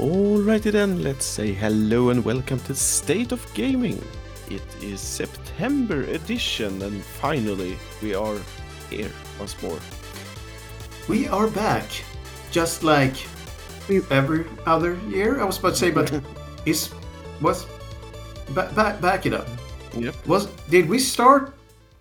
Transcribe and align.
Alrighty 0.00 0.72
then, 0.72 1.02
let's 1.02 1.26
say 1.26 1.52
hello 1.52 2.08
and 2.08 2.24
welcome 2.24 2.58
to 2.60 2.74
State 2.74 3.32
of 3.32 3.46
Gaming. 3.52 4.02
It 4.48 4.62
is 4.82 4.98
September 4.98 6.04
edition, 6.04 6.80
and 6.80 7.04
finally 7.04 7.76
we 8.00 8.14
are 8.14 8.38
here 8.88 9.10
once 9.38 9.62
more. 9.62 9.78
We 11.06 11.28
are 11.28 11.48
back, 11.48 11.84
just 12.50 12.82
like 12.82 13.14
every 14.10 14.46
other 14.64 14.98
year. 15.10 15.38
I 15.38 15.44
was 15.44 15.58
about 15.58 15.74
to 15.74 15.76
say, 15.76 15.90
but 15.90 16.10
is 16.64 16.88
was 17.42 17.66
back 18.54 18.74
back 18.74 19.02
back 19.02 19.26
it 19.26 19.34
up. 19.34 19.48
Yep. 19.92 20.26
Was 20.26 20.46
did 20.70 20.88
we 20.88 20.98
start 20.98 21.52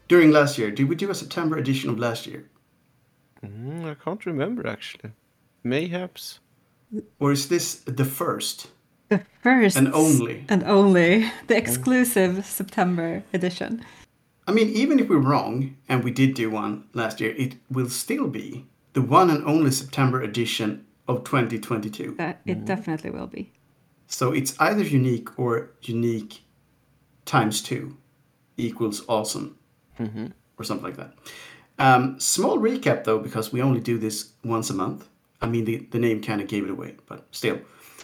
during 0.07 0.31
last 0.31 0.57
year? 0.57 0.71
Did 0.71 0.87
we 0.87 0.95
do 0.95 1.09
a 1.11 1.15
September 1.15 1.57
edition 1.57 1.89
of 1.89 1.99
last 1.99 2.25
year, 2.25 2.49
Mm, 3.45 3.91
I 3.91 3.95
can't 3.95 4.25
remember 4.25 4.65
actually. 4.67 5.11
Mayhaps. 5.65 6.39
Or 7.19 7.31
is 7.31 7.47
this 7.49 7.75
the 7.85 8.05
first? 8.05 8.67
The 9.09 9.21
first 9.41 9.75
And 9.75 9.93
only. 9.93 10.45
and 10.49 10.63
only 10.63 11.31
the 11.47 11.57
exclusive 11.57 12.45
September 12.45 13.23
edition. 13.33 13.83
I 14.47 14.51
mean, 14.51 14.69
even 14.69 14.99
if 14.99 15.09
we're 15.09 15.17
wrong 15.17 15.75
and 15.87 16.03
we 16.03 16.11
did 16.11 16.33
do 16.33 16.49
one 16.49 16.85
last 16.93 17.19
year, 17.21 17.33
it 17.37 17.55
will 17.69 17.89
still 17.89 18.27
be 18.27 18.65
the 18.93 19.01
one 19.01 19.29
and 19.29 19.45
only 19.45 19.71
September 19.71 20.21
edition 20.21 20.85
of 21.07 21.23
2022. 21.23 22.15
That 22.17 22.35
uh, 22.35 22.39
it 22.45 22.57
mm-hmm. 22.57 22.65
definitely 22.65 23.11
will 23.11 23.27
be. 23.27 23.51
So 24.07 24.31
it's 24.31 24.59
either 24.59 24.83
unique 24.83 25.37
or 25.37 25.71
unique 25.81 26.41
times 27.25 27.61
two 27.61 27.95
equals 28.57 29.03
awesome, 29.07 29.57
mm-hmm. 29.99 30.27
or 30.57 30.63
something 30.63 30.85
like 30.85 30.97
that. 30.97 31.13
Um, 31.77 32.19
small 32.19 32.57
recap 32.57 33.03
though, 33.03 33.19
because 33.19 33.53
we 33.53 33.61
only 33.61 33.79
do 33.79 33.97
this 33.97 34.31
once 34.43 34.69
a 34.69 34.73
month. 34.73 35.07
I 35.41 35.47
mean, 35.47 35.65
the, 35.65 35.77
the 35.91 35.99
name 35.99 36.21
kind 36.21 36.41
of 36.41 36.47
gave 36.47 36.63
it 36.63 36.69
away, 36.69 36.95
but 37.05 37.27
still. 37.31 37.59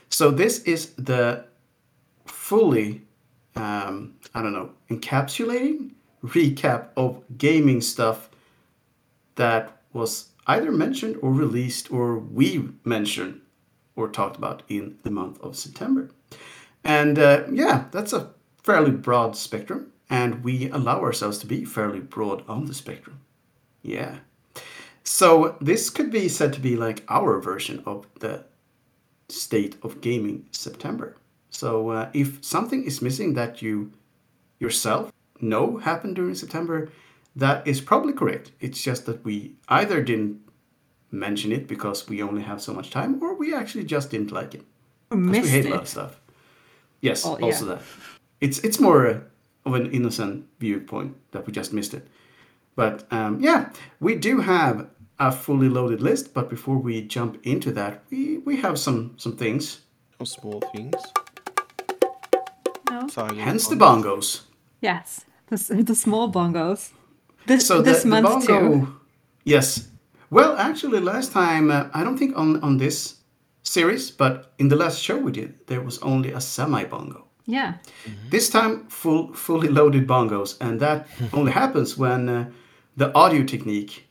So 0.10 0.32
this 0.32 0.60
is 0.60 0.92
the 0.98 1.46
fully, 2.26 3.02
um, 3.56 4.16
I 4.34 4.42
don't 4.42 4.54
know, 4.54 4.72
encapsulating 4.90 5.92
recap 6.24 6.90
of 6.96 7.22
gaming 7.38 7.82
stuff 7.82 8.30
that 9.36 9.82
was 9.94 10.30
either 10.48 10.72
mentioned 10.72 11.18
or 11.22 11.32
released 11.32 11.92
or 11.92 12.18
we 12.18 12.70
mentioned 12.84 13.42
or 13.96 14.08
talked 14.08 14.38
about 14.38 14.64
in 14.68 14.98
the 15.04 15.12
month 15.12 15.40
of 15.42 15.56
September. 15.56 16.10
And 16.84 17.18
uh, 17.18 17.44
yeah, 17.52 17.86
that's 17.92 18.14
a 18.14 18.32
fairly 18.62 18.92
broad 18.92 19.36
spectrum, 19.36 19.92
and 20.10 20.44
we 20.44 20.70
allow 20.70 21.02
ourselves 21.02 21.38
to 21.40 21.48
be 21.48 21.66
fairly 21.66 22.00
broad 22.00 22.44
on 22.48 22.66
the 22.66 22.74
spectrum. 22.74 23.22
Yeah. 23.82 24.18
So 25.06 25.56
this 25.62 25.90
could 25.90 26.12
be 26.12 26.28
said 26.28 26.52
to 26.54 26.60
be 26.60 26.76
like 26.76 27.04
our 27.08 27.40
version 27.40 27.82
of 27.86 28.08
the 28.20 28.44
state 29.30 29.78
of 29.84 30.02
gaming 30.02 30.46
September. 30.52 31.16
So 31.50 31.90
uh, 31.92 32.10
if 32.14 32.44
something 32.44 32.84
is 32.84 33.02
missing 33.02 33.34
that 33.36 33.62
you 33.62 33.92
yourself 34.60 35.12
know 35.40 35.78
happened 35.78 36.16
during 36.16 36.36
September, 36.36 36.90
that 37.36 37.66
is 37.68 37.82
probably 37.82 38.14
correct. 38.14 38.52
It's 38.60 38.82
just 38.82 39.06
that 39.06 39.24
we 39.24 39.54
either 39.70 40.02
didn't 40.02 40.42
mention 41.12 41.52
it 41.52 41.68
because 41.68 42.10
we 42.10 42.22
only 42.22 42.42
have 42.42 42.62
so 42.62 42.74
much 42.74 42.90
time, 42.90 43.22
or 43.22 43.36
we 43.36 43.54
actually 43.54 43.84
just 43.86 44.10
didn't 44.10 44.32
like 44.32 44.56
it. 44.56 44.64
We 45.12 45.40
hate 45.48 45.66
a 45.66 45.70
lot 45.70 45.82
of 45.84 45.88
stuff. 45.88 46.20
Yes, 47.02 47.24
Oh, 47.26 47.38
yeah. 47.38 47.46
also 47.46 47.66
that. 47.66 47.82
It's 48.42 48.60
it's 48.60 48.80
more 48.80 49.22
of 49.66 49.74
an 49.76 49.92
innocent 49.92 50.46
viewpoint 50.60 51.16
that 51.32 51.46
we 51.46 51.54
just 51.54 51.74
missed 51.74 51.94
it. 51.94 52.08
But 52.76 53.06
um, 53.12 53.40
yeah, 53.40 53.70
we 54.02 54.16
do 54.16 54.42
have 54.42 54.88
a 55.20 55.32
fully 55.32 55.70
loaded 55.70 56.02
list. 56.02 56.34
But 56.34 56.50
before 56.50 56.78
we 56.78 57.02
jump 57.02 57.38
into 57.44 57.72
that, 57.74 58.04
we, 58.12 58.40
we 58.40 58.58
have 58.58 58.78
some 58.78 59.14
some 59.18 59.36
things. 59.38 59.82
Some 60.18 60.26
small 60.26 60.62
things. 60.74 60.96
No. 62.92 63.08
Silent 63.08 63.40
Hence 63.40 63.68
the 63.68 63.76
ones. 63.76 64.06
bongos. 64.06 64.42
Yes, 64.82 65.26
the, 65.48 65.84
the 65.84 65.96
small 65.96 66.32
bongos. 66.32 66.92
This 67.48 67.68
So 67.68 67.78
the, 67.78 67.92
this 67.92 68.04
the 68.04 68.10
month 68.10 68.48
bongo, 68.48 68.60
too. 68.86 68.88
yes. 69.44 69.90
Well, 70.30 70.56
actually, 70.58 71.00
last 71.00 71.32
time 71.32 71.72
uh, 71.72 71.88
I 71.94 72.04
don't 72.04 72.18
think 72.18 72.38
on 72.38 72.62
on 72.64 72.78
this 72.78 73.16
series, 73.64 74.12
but 74.12 74.54
in 74.58 74.70
the 74.70 74.76
last 74.76 75.02
show 75.02 75.18
we 75.18 75.32
did, 75.32 75.54
there 75.68 75.82
was 75.82 75.98
only 76.02 76.32
a 76.34 76.40
semi 76.42 76.84
bongo. 76.86 77.26
Yeah. 77.48 77.74
This 78.32 78.50
time, 78.50 78.88
full 78.90 79.34
fully 79.34 79.68
loaded 79.68 80.08
bongos, 80.08 80.58
and 80.62 80.80
that 80.80 81.08
only 81.34 81.52
happens 81.52 81.98
when 81.98 82.30
uh, 82.30 82.46
the 82.98 83.12
audio 83.14 83.44
technique 83.44 84.05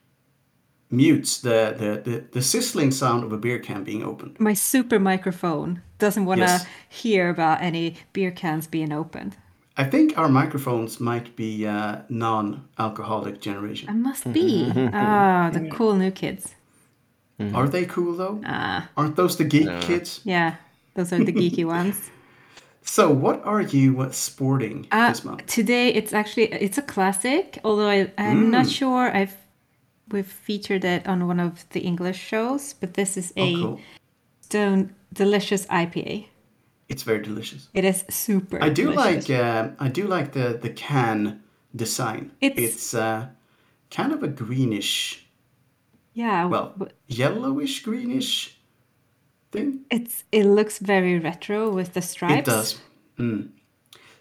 mutes 0.90 1.40
the, 1.40 1.74
the, 1.78 2.10
the, 2.10 2.24
the 2.32 2.42
sizzling 2.42 2.90
sound 2.92 3.24
of 3.24 3.32
a 3.32 3.36
beer 3.38 3.58
can 3.58 3.84
being 3.84 4.02
opened. 4.04 4.38
My 4.38 4.54
super 4.54 4.98
microphone 4.98 5.82
doesn't 5.98 6.24
want 6.26 6.40
to 6.40 6.46
Yes. 6.46 6.66
hear 6.88 7.28
about 7.30 7.62
any 7.62 7.96
beer 8.12 8.30
cans 8.30 8.66
being 8.66 8.92
opened. 8.92 9.36
I 9.76 9.84
think 9.84 10.16
our 10.16 10.28
microphones 10.28 11.00
might 11.00 11.34
be 11.36 11.66
uh, 11.66 12.02
non-alcoholic 12.08 13.40
generation. 13.40 13.88
I 13.88 13.94
must 13.94 14.32
be. 14.32 14.70
Ah, 14.92 15.50
the 15.52 15.68
cool 15.70 15.94
new 15.94 16.10
kids. 16.12 16.54
Are 17.52 17.68
they 17.68 17.84
cool 17.84 18.14
though? 18.16 18.40
Ah, 18.44 18.88
Aren't 18.96 19.16
those 19.16 19.36
the 19.36 19.44
geek 19.44 19.68
kids? 19.80 20.20
yeah. 20.24 20.54
Those 20.94 21.12
are 21.12 21.24
the 21.24 21.32
geeky 21.32 21.64
ones. 21.78 22.10
So, 22.82 23.10
what 23.10 23.42
are 23.44 23.62
you 23.62 24.00
uh, 24.02 24.10
sporting 24.12 24.86
Uh, 24.92 25.08
this 25.08 25.24
month? 25.24 25.46
today 25.46 25.88
it's 25.88 26.12
actually 26.12 26.52
it's 26.52 26.78
a 26.78 26.82
classic, 26.82 27.58
although 27.64 27.88
I, 27.88 28.12
I'm 28.16 28.50
not 28.50 28.66
Mm. 28.66 28.70
sure 28.78 29.10
I've 29.16 29.34
we've 30.10 30.26
featured 30.26 30.84
it 30.84 31.06
on 31.06 31.26
one 31.26 31.40
of 31.40 31.64
the 31.70 31.80
English 31.80 32.18
shows, 32.18 32.74
but 32.74 32.94
this 32.94 33.16
is 33.16 33.32
a 33.36 33.54
Oh, 33.54 33.60
cool. 33.62 33.80
stone 34.40 34.94
delicious 35.12 35.66
IPA. 35.66 36.26
It's 36.88 37.02
very 37.02 37.22
delicious. 37.22 37.68
It 37.74 37.84
is 37.84 38.04
super. 38.10 38.62
I 38.62 38.68
do 38.68 38.92
delicious. 38.92 39.28
like 39.28 39.40
uh, 39.40 39.68
I 39.80 39.88
do 39.88 40.06
like 40.06 40.32
the 40.32 40.58
the 40.60 40.70
can 40.70 41.42
design. 41.74 42.30
It's- 42.40 42.58
it's 42.72 42.94
uh, 42.94 43.26
kind 43.90 44.12
of 44.12 44.22
a 44.22 44.28
greenish 44.28 45.20
yeah. 46.12 46.44
well, 46.46 46.74
yellowish 47.08 47.82
greenish 47.82 48.56
thing. 49.50 49.80
it's 49.90 50.24
it 50.30 50.44
looks 50.44 50.78
very 50.78 51.18
retro 51.18 51.70
with 51.72 51.94
the 51.94 52.02
stripes. 52.02 52.38
It 52.38 52.44
does. 52.44 52.80
Mm. 53.18 53.48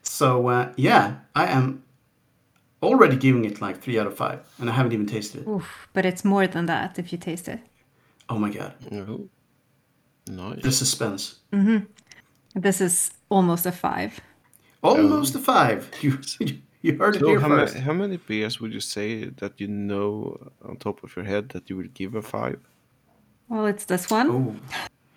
So 0.02 0.48
uh, 0.48 0.72
yeah, 0.78 1.16
I 1.36 1.48
am 1.48 1.83
already 2.84 3.16
giving 3.18 3.46
it 3.46 3.62
like 3.62 3.82
three 3.82 4.00
out 4.00 4.08
of 4.08 4.16
five, 4.16 4.40
and 4.60 4.70
I 4.70 4.74
haven't 4.74 4.94
even 4.94 5.06
tasted 5.06 5.42
it. 5.42 5.48
Oof, 5.48 5.88
but 5.94 6.06
it's 6.06 6.24
more 6.24 6.48
than 6.48 6.66
that 6.68 7.00
if 7.00 7.12
you 7.12 7.18
taste 7.18 7.48
it. 7.48 7.60
Oh 8.30 8.38
my 8.40 8.50
god, 8.50 8.74
Oh. 8.92 9.30
Nice. 10.28 10.62
the 10.64 10.72
suspense! 10.72 11.40
Mhm. 11.52 11.86
This 12.56 12.80
is 12.82 13.12
almost 13.30 13.66
a 13.66 13.72
five. 13.72 14.20
Almost 14.84 15.36
a 15.36 15.40
five. 15.40 15.90
You 16.02 16.18
you 16.82 16.98
heard 16.98 17.16
it 17.16 17.22
here 17.26 17.40
how, 17.40 17.48
first. 17.50 17.76
ma- 17.76 17.82
how 17.82 17.94
many 17.94 18.18
beers 18.18 18.60
would 18.62 18.74
you 18.74 18.82
say 18.82 19.30
that 19.40 19.60
you 19.62 19.68
know 19.68 20.38
on 20.68 20.76
top 20.78 21.04
of 21.04 21.16
your 21.16 21.26
head 21.26 21.50
that 21.50 21.70
you 21.70 21.78
would 21.78 21.94
give 21.94 22.16
a 22.16 22.22
five? 22.22 22.60
Well, 23.50 23.66
it's 23.68 23.86
this 23.86 24.10
one. 24.12 24.60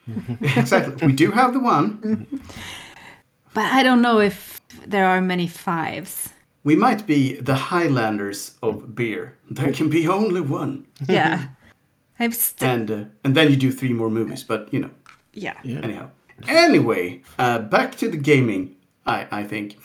exactly. 0.41 1.07
We 1.07 1.13
do 1.13 1.31
have 1.33 1.53
the 1.53 1.61
one. 1.61 2.27
but 3.55 3.65
I 3.65 3.83
don't 3.83 4.01
know 4.03 4.21
if 4.21 4.61
there 4.87 5.07
are 5.07 5.21
many 5.21 5.49
fives. 5.49 6.29
We 6.67 6.75
might 6.77 7.07
be 7.07 7.41
the 7.41 7.55
Highlanders 7.55 8.59
of 8.61 8.95
beer. 8.95 9.37
There 9.51 9.73
can 9.73 9.89
be 9.89 10.09
only 10.09 10.41
one, 10.41 10.87
Yeah, 11.09 11.39
I've 12.21 12.35
st- 12.35 12.71
and 12.71 12.91
uh, 12.91 13.05
and 13.25 13.35
then 13.37 13.51
you 13.51 13.57
do 13.57 13.71
three 13.73 13.93
more 13.95 14.11
movies. 14.11 14.45
But 14.45 14.73
you 14.73 14.81
know, 14.81 14.91
yeah. 15.33 15.55
Yeah. 15.65 15.81
Anyhow, 15.85 16.09
anyway, 16.49 17.23
uh, 17.39 17.59
back 17.71 17.97
to 17.99 18.09
the 18.11 18.17
gaming. 18.31 18.75
I 19.07 19.27
I 19.41 19.45
think, 19.49 19.77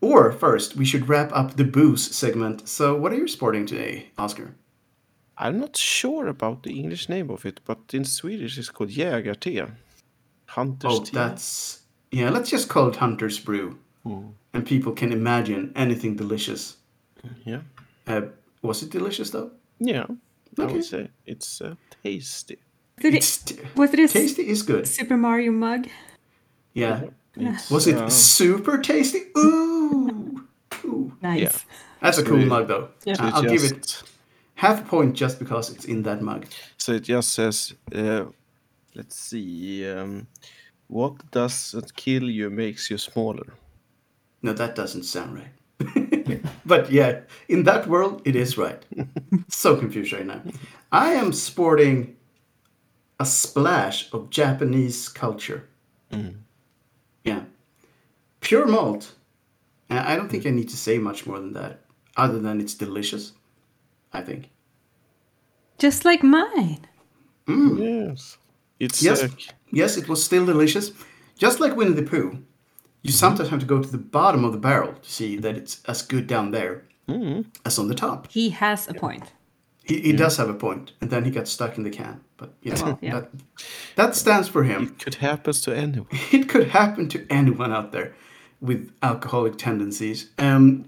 or 0.00 0.32
first 0.32 0.76
we 0.76 0.84
should 0.84 1.08
wrap 1.08 1.30
up 1.32 1.54
the 1.56 1.64
booze 1.64 2.16
segment. 2.16 2.68
So, 2.68 2.96
what 3.00 3.12
are 3.12 3.18
you 3.22 3.28
sporting 3.28 3.66
today, 3.66 4.06
Oscar? 4.18 4.48
I'm 5.38 5.58
not 5.60 5.76
sure 5.76 6.28
about 6.28 6.62
the 6.62 6.70
English 6.70 7.08
name 7.08 7.30
of 7.30 7.44
it, 7.46 7.60
but 7.64 7.78
in 7.94 8.04
Swedish 8.04 8.58
it's 8.58 8.70
called 8.72 8.90
Jägarte. 8.90 9.70
Hunter's 10.46 10.90
Oh, 10.92 11.04
tea. 11.04 11.10
that's 11.14 11.82
yeah. 12.12 12.30
Let's 12.30 12.50
just 12.50 12.68
call 12.68 12.88
it 12.88 12.96
Hunter's 12.96 13.38
Brew, 13.44 13.78
and 14.04 14.66
people 14.66 14.92
can 14.92 15.12
imagine 15.12 15.72
anything 15.76 16.16
delicious. 16.16 16.76
Yeah. 17.44 17.60
Uh, 18.06 18.22
was 18.62 18.82
it 18.82 18.90
delicious 18.90 19.30
though? 19.30 19.50
Yeah. 19.78 20.06
I 20.58 20.62
Okay. 20.62 20.72
would 20.74 20.84
say 20.84 21.08
it's 21.26 21.60
uh, 21.60 21.74
tasty. 22.04 22.58
Did 23.00 23.14
It's 23.14 23.42
it, 23.50 23.56
t- 23.56 23.62
was 23.74 23.92
it 23.92 23.98
a 23.98 24.02
s- 24.02 24.12
tasty 24.12 24.42
is 24.48 24.62
good. 24.62 24.86
Super 24.86 25.16
Mario 25.16 25.50
mug? 25.52 25.88
Yeah. 26.74 27.00
It's, 27.36 27.70
Was 27.70 27.86
it 27.88 27.96
uh, 27.96 28.08
super 28.08 28.78
tasty? 28.78 29.22
Ooh. 29.36 30.46
Ooh. 30.84 31.12
Nice. 31.22 31.40
Yeah. 31.40 31.52
That's 32.00 32.18
a 32.18 32.22
cool 32.22 32.40
it- 32.42 32.46
mug 32.46 32.68
though. 32.68 32.88
Yeah. 33.04 33.14
so 33.16 33.24
I'll 33.24 33.42
give 33.42 33.64
it 33.64 34.02
half 34.54 34.80
a 34.82 34.84
point 34.84 35.16
just 35.16 35.38
because 35.38 35.70
it's 35.74 35.84
in 35.86 36.02
that 36.04 36.20
mug. 36.22 36.46
So 36.78 36.92
it 36.92 37.02
just 37.08 37.32
says, 37.32 37.74
uh, 37.94 38.26
let's 38.94 39.16
see, 39.18 39.90
um, 39.90 40.26
what 40.86 41.14
doesn't 41.32 41.96
kill 41.96 42.30
you 42.30 42.50
makes 42.50 42.90
you 42.90 42.98
smaller. 42.98 43.54
No, 44.44 44.52
that 44.52 44.74
doesn't 44.74 45.04
sound 45.04 45.38
right. 45.40 46.42
but 46.66 46.92
yeah, 46.92 47.20
in 47.48 47.62
that 47.62 47.86
world, 47.86 48.20
it 48.26 48.36
is 48.36 48.58
right. 48.58 48.84
so 49.48 49.74
confused 49.74 50.12
right 50.12 50.26
now. 50.26 50.42
I 50.92 51.14
am 51.14 51.32
sporting 51.32 52.14
a 53.18 53.24
splash 53.24 54.12
of 54.12 54.28
Japanese 54.28 55.08
culture 55.08 55.66
Yeah. 57.24 57.44
Pure 58.40 58.66
malt. 58.66 59.14
I 59.88 60.14
don't 60.14 60.28
think 60.28 60.44
I 60.44 60.50
need 60.50 60.68
to 60.68 60.76
say 60.76 60.98
much 60.98 61.26
more 61.26 61.40
than 61.40 61.54
that, 61.54 61.80
other 62.14 62.38
than 62.38 62.60
it's 62.60 62.74
delicious. 62.74 63.32
I 64.12 64.20
think. 64.20 64.50
Just 65.78 66.04
like 66.04 66.22
mine. 66.22 66.86
Yes. 67.48 68.36
It's 68.78 69.02
Yes, 69.02 69.22
uh, 69.22 69.28
yes, 69.72 69.96
it 69.96 70.06
was 70.06 70.22
still 70.22 70.44
delicious. 70.44 70.92
Just 71.38 71.60
like 71.60 71.74
Winnie 71.76 71.94
the 71.94 72.02
Pooh, 72.02 72.44
you 73.04 73.12
sometimes 73.12 73.50
have 73.50 73.60
to 73.60 73.66
go 73.66 73.80
to 73.82 73.88
the 73.88 73.98
bottom 73.98 74.44
of 74.44 74.52
the 74.52 74.58
barrel 74.58 74.94
to 74.94 75.10
see 75.10 75.36
that 75.36 75.56
it's 75.56 75.82
as 75.84 76.00
good 76.02 76.26
down 76.26 76.50
there 76.50 76.84
as 77.64 77.78
on 77.78 77.86
the 77.88 77.94
top. 77.94 78.32
He 78.32 78.48
has 78.50 78.88
a 78.88 78.94
point. 78.94 79.32
He, 79.84 80.00
he 80.00 80.12
does 80.14 80.38
have 80.38 80.48
a 80.48 80.54
point, 80.54 80.92
and 81.02 81.10
then 81.10 81.26
he 81.26 81.30
got 81.30 81.46
stuck 81.46 81.76
in 81.76 81.84
the 81.84 81.90
can. 81.90 82.24
But 82.38 82.54
you 82.62 82.72
know, 82.72 82.98
yeah. 83.02 83.20
that, 83.20 83.30
that 83.96 84.16
stands 84.16 84.48
for 84.48 84.64
him. 84.64 84.84
it 84.84 84.98
could 84.98 85.16
happen 85.16 85.52
to 85.52 85.76
anyone. 85.76 86.08
It 86.32 86.48
could 86.48 86.68
happen 86.68 87.08
to 87.10 87.26
anyone 87.28 87.72
out 87.72 87.92
there 87.92 88.14
with 88.62 88.90
alcoholic 89.02 89.58
tendencies. 89.58 90.30
Um, 90.38 90.86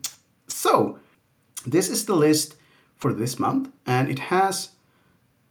so, 0.48 0.98
this 1.66 1.90
is 1.90 2.06
the 2.06 2.16
list 2.16 2.56
for 2.96 3.12
this 3.12 3.38
month, 3.38 3.68
and 3.84 4.08
it 4.08 4.18
has 4.18 4.70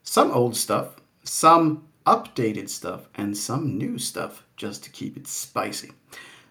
some 0.02 0.32
old 0.32 0.56
stuff, 0.56 0.96
some 1.24 1.88
updated 2.08 2.70
stuff, 2.70 3.08
and 3.14 3.38
some 3.38 3.78
new 3.78 4.00
stuff 4.00 4.44
just 4.58 4.84
to 4.86 4.90
keep 4.90 5.16
it 5.16 5.28
spicy. 5.28 5.92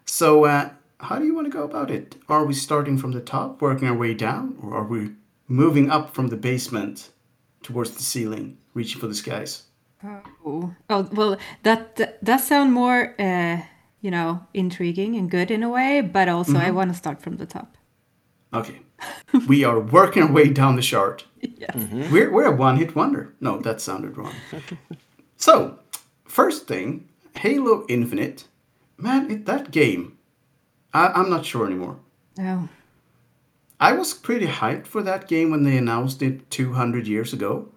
So, 0.05 0.45
uh, 0.45 0.71
how 1.01 1.19
do 1.19 1.25
you 1.25 1.35
want 1.35 1.47
to 1.47 1.51
go 1.51 1.65
about 1.65 1.91
it? 1.91 2.17
Are 2.29 2.45
we 2.45 2.55
starting 2.55 2.99
from 2.99 3.13
the 3.13 3.21
top, 3.21 3.61
working 3.61 3.89
our 3.89 3.97
way 3.97 4.15
down, 4.15 4.57
or 4.63 4.75
are 4.75 4.85
we 4.85 5.11
moving 5.49 5.91
up 5.91 6.15
from 6.15 6.29
the 6.29 6.37
basement 6.37 7.11
towards 7.63 7.93
the 7.93 8.03
ceiling, 8.03 8.59
reaching 8.75 9.01
for 9.01 9.07
the 9.07 9.15
skies? 9.15 9.65
Oh, 10.45 10.75
oh 10.91 11.09
well, 11.13 11.39
that 11.63 11.97
that 11.97 12.23
does 12.23 12.47
sound 12.47 12.73
more, 12.73 13.15
uh, 13.19 13.63
you 14.03 14.11
know, 14.11 14.47
intriguing 14.53 15.17
and 15.17 15.31
good 15.31 15.51
in 15.51 15.63
a 15.63 15.71
way. 15.71 16.03
But 16.03 16.29
also, 16.29 16.59
I 16.59 16.71
want 16.71 16.91
to 16.91 16.97
start 16.97 17.23
from 17.23 17.39
the 17.39 17.47
top. 17.47 17.77
Okay. 18.53 18.81
we 19.49 19.65
are 19.65 19.81
working 19.81 20.23
our 20.23 20.33
way 20.33 20.49
down 20.49 20.77
the 20.77 20.83
chart. 20.83 21.25
Yes. 21.59 21.77
We're, 22.11 22.31
we're 22.31 22.47
a 22.47 22.57
one 22.57 22.79
hit 22.79 22.97
wonder. 22.97 23.35
No, 23.39 23.59
that 23.61 23.81
sounded 23.81 24.17
wrong. 24.17 24.35
so, 25.37 25.79
first 26.25 26.67
thing 26.67 27.09
Halo 27.37 27.85
Infinite. 27.89 28.49
Man, 28.97 29.31
it, 29.31 29.47
that 29.47 29.71
game. 29.71 30.19
I, 30.93 31.09
I'm 31.09 31.31
not 31.31 31.45
sure 31.45 31.67
anymore. 31.67 31.99
Oh, 32.39 32.69
I 33.81 33.93
was 33.93 34.15
pretty 34.15 34.47
hyped 34.47 34.87
for 34.87 35.03
that 35.03 35.29
game 35.29 35.51
when 35.51 35.65
they 35.65 35.77
announced 35.77 36.23
it 36.23 36.51
200 36.51 37.07
years 37.07 37.33
ago. 37.33 37.69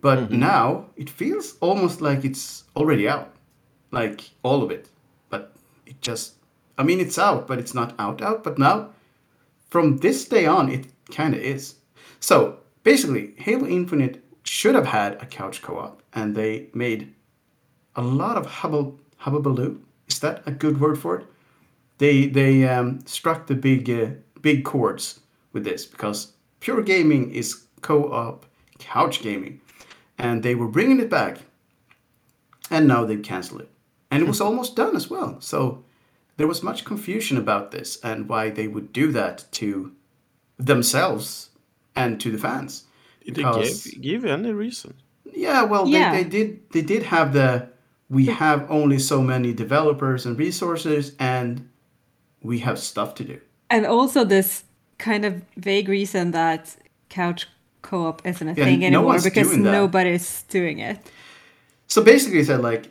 But 0.00 0.18
mm-hmm. 0.18 0.38
now 0.38 0.86
it 0.96 1.10
feels 1.10 1.56
almost 1.60 2.00
like 2.00 2.24
it's 2.24 2.64
already 2.76 3.08
out. 3.08 3.32
Like 3.90 4.30
all 4.42 4.62
of 4.62 4.70
it. 4.70 4.88
But 5.28 5.52
it 5.86 6.00
just. 6.00 6.34
I 6.78 6.82
mean, 6.82 7.00
it's 7.00 7.18
out, 7.18 7.46
but 7.46 7.58
it's 7.58 7.74
not 7.74 7.94
out 7.98 8.22
out. 8.22 8.42
But 8.42 8.58
now, 8.58 8.90
from 9.68 9.98
this 9.98 10.24
day 10.26 10.46
on, 10.46 10.70
it 10.70 10.86
kind 11.10 11.34
of 11.34 11.40
is. 11.40 11.74
So 12.20 12.58
basically, 12.82 13.34
Halo 13.36 13.66
Infinite 13.66 14.22
should 14.44 14.74
have 14.74 14.86
had 14.86 15.14
a 15.22 15.26
couch 15.26 15.62
co 15.62 15.78
op, 15.78 16.02
and 16.14 16.34
they 16.34 16.68
made 16.72 17.14
a 17.96 18.02
lot 18.02 18.36
of 18.36 18.46
hubble, 18.46 18.98
hubbubaloo. 19.22 19.80
Is 20.10 20.18
that 20.20 20.42
a 20.46 20.50
good 20.50 20.80
word 20.80 20.98
for 20.98 21.20
it? 21.20 21.26
They 21.98 22.26
they 22.26 22.68
um, 22.68 23.00
struck 23.06 23.46
the 23.46 23.54
big 23.54 23.88
uh, 23.88 24.10
big 24.40 24.64
chords 24.64 25.20
with 25.52 25.64
this 25.64 25.86
because 25.86 26.32
pure 26.60 26.82
gaming 26.82 27.30
is 27.32 27.64
co-op 27.82 28.46
couch 28.78 29.22
gaming, 29.22 29.60
and 30.18 30.42
they 30.42 30.54
were 30.54 30.68
bringing 30.68 31.00
it 31.00 31.10
back, 31.10 31.38
and 32.70 32.88
now 32.88 33.04
they've 33.04 33.22
canceled 33.22 33.62
it, 33.62 33.70
and 34.10 34.22
it 34.22 34.26
was 34.26 34.40
almost 34.46 34.76
done 34.76 34.96
as 34.96 35.08
well. 35.08 35.40
So 35.40 35.84
there 36.36 36.46
was 36.46 36.62
much 36.62 36.84
confusion 36.84 37.36
about 37.36 37.70
this 37.70 37.98
and 38.02 38.28
why 38.28 38.48
they 38.50 38.66
would 38.66 38.92
do 38.92 39.12
that 39.12 39.44
to 39.52 39.92
themselves 40.58 41.50
and 41.94 42.20
to 42.20 42.30
the 42.30 42.38
fans. 42.38 42.84
Did 43.24 43.34
they 43.34 43.42
give, 43.42 44.00
give 44.00 44.24
any 44.24 44.52
reason? 44.52 44.94
Yeah, 45.24 45.64
well, 45.64 45.86
Yeah. 45.86 46.12
They, 46.12 46.22
they 46.22 46.28
did. 46.28 46.70
They 46.70 46.82
did 46.82 47.02
have 47.04 47.32
the. 47.32 47.68
We 48.10 48.26
have 48.26 48.70
only 48.70 48.98
so 48.98 49.22
many 49.22 49.52
developers 49.54 50.26
and 50.26 50.38
resources, 50.38 51.14
and 51.18 51.68
we 52.42 52.60
have 52.60 52.78
stuff 52.78 53.14
to 53.16 53.24
do. 53.24 53.40
and 53.70 53.86
also 53.86 54.24
this 54.24 54.64
kind 54.98 55.24
of 55.24 55.42
vague 55.56 55.88
reason 55.88 56.32
that 56.32 56.76
couch 57.08 57.46
co-op 57.82 58.20
isn't 58.26 58.48
a 58.48 58.54
Yeah, 58.54 58.64
thing 58.64 58.84
anymore 58.84 59.06
one's 59.14 59.24
because 59.24 59.48
doing 59.50 59.62
nobody's 59.62 60.42
doing 60.48 60.80
it. 60.80 60.98
So 61.88 62.02
basically, 62.02 62.38
they 62.38 62.44
said 62.46 62.62
like, 62.62 62.90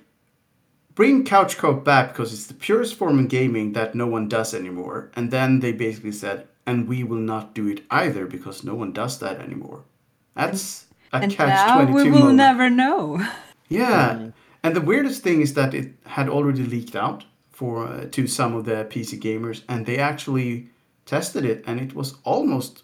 bring 0.95 1.23
couch 1.25 1.57
co-op 1.57 1.83
back 1.83 2.09
because 2.13 2.33
it's 2.33 2.47
the 2.47 2.53
purest 2.53 2.95
form 2.95 3.19
of 3.19 3.27
gaming 3.29 3.73
that 3.73 3.95
no 3.95 4.07
one 4.07 4.27
does 4.29 4.53
anymore. 4.53 5.11
And 5.15 5.31
then 5.31 5.59
they 5.59 5.71
basically 5.71 6.11
said, 6.13 6.47
and 6.65 6.87
we 6.87 7.03
will 7.03 7.17
not 7.21 7.53
do 7.55 7.67
it 7.67 7.83
either 7.89 8.25
because 8.25 8.63
no 8.63 8.75
one 8.75 8.91
does 8.93 9.19
that 9.19 9.39
anymore. 9.39 9.83
That's 10.35 10.85
a 11.13 11.17
And 11.17 11.31
catch 11.31 11.49
now 11.49 11.75
twenty 11.75 11.93
we 11.93 12.03
will 12.11 12.19
moment. 12.19 12.37
never 12.37 12.69
know. 12.69 13.19
Yeah, 13.69 14.15
mm. 14.15 14.33
And 14.63 14.75
the 14.75 14.81
weirdest 14.81 15.23
thing 15.23 15.41
is 15.41 15.53
that 15.53 15.73
it 15.73 15.93
had 16.05 16.29
already 16.29 16.63
leaked 16.63 16.95
out 16.95 17.25
for 17.49 17.85
uh, 17.85 18.05
to 18.11 18.27
some 18.27 18.55
of 18.55 18.65
the 18.65 18.85
PC 18.85 19.19
gamers, 19.19 19.63
and 19.67 19.85
they 19.85 19.97
actually 19.97 20.69
tested 21.05 21.45
it, 21.45 21.63
and 21.67 21.79
it 21.79 21.93
was 21.93 22.15
almost 22.23 22.83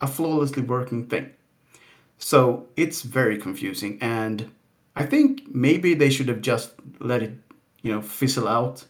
a 0.00 0.06
flawlessly 0.06 0.62
working 0.62 1.06
thing. 1.06 1.30
So 2.18 2.68
it's 2.76 3.02
very 3.02 3.38
confusing, 3.38 3.98
and 4.00 4.52
I 4.94 5.06
think 5.06 5.42
maybe 5.48 5.94
they 5.94 6.10
should 6.10 6.28
have 6.28 6.40
just 6.40 6.72
let 7.00 7.22
it, 7.22 7.32
you 7.82 7.92
know, 7.92 8.02
fizzle 8.02 8.46
out 8.46 8.84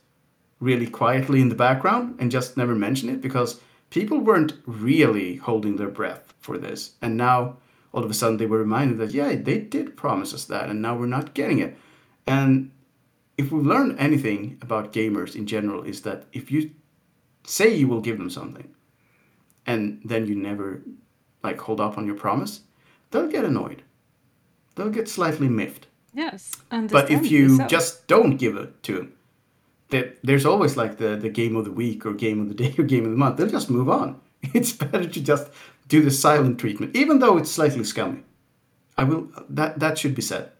really 0.61 0.87
quietly 0.87 1.41
in 1.41 1.49
the 1.49 1.55
background 1.55 2.17
and 2.19 2.31
just 2.31 2.57
never 2.57 2.75
mention 2.75 3.09
it 3.09 3.21
because 3.21 3.61
people 3.91 4.21
weren't 4.21 4.55
really 4.67 5.37
holding 5.37 5.77
their 5.77 5.89
breath 5.89 6.35
for 6.41 6.59
this, 6.59 6.93
and 7.01 7.17
now 7.17 7.57
all 7.93 8.05
of 8.05 8.11
a 8.11 8.15
sudden 8.15 8.37
they 8.37 8.47
were 8.47 8.59
reminded 8.59 8.99
that 8.99 9.13
yeah, 9.13 9.35
they 9.35 9.59
did 9.59 9.97
promise 9.97 10.35
us 10.35 10.45
that, 10.47 10.69
and 10.69 10.83
now 10.83 10.97
we're 10.97 11.07
not 11.07 11.35
getting 11.35 11.59
it. 11.59 11.77
And 12.27 12.71
if 13.37 13.51
we've 13.51 13.67
learned 13.67 13.99
anything 13.99 14.59
about 14.63 14.93
gamers 14.93 15.35
in 15.35 15.47
general, 15.47 15.83
is 15.83 16.03
that 16.03 16.25
if 16.33 16.51
you 16.51 16.71
say 17.45 17.75
you 17.75 17.89
will 17.89 18.01
give 18.01 18.19
them 18.19 18.31
something, 18.31 18.69
and 19.67 20.01
then 20.05 20.27
you 20.27 20.35
never 20.35 20.83
like 21.43 21.61
hold 21.61 21.81
up 21.81 21.99
on 21.99 22.07
your 22.07 22.15
promise, 22.15 22.61
they'll 23.11 23.29
get 23.29 23.45
annoyed. 23.45 23.83
They'll 24.75 24.91
get 24.91 25.09
slightly 25.09 25.49
miffed. 25.49 25.87
Yes, 26.15 26.53
But 26.71 27.11
if 27.11 27.31
you 27.31 27.67
just 27.69 28.07
don't 28.07 28.37
give 28.37 28.57
it 28.57 28.83
to 28.85 28.97
them, 28.97 29.15
that 29.89 30.19
there's 30.23 30.45
always 30.47 30.77
like 30.77 30.99
the, 30.99 31.17
the 31.17 31.29
game 31.29 31.57
of 31.57 31.65
the 31.65 31.73
week 31.73 32.05
or 32.05 32.13
game 32.13 32.41
of 32.41 32.49
the 32.49 32.55
day 32.63 32.75
or 32.79 32.85
game 32.85 33.05
of 33.05 33.11
the 33.11 33.17
month. 33.17 33.37
They'll 33.37 33.49
just 33.49 33.71
move 33.71 33.89
on. 33.89 34.21
It's 34.55 34.73
better 34.73 35.07
to 35.09 35.21
just 35.21 35.51
do 35.89 36.03
the 36.03 36.11
silent 36.11 36.59
treatment, 36.59 36.97
even 36.97 37.21
though 37.21 37.39
it's 37.39 37.51
slightly 37.51 37.85
scummy. 37.85 38.25
I 38.99 39.05
will 39.05 39.29
that 39.49 39.79
that 39.79 39.99
should 39.99 40.15
be 40.15 40.23
said. 40.23 40.51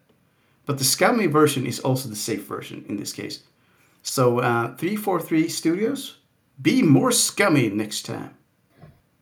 But 0.65 0.77
the 0.77 0.83
scummy 0.83 1.27
version 1.27 1.65
is 1.65 1.79
also 1.79 2.07
the 2.09 2.15
safe 2.15 2.45
version 2.47 2.85
in 2.87 2.95
this 2.97 3.11
case. 3.13 3.43
So 4.01 4.39
uh, 4.39 4.75
343 4.77 5.49
Studios, 5.49 6.17
be 6.61 6.81
more 6.81 7.11
scummy 7.11 7.69
next 7.69 8.03
time. 8.05 8.35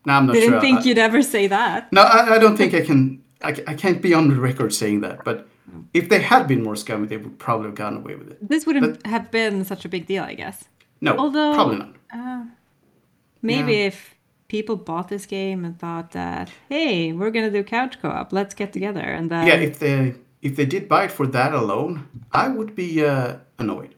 No, 0.05 0.13
I'm 0.13 0.25
not 0.27 0.33
sure. 0.35 0.41
didn't 0.41 0.53
sure. 0.53 0.61
think 0.61 0.79
I- 0.79 0.83
you'd 0.83 0.97
ever 0.97 1.21
say 1.21 1.47
that. 1.47 1.91
no, 1.93 2.01
I, 2.01 2.35
I 2.35 2.37
don't 2.39 2.57
think 2.57 2.73
I 2.73 2.81
can. 2.81 3.23
I, 3.43 3.49
I 3.67 3.73
can't 3.73 4.01
be 4.01 4.13
on 4.13 4.27
the 4.29 4.35
record 4.39 4.71
saying 4.73 5.01
that. 5.01 5.23
But 5.23 5.47
if 5.93 6.09
they 6.09 6.19
had 6.21 6.47
been 6.47 6.61
more 6.63 6.75
scummy, 6.75 7.07
they 7.07 7.17
would 7.17 7.39
probably 7.39 7.67
have 7.67 7.75
gotten 7.75 7.99
away 7.99 8.15
with 8.15 8.29
it. 8.31 8.37
This 8.47 8.65
wouldn't 8.67 9.05
have 9.07 9.31
been 9.31 9.63
such 9.65 9.83
a 9.85 9.89
big 9.89 10.05
deal, 10.05 10.23
I 10.23 10.35
guess. 10.35 10.65
No, 11.01 11.15
Although- 11.17 11.53
probably 11.55 11.77
not. 11.77 11.95
Maybe 13.41 13.73
Yeah. 13.73 13.87
if 13.87 14.15
people 14.47 14.75
bought 14.75 15.07
this 15.07 15.25
game 15.25 15.65
and 15.65 15.79
thought 15.79 16.11
that, 16.11 16.51
hey, 16.69 17.13
we're 17.13 17.31
gonna 17.31 17.49
do 17.49 17.63
couch 17.63 17.99
co-op, 18.01 18.31
let's 18.33 18.53
get 18.53 18.73
together, 18.73 18.99
and 19.01 19.31
then 19.31 19.47
Yeah, 19.47 19.55
if 19.55 19.79
they 19.79 20.13
if 20.41 20.55
they 20.55 20.65
did 20.65 20.89
buy 20.89 21.05
it 21.05 21.11
for 21.11 21.27
that 21.27 21.53
alone, 21.53 22.07
I 22.31 22.47
would 22.47 22.75
be 22.75 23.05
uh, 23.05 23.37
annoyed. 23.59 23.95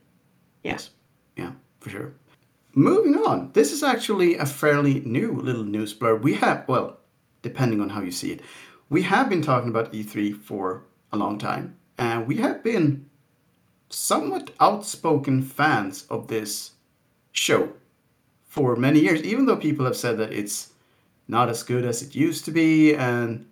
Yes, 0.63 0.91
yeah, 1.35 1.51
for 1.79 1.89
sure. 1.89 2.13
Moving 2.75 3.15
on, 3.15 3.51
this 3.53 3.71
is 3.71 3.83
actually 3.83 4.35
a 4.35 4.45
fairly 4.45 5.01
new 5.01 5.33
little 5.33 5.63
news 5.63 5.93
blurb. 5.93 6.21
We 6.21 6.33
have, 6.35 6.67
well, 6.67 6.97
depending 7.41 7.81
on 7.81 7.89
how 7.89 8.01
you 8.01 8.12
see 8.12 8.31
it, 8.31 8.41
we 8.89 9.03
have 9.03 9.29
been 9.29 9.41
talking 9.41 9.69
about 9.69 9.93
E3 9.93 10.35
for 10.35 10.83
a 11.12 11.17
long 11.17 11.38
time, 11.38 11.77
and 11.97 12.27
we 12.27 12.38
have 12.38 12.63
been 12.63 13.09
somewhat 13.89 14.51
outspoken 14.59 15.41
fans 15.41 16.05
of 16.09 16.27
this 16.27 16.71
show 17.31 17.73
for 18.43 18.75
many 18.75 19.00
years, 19.00 19.23
even 19.23 19.45
though 19.45 19.55
people 19.55 19.85
have 19.85 19.97
said 19.97 20.17
that 20.17 20.33
it's 20.33 20.73
not 21.27 21.50
as 21.50 21.63
good 21.63 21.85
as 21.85 22.01
it 22.01 22.15
used 22.15 22.45
to 22.45 22.51
be, 22.51 22.93
and 22.95 23.45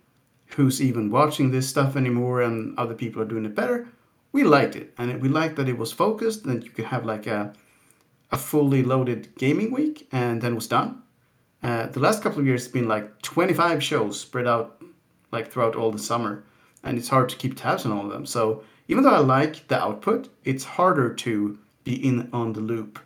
who's 0.54 0.82
even 0.82 1.10
watching 1.10 1.50
this 1.50 1.68
stuff 1.68 1.96
anymore, 1.96 2.42
and 2.42 2.78
other 2.78 2.94
people 2.94 3.22
are 3.22 3.26
doing 3.26 3.44
it 3.44 3.54
better. 3.54 3.88
We 4.32 4.44
liked 4.44 4.76
it, 4.76 4.92
and 4.98 5.20
we 5.20 5.28
liked 5.28 5.56
that 5.56 5.68
it 5.68 5.78
was 5.78 5.92
focused, 5.92 6.44
and 6.44 6.62
you 6.64 6.70
could 6.70 6.86
have 6.86 7.04
like 7.04 7.26
a 7.26 7.52
a 8.30 8.36
fully 8.38 8.82
loaded 8.82 9.28
gaming 9.36 9.70
week, 9.70 10.08
and 10.10 10.40
then 10.40 10.54
was 10.54 10.66
done. 10.66 11.02
Uh, 11.62 11.86
the 11.86 12.00
last 12.00 12.22
couple 12.22 12.40
of 12.40 12.46
years, 12.46 12.64
it's 12.64 12.72
been 12.72 12.88
like 12.88 13.20
25 13.22 13.82
shows 13.82 14.18
spread 14.18 14.48
out 14.48 14.82
like 15.30 15.50
throughout 15.50 15.76
all 15.76 15.90
the 15.90 15.98
summer, 15.98 16.44
and 16.82 16.98
it's 16.98 17.08
hard 17.08 17.28
to 17.28 17.36
keep 17.36 17.56
tabs 17.56 17.84
on 17.86 17.92
all 17.92 18.06
of 18.06 18.10
them. 18.12 18.26
So 18.26 18.64
even 18.88 19.04
though 19.04 19.14
I 19.14 19.18
like 19.18 19.68
the 19.68 19.78
output, 19.80 20.28
it's 20.44 20.64
harder 20.64 21.14
to 21.14 21.58
be 21.84 21.94
in 22.06 22.28
on 22.32 22.52
the 22.52 22.60
loop 22.60 22.98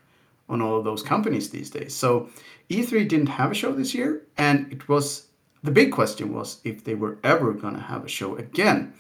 on 0.49 0.63
all 0.63 0.79
of 0.79 0.85
those 0.85 1.03
companies 1.03 1.51
these 1.51 1.71
days. 1.71 1.95
So 1.95 2.31
E3 2.71 3.09
didn't 3.09 3.27
have 3.27 3.51
a 3.51 3.55
show 3.55 3.73
this 3.73 3.95
year, 3.95 4.23
and 4.39 4.73
it 4.73 4.89
was 4.89 5.26
the 5.67 5.73
big 5.73 5.93
question 5.93 6.33
was 6.33 6.61
if 6.65 6.85
they 6.85 6.95
were 6.95 7.19
ever 7.23 7.53
going 7.53 7.75
to 7.75 7.81
have 7.81 8.05
a 8.05 8.09
show 8.09 8.37
again. 8.37 8.95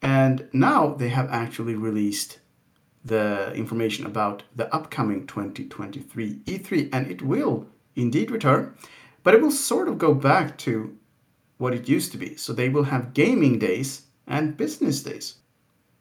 And 0.00 0.48
now 0.52 0.94
they 0.94 1.08
have 1.10 1.28
actually 1.30 1.74
released 1.74 2.38
the 3.04 3.52
information 3.54 4.06
about 4.06 4.44
the 4.54 4.72
upcoming 4.72 5.26
2023 5.26 6.40
E3, 6.46 6.88
and 6.92 7.10
it 7.10 7.22
will 7.22 7.66
indeed 7.96 8.30
return, 8.30 8.74
but 9.22 9.34
it 9.34 9.42
will 9.42 9.50
sort 9.50 9.88
of 9.88 9.98
go 9.98 10.14
back 10.14 10.56
to 10.58 10.96
what 11.58 11.74
it 11.74 11.88
used 11.88 12.12
to 12.12 12.18
be. 12.18 12.36
So 12.36 12.52
they 12.52 12.68
will 12.68 12.84
have 12.84 13.14
gaming 13.14 13.58
days 13.58 14.02
and 14.26 14.56
business 14.56 15.02
days. 15.02 15.36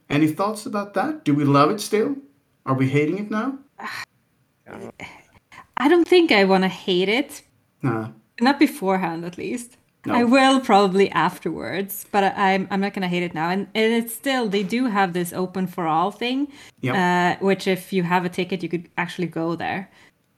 Any 0.10 0.28
thoughts 0.28 0.66
about 0.66 0.94
that? 0.94 1.25
Do 1.25 1.34
we 1.34 1.44
love 1.44 1.72
it 1.72 1.82
still? 1.82 2.16
Are 2.66 2.75
we 2.75 2.90
hating 2.90 3.18
it 3.18 3.32
now? 3.32 3.58
I 5.78 5.88
don't 5.88 6.08
think 6.08 6.32
I 6.32 6.44
want 6.44 6.63
to 6.63 6.68
hate 6.68 7.10
it. 7.10 7.42
Nah. 7.82 8.10
Not 8.40 8.60
beforehand, 8.60 9.25
at 9.25 9.38
least. 9.38 9.78
No. 10.05 10.15
I 10.15 10.24
will 10.24 10.60
probably 10.60 11.12
afterwards, 11.12 12.05
but 12.12 12.24
I- 12.24 12.53
I'm 12.53 12.67
I'm 12.72 12.81
not 12.81 12.93
gonna 12.93 13.08
hate 13.08 13.22
it 13.24 13.34
now. 13.36 13.50
And, 13.50 13.67
and 13.75 13.93
it's 13.93 14.13
still 14.13 14.50
they 14.50 14.63
do 14.63 14.86
have 14.88 15.13
this 15.13 15.31
open 15.34 15.67
for 15.67 15.86
all 15.88 16.10
thing, 16.12 16.48
Yep. 16.81 16.96
uh, 16.96 17.46
which 17.46 17.67
if 17.67 17.93
you 17.93 18.01
have 18.03 18.25
a 18.25 18.29
ticket, 18.29 18.63
you 18.63 18.70
could 18.70 18.89
actually 18.98 19.27
go 19.27 19.55
there. 19.55 19.91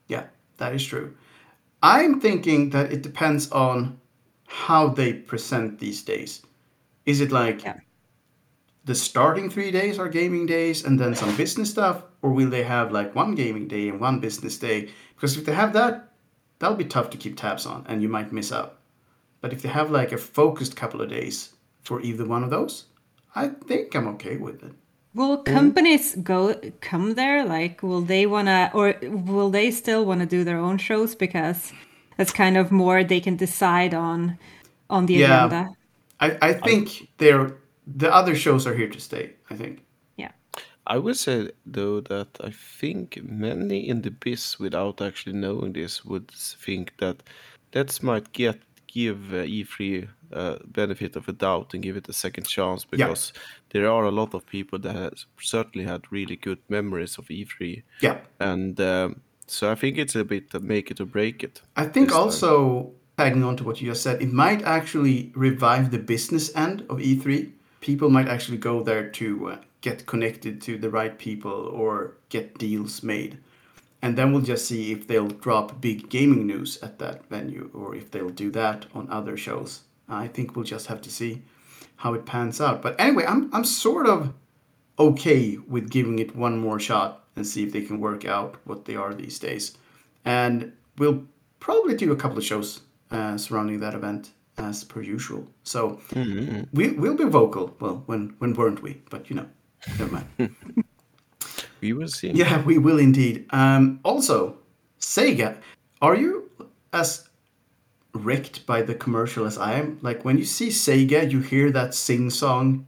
Yeah, 0.07 0.23
that 0.57 0.75
is 0.75 0.85
true. 0.85 1.15
I'm 1.81 2.19
thinking 2.19 2.71
that 2.71 2.91
it 2.91 3.03
depends 3.03 3.49
on 3.51 3.99
how 4.47 4.89
they 4.89 5.13
present 5.13 5.79
these 5.79 6.01
days. 6.03 6.41
Is 7.05 7.21
it 7.21 7.31
like 7.31 7.63
Yeah. 7.63 7.79
the 8.85 8.95
starting 8.95 9.49
three 9.49 9.71
days 9.71 9.97
are 9.97 10.09
gaming 10.09 10.45
days 10.45 10.83
and 10.85 10.99
then 10.99 11.15
some 11.15 11.35
business 11.37 11.69
stuff? 11.69 12.03
Or 12.21 12.31
will 12.31 12.49
they 12.49 12.63
have 12.63 12.91
like 12.91 13.15
one 13.15 13.33
gaming 13.35 13.67
day 13.69 13.87
and 13.89 13.99
one 14.01 14.19
business 14.19 14.57
day? 14.57 14.89
Because 15.15 15.37
if 15.37 15.45
they 15.45 15.53
have 15.53 15.71
that, 15.73 16.11
that'll 16.59 16.77
be 16.77 16.85
tough 16.85 17.09
to 17.11 17.17
keep 17.17 17.35
tabs 17.37 17.65
on 17.65 17.85
and 17.87 18.01
you 18.01 18.09
might 18.09 18.31
miss 18.33 18.51
out. 18.51 18.79
But 19.43 19.51
if 19.51 19.61
they 19.61 19.67
have 19.67 19.91
like 19.91 20.13
a 20.13 20.17
focused 20.17 20.77
couple 20.77 21.01
of 21.01 21.09
days 21.09 21.51
for 21.81 21.99
either 22.01 22.25
one 22.25 22.45
of 22.45 22.49
those, 22.49 22.85
I 23.35 23.49
think 23.49 23.93
I'm 23.93 24.07
okay 24.15 24.37
with 24.37 24.63
it. 24.63 24.71
Will 25.13 25.37
mm. 25.39 25.45
companies 25.45 26.15
go 26.23 26.55
come 26.79 27.15
there? 27.15 27.43
Like, 27.43 27.83
will 27.83 27.99
they 27.99 28.25
wanna, 28.25 28.71
or 28.73 28.95
will 29.03 29.49
they 29.49 29.69
still 29.69 30.05
wanna 30.05 30.25
do 30.25 30.45
their 30.45 30.59
own 30.59 30.77
shows 30.77 31.13
because 31.13 31.73
that's 32.15 32.31
kind 32.31 32.55
of 32.55 32.71
more 32.71 33.03
they 33.03 33.19
can 33.19 33.35
decide 33.35 33.93
on 33.93 34.39
on 34.89 35.07
the 35.07 35.15
Yeah. 35.15 35.45
agenda. 35.45 35.75
I, 36.21 36.37
I 36.41 36.53
think 36.53 37.09
they're 37.17 37.57
the 37.85 38.13
other 38.15 38.35
shows 38.35 38.65
are 38.65 38.75
here 38.75 38.87
to 38.87 38.99
stay, 39.01 39.33
I 39.49 39.55
think. 39.55 39.83
Yeah. 40.15 40.31
I 40.87 40.99
would 40.99 41.17
say 41.17 41.51
though 41.65 41.99
that 41.99 42.29
I 42.39 42.51
think 42.79 43.19
many 43.21 43.89
in 43.89 44.03
the 44.03 44.11
biz, 44.11 44.57
without 44.57 45.01
actually 45.01 45.35
knowing 45.35 45.73
this, 45.73 46.05
would 46.05 46.31
think 46.31 46.93
that 46.99 47.23
let's 47.75 48.01
might 48.01 48.31
get 48.31 48.61
give 48.93 49.33
uh, 49.33 49.43
E3 49.45 50.07
uh, 50.31 50.55
benefit 50.65 51.15
of 51.15 51.27
a 51.27 51.33
doubt 51.33 51.73
and 51.73 51.83
give 51.83 51.97
it 51.97 52.09
a 52.09 52.13
second 52.13 52.45
chance 52.47 52.85
Yeah. 52.91 53.07
because 53.07 53.33
there 53.69 53.89
are 53.89 54.05
a 54.05 54.11
lot 54.11 54.33
of 54.33 54.45
people 54.45 54.79
that 54.79 54.95
has 54.95 55.25
certainly 55.39 55.85
had 55.87 56.01
really 56.11 56.35
good 56.35 56.59
memories 56.69 57.17
of 57.17 57.27
E3, 57.29 57.83
Yeah. 58.01 58.17
and 58.39 58.79
um, 58.79 59.21
so 59.47 59.71
I 59.71 59.75
think 59.75 59.97
it's 59.97 60.15
a 60.15 60.23
bit 60.23 60.53
make 60.61 60.91
it 60.91 60.99
or 61.01 61.05
break 61.05 61.43
it. 61.43 61.61
I 61.75 61.85
think 61.85 62.09
time. 62.09 62.19
also 62.19 62.91
tagging 63.17 63.43
on 63.43 63.55
to 63.57 63.63
what 63.63 63.81
you 63.81 63.89
just 63.91 64.03
said, 64.03 64.21
it 64.21 64.31
might 64.33 64.63
actually 64.63 65.31
revive 65.35 65.91
the 65.91 65.99
business 65.99 66.55
end 66.55 66.81
of 66.89 66.97
E3. 66.99 67.51
People 67.81 68.09
might 68.09 68.27
actually 68.27 68.57
go 68.57 68.83
there 68.83 69.09
to 69.09 69.49
uh, 69.49 69.57
get 69.81 70.05
connected 70.05 70.61
to 70.61 70.77
the 70.77 70.89
right 70.89 71.17
people 71.17 71.51
or 71.73 72.15
get 72.29 72.57
deals 72.57 73.03
made. 73.03 73.37
And 74.03 74.17
then 74.17 74.33
we'll 74.33 74.41
just 74.41 74.67
see 74.67 74.91
if 74.91 75.07
they'll 75.07 75.29
drop 75.29 75.79
big 75.79 76.09
gaming 76.09 76.45
news 76.45 76.77
at 76.83 76.99
that 76.99 77.25
venue 77.29 77.71
or 77.73 77.95
if 77.95 78.11
they'll 78.11 78.27
do 78.27 78.51
that 78.51 78.85
on 78.93 79.09
other 79.09 79.37
shows. 79.37 79.83
I 80.09 80.27
think 80.27 80.57
we'll 80.57 80.65
just 80.65 80.87
have 80.87 81.01
to 81.03 81.09
see 81.09 81.41
how 81.95 82.13
it 82.13 82.25
pans 82.25 82.59
out. 82.59 82.81
But 82.81 82.99
anyway, 82.99 83.23
I'm, 83.25 83.49
I'm 83.55 83.63
sort 83.63 84.05
of 84.05 84.33
okay 84.99 85.57
with 85.69 85.89
giving 85.89 86.19
it 86.19 86.35
one 86.35 86.59
more 86.59 86.81
shot 86.81 87.23
and 87.37 87.47
see 87.47 87.63
if 87.63 87.71
they 87.71 87.81
can 87.81 88.01
work 88.01 88.25
out 88.25 88.57
what 88.65 88.83
they 88.83 88.97
are 88.97 89.13
these 89.13 89.39
days. 89.39 89.77
And 90.25 90.73
we'll 90.97 91.23
probably 91.61 91.95
do 91.95 92.11
a 92.11 92.17
couple 92.17 92.37
of 92.37 92.43
shows 92.43 92.81
uh, 93.09 93.37
surrounding 93.37 93.79
that 93.79 93.93
event 93.93 94.31
as 94.57 94.83
per 94.83 95.01
usual. 95.01 95.47
So 95.63 96.01
we, 96.73 96.91
we'll 96.91 97.15
be 97.15 97.23
vocal. 97.23 97.73
Well, 97.79 98.03
when, 98.07 98.35
when 98.39 98.53
weren't 98.53 98.83
we? 98.83 99.01
But 99.09 99.29
you 99.29 99.37
know, 99.37 99.45
never 99.97 100.11
mind. 100.11 100.55
We 101.83 101.91
will 101.91 102.07
see. 102.07 102.31
yeah, 102.31 102.63
we 102.63 102.77
will 102.77 102.97
indeed. 102.99 103.45
Um, 103.51 103.99
also, 104.03 104.57
Sega, 105.01 105.57
are 106.01 106.15
you 106.15 106.49
as 106.93 107.27
wrecked 108.13 108.65
by 108.65 108.81
the 108.81 108.95
commercial 108.95 109.45
as 109.45 109.57
I 109.57 109.73
am? 109.73 109.99
Like 110.01 110.23
when 110.23 110.37
you 110.37 110.45
see 110.45 110.69
Sega, 110.69 111.29
you 111.29 111.39
hear 111.41 111.71
that 111.71 111.93
sing 111.93 112.29
song 112.29 112.85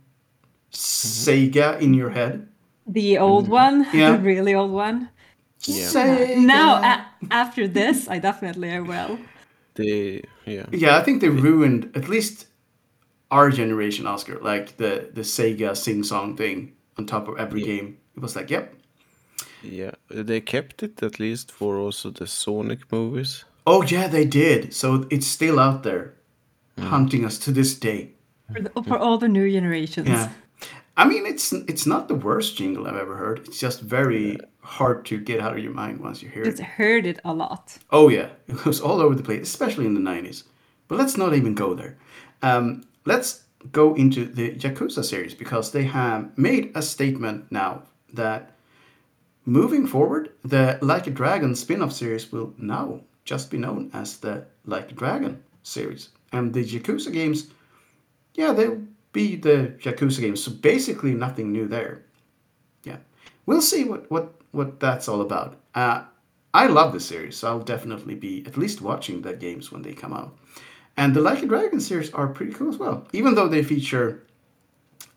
Sega 0.71 1.79
in 1.81 1.93
your 1.93 2.09
head. 2.09 2.47
The 2.87 3.17
old 3.17 3.47
one, 3.49 3.85
Yeah. 3.93 4.15
the 4.15 4.23
really 4.31 4.53
old 4.55 4.71
one. 4.71 5.09
Yeah. 5.63 5.87
Sega. 5.87 6.37
Now, 6.37 6.69
a- 6.83 7.05
after 7.31 7.67
this, 7.67 8.07
I 8.07 8.19
definitely 8.19 8.71
I 8.71 8.79
will. 8.79 9.19
They 9.73 10.23
yeah. 10.45 10.67
Yeah, 10.71 10.97
I 10.97 11.03
think 11.03 11.19
they 11.21 11.29
ruined 11.29 11.91
at 11.95 12.07
least 12.07 12.47
our 13.29 13.49
generation, 13.49 14.07
Oscar. 14.07 14.39
Like 14.39 14.77
the 14.77 15.09
the 15.13 15.23
Sega 15.23 15.75
sing 15.75 16.03
song 16.03 16.37
thing 16.37 16.71
on 16.97 17.05
top 17.05 17.27
of 17.27 17.37
every 17.37 17.61
game. 17.61 17.97
It 18.15 18.21
was 18.21 18.35
like, 18.37 18.49
yep. 18.49 18.71
Yeah, 19.65 19.91
they 20.09 20.41
kept 20.41 20.83
it 20.83 21.01
at 21.03 21.19
least 21.19 21.51
for 21.51 21.77
also 21.77 22.11
the 22.11 22.27
Sonic 22.27 22.91
movies. 22.91 23.45
Oh 23.67 23.81
yeah, 23.83 24.07
they 24.07 24.25
did. 24.25 24.73
So 24.73 25.07
it's 25.09 25.27
still 25.27 25.59
out 25.59 25.83
there, 25.83 26.13
hunting 26.77 27.25
us 27.25 27.37
to 27.39 27.51
this 27.51 27.73
day. 27.75 28.11
For, 28.53 28.61
the, 28.61 28.83
for 28.83 28.97
all 28.97 29.17
the 29.17 29.27
new 29.27 29.51
generations. 29.51 30.07
Yeah. 30.07 30.29
I 30.97 31.05
mean, 31.05 31.25
it's 31.25 31.51
it's 31.51 31.85
not 31.85 32.07
the 32.07 32.15
worst 32.15 32.55
jingle 32.57 32.87
I've 32.87 32.95
ever 32.95 33.17
heard. 33.17 33.39
It's 33.39 33.59
just 33.59 33.81
very 33.81 34.37
hard 34.61 35.05
to 35.05 35.19
get 35.19 35.39
out 35.41 35.53
of 35.53 35.59
your 35.59 35.73
mind 35.73 35.99
once 35.99 36.21
you 36.21 36.29
hear 36.29 36.43
it. 36.43 36.51
Just 36.51 36.59
it. 36.59 36.65
heard 36.65 37.05
it 37.05 37.19
a 37.25 37.33
lot. 37.33 37.77
Oh 37.91 38.09
yeah, 38.09 38.29
it 38.47 38.63
goes 38.63 38.79
all 38.79 39.01
over 39.01 39.15
the 39.15 39.23
place, 39.23 39.41
especially 39.41 39.85
in 39.85 39.93
the 39.93 40.11
'90s. 40.11 40.43
But 40.87 40.97
let's 40.97 41.17
not 41.17 41.33
even 41.33 41.55
go 41.55 41.73
there. 41.73 41.97
Um, 42.41 42.83
let's 43.05 43.43
go 43.71 43.95
into 43.95 44.25
the 44.25 44.51
Yakuza 44.55 45.03
series 45.03 45.33
because 45.33 45.71
they 45.71 45.83
have 45.83 46.37
made 46.37 46.71
a 46.75 46.81
statement 46.81 47.51
now 47.51 47.83
that 48.13 48.54
moving 49.45 49.87
forward, 49.87 50.31
the 50.43 50.77
Like 50.81 51.07
a 51.07 51.11
Dragon 51.11 51.55
spin-off 51.55 51.93
series 51.93 52.31
will 52.31 52.53
now 52.57 53.01
just 53.23 53.49
be 53.49 53.57
known 53.57 53.89
as 53.93 54.17
the 54.17 54.45
Like 54.65 54.91
a 54.91 54.95
Dragon 54.95 55.43
series, 55.63 56.09
and 56.31 56.53
the 56.53 56.63
Yakuza 56.63 57.11
games, 57.11 57.47
yeah, 58.33 58.51
they'll 58.51 58.81
be 59.13 59.35
the 59.35 59.75
Yakuza 59.81 60.19
games. 60.21 60.43
So 60.43 60.51
basically, 60.51 61.13
nothing 61.13 61.51
new 61.51 61.67
there. 61.67 62.03
Yeah, 62.83 62.97
we'll 63.45 63.61
see 63.61 63.83
what 63.83 64.09
what 64.11 64.33
what 64.51 64.79
that's 64.79 65.07
all 65.07 65.21
about. 65.21 65.57
Uh, 65.73 66.03
I 66.53 66.67
love 66.67 66.93
the 66.93 66.99
series, 66.99 67.37
so 67.37 67.47
I'll 67.49 67.59
definitely 67.59 68.15
be 68.15 68.43
at 68.45 68.57
least 68.57 68.81
watching 68.81 69.21
the 69.21 69.33
games 69.33 69.71
when 69.71 69.81
they 69.81 69.93
come 69.93 70.13
out. 70.13 70.37
And 70.97 71.13
the 71.13 71.21
Like 71.21 71.43
a 71.43 71.47
Dragon 71.47 71.79
series 71.81 72.13
are 72.13 72.27
pretty 72.27 72.53
cool 72.53 72.69
as 72.69 72.77
well, 72.77 73.07
even 73.11 73.35
though 73.35 73.49
they 73.49 73.63
feature 73.63 74.23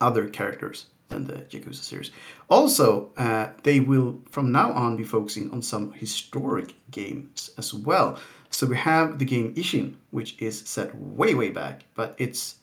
other 0.01 0.29
characters 0.29 0.87
than 1.09 1.27
the 1.27 1.35
Yakuza 1.51 1.83
series. 1.83 2.11
Also, 2.49 3.11
uh, 3.17 3.49
they 3.63 3.81
will 3.81 4.21
from 4.31 4.53
now 4.53 4.73
on 4.73 4.97
be 4.97 5.05
focusing 5.05 5.51
on 5.51 5.63
some 5.63 5.93
historic 5.93 6.75
games 6.91 7.51
as 7.59 7.73
well. 7.75 8.19
So 8.51 8.67
we 8.67 8.77
have 8.77 9.19
the 9.19 9.25
game 9.25 9.55
Ishin, 9.55 9.95
which 10.11 10.41
is 10.41 10.61
set 10.61 10.95
way, 10.95 11.35
way 11.35 11.51
back, 11.51 11.85
but 11.95 12.15
it's 12.19 12.57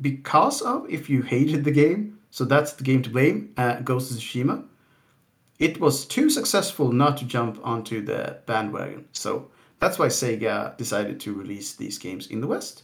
because 0.00 0.60
of 0.62 0.90
if 0.90 1.08
you 1.08 1.22
hated 1.22 1.64
the 1.64 1.70
game, 1.70 2.18
so 2.30 2.44
that's 2.44 2.72
the 2.74 2.84
game 2.84 3.02
to 3.02 3.10
blame, 3.10 3.54
uh, 3.56 3.80
Ghost 3.80 4.10
of 4.10 4.18
Tsushima. 4.18 4.64
It 5.58 5.80
was 5.80 6.04
too 6.04 6.28
successful 6.28 6.92
not 6.92 7.16
to 7.18 7.24
jump 7.24 7.58
onto 7.64 8.04
the 8.04 8.40
bandwagon, 8.46 9.08
so 9.12 9.50
that's 9.78 9.98
why 9.98 10.08
Sega 10.08 10.76
decided 10.76 11.20
to 11.20 11.32
release 11.32 11.74
these 11.74 11.98
games 11.98 12.26
in 12.26 12.40
the 12.40 12.46
West. 12.46 12.82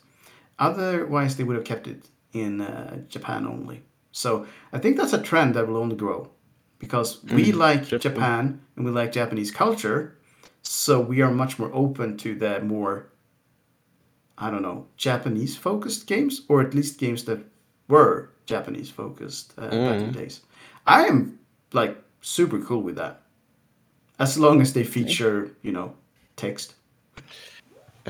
Otherwise, 0.59 1.37
they 1.37 1.45
would 1.45 1.57
have 1.57 1.65
kept 1.65 1.87
it 1.87 2.09
in 2.33 2.61
uh, 2.61 2.97
Japan 3.09 3.47
only. 3.47 3.83
So 4.13 4.47
I 4.73 4.79
think 4.79 4.97
that's 4.97 5.13
a 5.15 5.23
trend 5.23 5.55
that 5.55 5.67
will 5.67 5.79
only 5.79 5.97
grow 5.97 6.31
because 6.79 7.23
we 7.25 7.53
like 7.53 7.83
definitely. 7.83 8.11
Japan 8.11 8.61
and 8.77 8.85
we 8.85 8.91
like 8.91 9.13
Japanese 9.13 9.51
culture, 9.51 10.19
so 10.63 11.01
we 11.01 11.23
are 11.23 11.31
much 11.31 11.59
more 11.59 11.71
open 11.73 12.17
to 12.19 12.35
the 12.35 12.61
more 12.61 13.09
I 14.39 14.51
don't 14.51 14.63
know, 14.63 14.87
Japanese 14.97 15.57
focused 15.57 16.07
games, 16.07 16.43
or 16.49 16.61
at 16.61 16.75
least 16.75 16.99
games 16.99 17.25
that 17.25 17.39
were 17.89 18.31
Japanese 18.47 18.91
focused 18.91 19.55
uh, 19.59 19.69
back 19.69 20.01
in 20.01 20.13
the 20.13 20.19
days. 20.19 20.41
I 20.87 21.07
am 21.07 21.39
like 21.73 21.97
super 22.23 22.59
cool 22.59 22.83
with 22.83 22.97
that, 22.97 23.23
as 24.19 24.39
long 24.39 24.61
as 24.61 24.73
they 24.73 24.85
feature, 24.85 25.57
you 25.63 25.73
know, 25.73 25.95
text. 26.37 26.75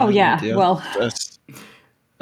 Oh, 0.01 0.09
yeah, 0.09 0.41
well. 0.57 0.83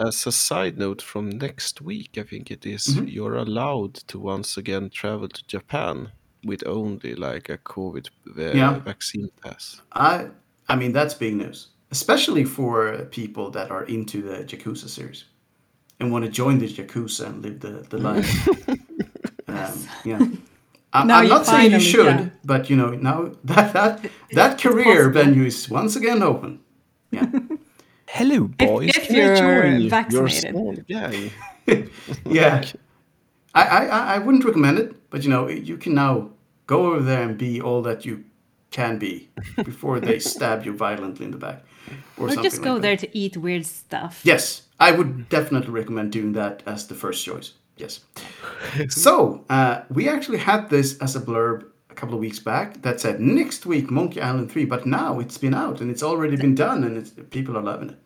As, 0.00 0.08
as 0.16 0.26
a 0.26 0.32
side 0.32 0.78
note 0.78 1.02
from 1.02 1.30
next 1.30 1.80
week, 1.80 2.18
I 2.18 2.22
think 2.24 2.50
it 2.50 2.66
is, 2.66 2.86
Mm-hmm. 2.86 3.08
you're 3.08 3.36
allowed 3.36 3.94
to 4.08 4.18
once 4.18 4.56
again 4.60 4.90
travel 4.90 5.28
to 5.28 5.42
Japan. 5.46 6.12
with 6.44 6.62
only 6.66 7.14
like 7.14 7.52
a 7.52 7.58
COVID 7.58 8.08
uh, 8.38 8.56
Yeah. 8.56 8.78
vaccine 8.84 9.28
pass. 9.42 9.82
I 9.92 10.28
I 10.72 10.76
mean 10.76 10.92
that's 10.92 11.14
big 11.18 11.34
news, 11.36 11.68
especially 11.90 12.44
for 12.44 13.06
people 13.10 13.50
that 13.50 13.70
are 13.70 13.84
into 13.88 14.22
the 14.22 14.44
Yakuza 14.44 14.88
series 14.88 15.24
and 16.00 16.10
want 16.12 16.24
to 16.24 16.30
join 16.42 16.58
the 16.58 16.66
Yakuza 16.66 17.26
and 17.26 17.42
live 17.42 17.58
the 17.60 17.84
the 17.90 17.98
life. 17.98 18.48
um, 19.48 19.74
yeah. 20.04 20.18
I'm, 20.92 21.06
Now 21.06 21.18
I'm 21.20 21.28
not 21.28 21.46
saying 21.46 21.72
you 21.72 21.80
should, 21.80 22.06
can. 22.16 22.32
but 22.44 22.70
you 22.70 22.76
know 22.76 22.90
now 22.96 23.18
that 23.44 23.72
that 23.74 24.10
that 24.32 24.58
career 24.62 25.10
venue 25.12 25.44
is 25.46 25.68
once 25.70 25.94
again 25.98 26.22
open. 26.22 26.60
Yeah. 27.12 27.26
Hello, 28.12 28.48
boys. 28.48 28.90
if 28.96 29.06
Can 29.06 29.16
I 29.16 29.18
you're 29.18 29.36
join 29.36 29.80
you? 29.82 29.90
vaccinated. 29.90 30.52
You're 30.54 30.72
a 30.72 30.74
small 30.74 30.74
guy. 30.88 31.30
yeah. 32.26 32.64
I, 33.54 33.62
I 33.78 33.86
I- 33.86 34.14
I 34.14 34.18
wouldn't 34.18 34.44
recommend 34.44 34.78
it, 34.78 35.10
but 35.10 35.22
you 35.24 35.30
know 35.30 35.48
you 35.48 35.76
can 35.76 35.94
now 35.94 36.30
go 36.66 36.86
over 36.86 37.00
there 37.02 37.22
and 37.22 37.36
be 37.38 37.60
all 37.60 37.82
that 37.82 38.04
you 38.04 38.24
can 38.70 38.98
be 38.98 39.28
before 39.64 40.00
they 40.00 40.18
stab 40.32 40.64
you 40.64 40.72
violently 40.72 41.24
in 41.24 41.30
the 41.32 41.38
back, 41.38 41.62
or, 42.16 42.26
Or 42.26 42.28
something 42.28 42.44
just 42.44 42.62
go 42.62 42.72
like 42.74 42.82
there 42.82 42.96
That. 42.96 43.12
to 43.12 43.18
eat 43.18 43.36
weird 43.36 43.66
stuff. 43.66 44.20
Yes, 44.24 44.62
I 44.78 44.92
would 44.92 45.28
definitely 45.28 45.70
recommend 45.72 46.12
doing 46.12 46.32
that 46.34 46.62
as 46.66 46.86
the 46.86 46.94
first 46.94 47.24
choice. 47.24 47.52
Yes. 47.76 48.00
so 48.88 49.44
uh, 49.48 49.82
we 49.88 50.08
actually 50.08 50.38
had 50.38 50.68
this 50.68 50.98
as 50.98 51.16
a 51.16 51.20
blurb 51.20 51.64
a 51.90 51.94
couple 51.94 52.14
of 52.14 52.20
weeks 52.20 52.38
back 52.38 52.82
that 52.82 53.00
said 53.00 53.20
next 53.20 53.66
week 53.66 53.90
Monkey 53.90 54.20
Island 54.20 54.50
three, 54.50 54.64
but 54.64 54.86
now 54.86 55.18
it's 55.20 55.38
been 55.38 55.54
out 55.54 55.80
and 55.80 55.90
it's 55.90 56.02
already 56.02 56.36
been 56.36 56.54
done 56.54 56.84
and 56.84 56.96
it's, 56.96 57.10
people 57.30 57.56
are 57.56 57.62
loving 57.62 57.90
it. 57.90 57.98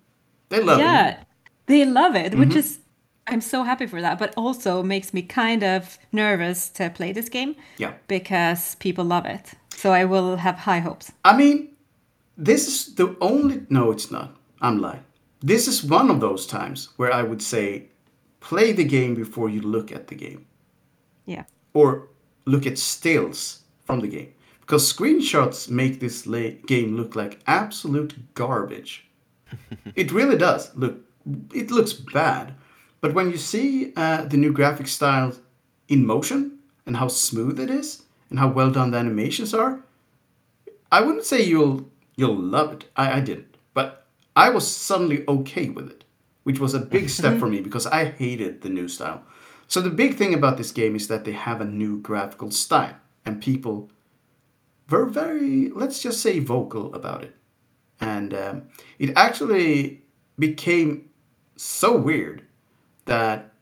They 0.49 0.61
love 0.63 0.79
yeah, 0.79 1.09
it. 1.11 1.19
they 1.67 1.85
love 1.85 2.15
it, 2.17 2.33
Mm-hmm. 2.33 2.41
which 2.41 2.57
is 2.57 2.79
I'm 3.27 3.41
so 3.41 3.63
happy 3.63 3.87
for 3.87 4.01
that. 4.03 4.19
But 4.19 4.35
also 4.37 4.83
makes 4.83 5.15
me 5.15 5.23
kind 5.23 5.63
of 5.63 5.99
nervous 6.13 6.69
to 6.71 6.91
play 6.91 7.13
this 7.13 7.29
game 7.31 7.57
Yeah. 7.79 7.93
because 8.09 8.75
people 8.77 9.05
love 9.05 9.25
it. 9.27 9.53
So 9.77 9.93
I 9.93 10.05
will 10.05 10.37
have 10.37 10.57
high 10.57 10.81
hopes. 10.81 11.11
I 11.25 11.37
mean, 11.37 11.69
this 12.37 12.69
is 12.69 12.95
the 12.95 13.17
only. 13.21 13.63
No, 13.71 13.91
it's 13.91 14.11
not. 14.11 14.37
I'm 14.61 14.79
lying. 14.81 15.05
This 15.41 15.69
is 15.69 15.83
one 15.85 16.11
of 16.11 16.21
those 16.21 16.47
times 16.47 16.89
where 16.97 17.13
I 17.13 17.23
would 17.23 17.43
say, 17.43 17.89
play 18.41 18.73
the 18.73 18.85
game 18.85 19.15
before 19.15 19.49
you 19.51 19.61
look 19.63 19.91
at 19.93 20.07
the 20.09 20.15
game, 20.15 20.47
Yeah. 21.27 21.45
or 21.75 22.09
look 22.47 22.67
at 22.67 22.79
stills 22.79 23.61
from 23.85 24.01
the 24.01 24.09
game, 24.09 24.33
because 24.61 24.93
screenshots 24.93 25.69
make 25.69 26.01
this 26.01 26.27
la- 26.27 26.57
game 26.67 26.97
look 26.97 27.15
like 27.15 27.41
absolute 27.47 28.35
garbage. 28.35 29.09
it 29.95 30.13
really 30.13 30.37
does. 30.37 30.75
Look, 30.75 30.99
it 31.53 31.71
looks 31.71 31.93
bad, 31.93 32.55
but 33.01 33.15
when 33.15 33.31
you 33.31 33.37
see 33.37 33.93
uh, 33.97 34.25
the 34.25 34.37
new 34.37 34.53
graphic 34.53 34.89
style 34.89 35.35
in 35.89 36.07
motion 36.07 36.59
and 36.87 36.97
how 36.97 37.09
smooth 37.09 37.61
it 37.61 37.71
is 37.71 38.03
and 38.31 38.39
how 38.39 38.49
well 38.49 38.71
done 38.71 38.91
the 38.91 38.99
animations 38.99 39.53
are, 39.55 39.81
I 40.91 41.01
wouldn't 41.01 41.25
say 41.25 41.43
you'll 41.43 41.91
you'll 42.17 42.37
love 42.37 42.73
it. 42.73 42.85
I, 42.97 43.19
I 43.19 43.21
didn't, 43.21 43.57
but 43.75 44.07
I 44.37 44.51
was 44.51 44.67
suddenly 44.67 45.25
okay 45.29 45.69
with 45.69 45.91
it, 45.91 46.05
which 46.45 46.61
was 46.61 46.75
a 46.75 46.79
big 46.79 47.11
step 47.11 47.39
for 47.39 47.47
me 47.47 47.61
because 47.67 47.87
I 47.87 48.07
hated 48.07 48.63
the 48.63 48.69
new 48.69 48.89
style. 48.89 49.23
So 49.67 49.81
the 49.81 49.91
big 49.91 50.15
thing 50.17 50.35
about 50.35 50.57
this 50.57 50.73
game 50.73 50.95
is 50.95 51.09
that 51.09 51.25
they 51.25 51.33
have 51.33 51.61
a 51.61 51.65
new 51.65 52.01
graphical 52.01 52.51
style, 52.51 52.97
and 53.25 53.41
people 53.43 53.91
were 54.91 55.07
very, 55.07 55.71
let's 55.71 56.03
just 56.03 56.21
say, 56.21 56.39
vocal 56.39 56.95
about 56.95 57.23
it, 57.25 57.35
and 58.01 58.35
um, 58.35 58.63
it 58.99 59.13
actually 59.17 60.03
became 60.39 61.09
so 61.57 61.97
weird 61.97 62.43
that 63.07 63.53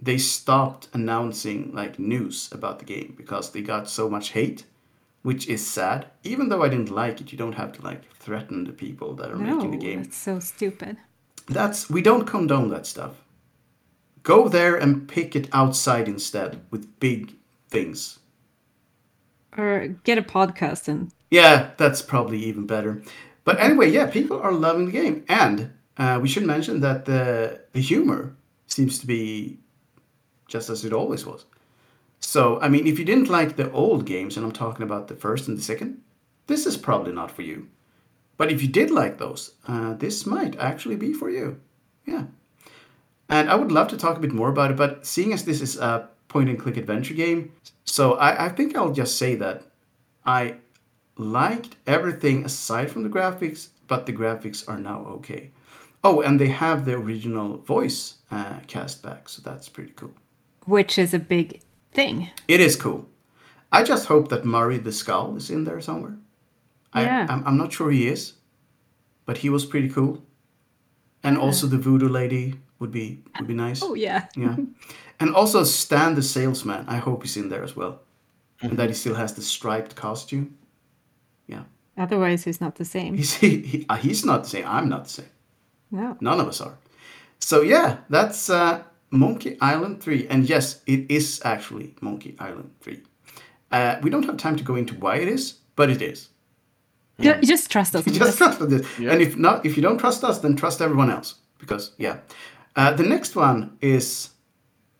they 0.00 0.16
stopped 0.18 0.88
announcing 0.94 1.72
like 1.74 1.98
news 1.98 2.48
about 2.52 2.78
the 2.78 2.84
game 2.84 3.14
because 3.16 3.50
they 3.50 3.60
got 3.60 3.88
so 3.88 4.08
much 4.08 4.30
hate 4.30 4.64
which 5.22 5.46
is 5.48 5.66
sad. 5.66 6.06
Even 6.24 6.48
though 6.48 6.62
i 6.62 6.68
didn't 6.70 6.90
like 6.90 7.20
it 7.20 7.30
you 7.30 7.36
don't 7.36 7.56
have 7.56 7.72
to 7.72 7.82
like 7.82 8.10
threaten 8.14 8.64
the 8.64 8.72
people 8.72 9.12
that 9.14 9.30
are 9.30 9.36
No, 9.36 9.56
making 9.56 9.72
the 9.72 9.76
game. 9.76 10.00
it's 10.00 10.16
so 10.16 10.40
stupid. 10.40 10.96
that's 11.46 11.90
we 11.90 12.00
don't 12.00 12.26
condone 12.26 12.70
that 12.70 12.86
stuff. 12.86 13.14
Go 14.22 14.48
there 14.48 14.76
and 14.76 15.06
pick 15.08 15.36
it 15.36 15.48
outside 15.52 16.08
instead 16.08 16.60
with 16.70 16.98
big 17.00 17.34
things 17.68 18.20
Or 19.56 19.88
get 20.04 20.18
a 20.18 20.22
podcast 20.22 20.88
and 20.88 21.10
yeah 21.30 21.70
that's 21.76 22.02
probably 22.02 22.38
even 22.44 22.66
better 22.66 23.02
but 23.44 23.58
anyway 23.60 23.90
yeah 23.90 24.06
people 24.06 24.40
are 24.40 24.52
loving 24.52 24.86
the 24.86 24.92
game 24.92 25.24
and 25.28 25.70
uh, 25.96 26.18
we 26.22 26.28
should 26.28 26.44
mention 26.46 26.80
that 26.80 27.04
the 27.04 27.60
the 27.72 27.80
humor 27.80 28.34
seems 28.66 28.98
to 29.00 29.06
be 29.06 29.58
just 30.48 30.70
as 30.70 30.84
it 30.84 30.92
always 30.92 31.26
was 31.26 31.44
So, 32.20 32.60
I 32.60 32.68
mean, 32.68 32.86
if 32.86 32.98
you 32.98 33.04
didn't 33.04 33.28
like 33.30 33.56
the 33.56 33.70
old 33.72 34.04
games, 34.06 34.36
and 34.36 34.44
I'm 34.44 34.52
talking 34.52 34.82
about 34.82 35.08
the 35.08 35.16
first 35.16 35.48
and 35.48 35.56
the 35.58 35.62
second, 35.62 36.02
this 36.46 36.66
is 36.66 36.76
probably 36.76 37.12
not 37.12 37.30
for 37.30 37.42
you. 37.42 37.68
But 38.36 38.50
if 38.52 38.62
you 38.62 38.68
did 38.68 38.90
like 38.90 39.18
those, 39.18 39.52
uh, 39.66 39.94
this 39.94 40.26
might 40.26 40.58
actually 40.58 40.96
be 40.96 41.12
for 41.12 41.30
you. 41.30 41.60
Yeah. 42.06 42.24
And 43.28 43.48
I 43.48 43.54
would 43.54 43.72
love 43.72 43.88
to 43.88 43.96
talk 43.96 44.16
a 44.16 44.20
bit 44.20 44.32
more 44.32 44.48
about 44.50 44.70
it, 44.70 44.76
but 44.76 45.06
seeing 45.06 45.32
as 45.32 45.44
this 45.44 45.60
is 45.60 45.78
a 45.78 46.08
point 46.30 46.48
and 46.48 46.58
click 46.58 46.76
adventure 46.78 47.12
game, 47.14 47.52
so 47.84 48.14
I, 48.14 48.46
I 48.46 48.48
think 48.48 48.74
I'll 48.76 48.92
just 49.02 49.18
say 49.18 49.34
that 49.36 49.64
I 50.24 50.54
liked 51.16 51.76
everything 51.86 52.44
aside 52.44 52.90
from 52.90 53.02
the 53.02 53.10
graphics, 53.10 53.68
but 53.88 54.06
the 54.06 54.12
graphics 54.12 54.66
are 54.68 54.78
now 54.78 55.00
okay. 55.16 55.50
Oh, 56.02 56.22
and 56.22 56.40
they 56.40 56.48
have 56.48 56.84
the 56.84 56.94
original 56.94 57.58
voice 57.58 58.14
uh, 58.30 58.60
cast 58.66 59.02
back, 59.02 59.28
so 59.28 59.42
that's 59.44 59.68
pretty 59.68 59.92
cool. 59.96 60.14
which 60.64 60.98
is 60.98 61.12
a 61.14 61.18
big 61.18 61.60
thing. 61.92 62.30
It 62.48 62.60
is 62.60 62.76
cool. 62.76 63.06
I 63.72 63.82
just 63.82 64.06
hope 64.06 64.28
that 64.28 64.44
Murray 64.44 64.78
the 64.78 64.92
Skull 64.92 65.36
is 65.36 65.50
in 65.50 65.64
there 65.64 65.80
somewhere. 65.80 66.16
I, 66.92 67.02
Yeah. 67.02 67.26
I'm, 67.28 67.42
I'm 67.46 67.56
not 67.58 67.72
sure 67.72 67.90
he 67.90 68.06
is, 68.08 68.34
but 69.26 69.38
he 69.38 69.50
was 69.50 69.66
pretty 69.66 69.88
cool. 69.88 70.22
And 71.22 71.36
also 71.36 71.66
the 71.66 71.78
voodoo 71.78 72.08
lady 72.08 72.54
would 72.80 72.90
be 72.90 73.22
would 73.38 73.46
be 73.46 73.54
nice. 73.54 73.82
Oh 73.82 73.94
yeah. 73.94 74.26
Yeah. 74.36 74.56
And 75.20 75.34
also 75.34 75.64
Stan 75.64 76.14
the 76.14 76.22
salesman. 76.22 76.86
I 76.88 76.96
hope 76.96 77.22
he's 77.24 77.36
in 77.36 77.50
there 77.50 77.62
as 77.62 77.76
well. 77.76 78.00
And 78.62 78.78
that 78.78 78.88
he 78.88 78.94
still 78.94 79.14
has 79.14 79.34
the 79.34 79.42
striped 79.42 79.94
costume. 79.94 80.56
Yeah. 81.46 81.64
Otherwise, 81.98 82.44
he's 82.44 82.58
not 82.60 82.76
the 82.76 82.84
same. 82.86 83.16
He's 83.18 83.34
he, 83.34 83.58
he, 83.60 83.86
uh, 83.90 83.96
he's 83.96 84.24
not 84.24 84.44
the 84.44 84.48
same. 84.48 84.64
I'm 84.66 84.88
not 84.88 85.04
the 85.04 85.10
same. 85.10 85.28
No. 85.90 86.16
None 86.20 86.40
of 86.40 86.48
us 86.48 86.60
are. 86.62 86.78
So 87.38 87.60
yeah, 87.60 87.98
that's 88.08 88.48
uh, 88.48 88.82
Monkey 89.10 89.58
Island 89.60 90.02
3. 90.02 90.26
And 90.28 90.48
yes, 90.48 90.80
it 90.86 91.10
is 91.10 91.40
actually 91.44 91.94
Monkey 92.00 92.34
Island 92.38 92.70
3. 92.80 93.00
Uh, 93.72 93.96
we 94.02 94.08
don't 94.10 94.24
have 94.24 94.38
time 94.38 94.56
to 94.56 94.64
go 94.64 94.76
into 94.76 94.94
why 94.94 95.16
it 95.16 95.28
is, 95.28 95.54
but 95.76 95.90
it 95.90 96.00
is. 96.00 96.30
Ju- 97.20 97.40
Just 97.42 97.70
trust 97.70 97.94
us. 97.94 98.04
Just 98.06 98.18
this. 98.20 98.36
trust 98.36 98.68
this. 98.70 98.86
And 98.98 99.20
if 99.20 99.36
not, 99.36 99.66
if 99.66 99.76
you 99.76 99.82
don't 99.82 99.98
trust 99.98 100.24
us, 100.24 100.38
then 100.38 100.56
trust 100.56 100.80
everyone 100.80 101.10
else. 101.10 101.34
Because 101.58 101.92
yeah, 101.98 102.18
uh, 102.76 102.92
the 102.92 103.02
next 103.02 103.36
one 103.36 103.76
is 103.80 104.30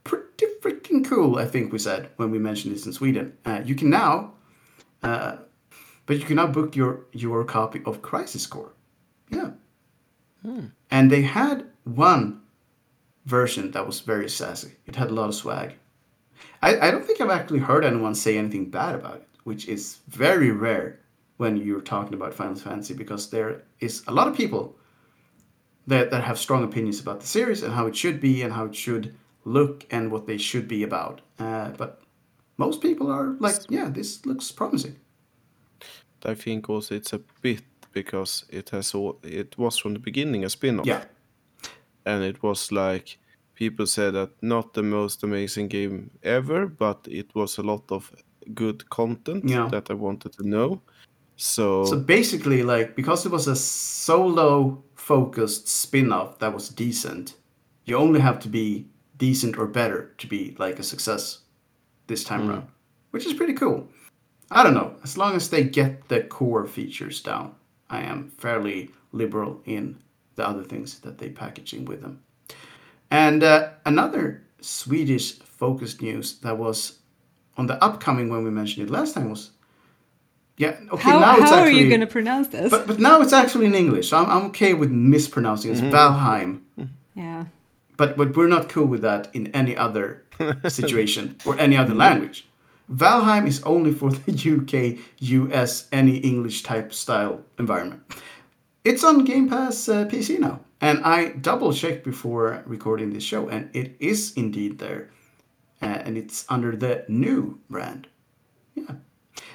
pretty 0.05 0.47
freaking 0.61 1.05
cool. 1.05 1.39
I 1.39 1.47
think 1.47 1.73
we 1.73 1.79
said 1.79 2.11
when 2.17 2.31
we 2.31 2.39
mentioned 2.39 2.75
this 2.75 2.87
in 2.87 2.93
Sweden. 2.93 3.37
Uh, 3.45 3.63
you 3.65 3.75
can 3.75 3.91
now, 3.91 4.33
uh, 5.03 5.37
but 6.07 6.19
you 6.19 6.25
can 6.25 6.37
now 6.37 6.47
book 6.47 6.77
your 6.77 7.07
your 7.13 7.45
copy 7.45 7.83
of 7.87 8.03
Crisis 8.03 8.47
Core. 8.47 8.73
Yeah. 9.31 9.51
And 10.91 11.11
they 11.11 11.23
had 11.23 11.67
one 11.85 12.41
version 13.27 13.71
that 13.73 13.87
was 13.87 14.01
very 14.01 14.29
sassy. 14.29 14.73
It 14.87 14.97
had 14.97 15.11
a 15.11 15.15
lot 15.15 15.29
of 15.29 15.35
swag. 15.35 15.75
I, 16.63 16.89
I 16.89 16.91
don't 16.91 17.05
think 17.05 17.21
I've 17.21 17.31
actually 17.31 17.61
heard 17.61 17.85
anyone 17.85 18.15
say 18.15 18.39
anything 18.39 18.71
bad 18.71 18.95
about 18.95 19.17
it, 19.17 19.29
which 19.45 19.69
is 19.69 19.99
very 20.09 20.51
rare 20.51 21.01
when 21.37 21.57
you're 21.57 21.81
talking 21.81 22.15
about 22.15 22.35
Final 22.35 22.55
Fantasy 22.55 22.95
because 22.95 23.31
there 23.31 23.63
is 23.81 24.03
a 24.07 24.13
lot 24.13 24.29
of 24.29 24.37
people 24.37 24.77
that, 25.87 26.11
that 26.11 26.25
have 26.25 26.39
strong 26.39 26.65
opinions 26.65 27.01
about 27.01 27.21
the 27.21 27.27
series 27.27 27.63
and 27.63 27.73
how 27.73 27.87
it 27.87 27.97
should 27.97 28.21
be 28.21 28.43
and 28.43 28.53
how 28.53 28.67
it 28.67 28.75
should 28.75 29.15
look 29.45 29.87
and 29.91 30.11
what 30.11 30.27
they 30.27 30.39
should 30.39 30.69
be 30.69 30.83
about. 30.83 31.21
Uh, 31.39 31.71
but 31.71 32.03
most 32.59 32.81
people 32.81 33.11
are 33.11 33.37
like, 33.41 33.57
yeah, 33.69 33.89
this 33.89 34.25
looks 34.27 34.53
promising. 34.53 34.97
I 36.25 36.35
think 36.35 36.69
also 36.69 36.95
it's 36.95 37.13
a 37.13 37.21
bit 37.41 37.63
because 37.93 38.45
it 38.51 38.71
has 38.71 38.95
all 38.95 39.19
it 39.23 39.57
was 39.59 39.79
from 39.79 39.95
the 39.95 39.99
beginning 39.99 40.45
a 40.45 40.51
spin-off. 40.51 40.87
Yeah. 40.87 41.05
And 42.05 42.23
it 42.23 42.43
was 42.43 42.71
like 42.71 43.19
people 43.55 43.87
said 43.87 44.15
that 44.15 44.31
not 44.43 44.75
the 44.75 44.83
most 44.83 45.23
amazing 45.23 45.69
game 45.69 46.11
ever, 46.23 46.67
but 46.67 47.07
it 47.11 47.35
was 47.35 47.59
a 47.59 47.63
lot 47.63 47.91
of 47.91 48.13
good 48.55 48.89
content 48.91 49.45
Yeah. 49.49 49.69
that 49.71 49.91
I 49.91 49.95
wanted 49.95 50.33
to 50.35 50.49
know. 50.49 50.83
So, 51.43 51.87
So 51.87 51.97
basically, 51.97 52.63
like, 52.63 52.95
because 52.95 53.25
it 53.25 53.33
was 53.33 53.49
a 53.49 53.57
solo 53.57 54.85
focused 54.95 55.69
spin 55.69 56.13
off 56.13 56.39
that 56.41 56.53
was 56.53 56.69
decent, 56.69 57.35
you 57.87 57.97
only 57.97 58.21
have 58.21 58.41
to 58.41 58.49
be 58.49 58.91
decent 59.17 59.57
or 59.57 59.67
better 59.67 60.13
to 60.19 60.27
be 60.27 60.55
like 60.59 60.79
a 60.79 60.83
success 60.83 61.39
this 62.09 62.25
time 62.25 62.51
around, 62.51 62.69
which 63.13 63.25
is 63.25 63.33
pretty 63.33 63.55
cool. 63.55 63.89
I 64.51 64.63
don't 64.63 64.75
know. 64.75 64.97
As 65.03 65.17
long 65.17 65.35
as 65.35 65.49
they 65.49 65.65
get 65.65 66.09
the 66.09 66.25
core 66.25 66.67
features 66.67 67.23
down, 67.23 67.55
I 67.89 68.03
am 68.03 68.29
fairly 68.37 68.91
liberal 69.13 69.63
in 69.65 69.97
the 70.35 70.47
other 70.47 70.63
things 70.63 70.99
that 71.01 71.17
they 71.17 71.31
packaging 71.31 71.87
with 71.87 72.03
them. 72.03 72.21
And 73.11 73.43
uh, 73.43 73.71
another 73.87 74.43
Swedish 74.61 75.39
focused 75.39 76.03
news 76.03 76.39
that 76.41 76.59
was 76.59 76.99
on 77.57 77.67
the 77.67 77.83
upcoming 77.83 78.29
when 78.29 78.45
we 78.45 78.51
mentioned 78.51 78.87
it 78.87 78.93
last 78.93 79.15
time 79.15 79.31
was 79.31 79.53
yeah 80.61 80.77
okay 80.93 81.03
how 81.03 81.19
now 81.21 81.37
it's 81.39 81.51
how 81.51 81.61
are 81.61 81.71
you 81.71 81.89
going 81.89 82.07
to 82.09 82.13
pronounce 82.19 82.49
this? 82.49 82.71
but 82.71 82.87
but 82.87 82.99
now 82.99 83.23
it's 83.23 83.33
actually 83.33 83.67
in 83.67 83.75
English. 83.75 84.13
I'm 84.13 84.29
I'm 84.35 84.45
okay 84.51 84.75
with 84.75 84.91
mispronouncing 84.91 85.71
it. 85.71 85.79
It's 85.79 85.95
Valheim. 85.97 86.61
yeah. 87.15 87.47
But 87.97 88.17
but 88.19 88.37
we're 88.37 88.53
not 88.57 88.69
cool 88.69 88.87
with 88.87 89.03
that 89.03 89.23
in 89.33 89.49
any 89.61 89.75
other 89.87 90.07
situation 90.69 91.37
or 91.47 91.59
any 91.59 91.77
other 91.83 91.95
language. 91.95 92.47
Valheim 92.93 93.47
is 93.47 93.63
only 93.63 93.93
for 93.93 94.11
the 94.11 94.33
UK, 94.57 94.99
US, 95.21 95.89
any 95.93 96.17
English 96.33 96.63
type 96.63 96.93
style 96.93 97.41
environment. 97.59 98.03
It's 98.85 99.05
on 99.05 99.25
Game 99.25 99.49
Pass 99.49 99.89
uh, 99.89 100.07
PC 100.07 100.39
now, 100.39 100.61
and 100.81 100.97
I 101.05 101.31
double 101.41 101.73
checked 101.73 102.05
before 102.05 102.63
recording 102.67 103.13
this 103.13 103.23
show, 103.23 103.49
and 103.49 103.71
it 103.73 103.97
is 104.01 104.33
indeed 104.37 104.79
there, 104.79 105.11
uh, 105.81 106.05
and 106.05 106.19
it's 106.19 106.45
under 106.49 106.77
the 106.77 107.05
new 107.09 107.61
brand. 107.71 108.09
Yeah. 108.75 108.95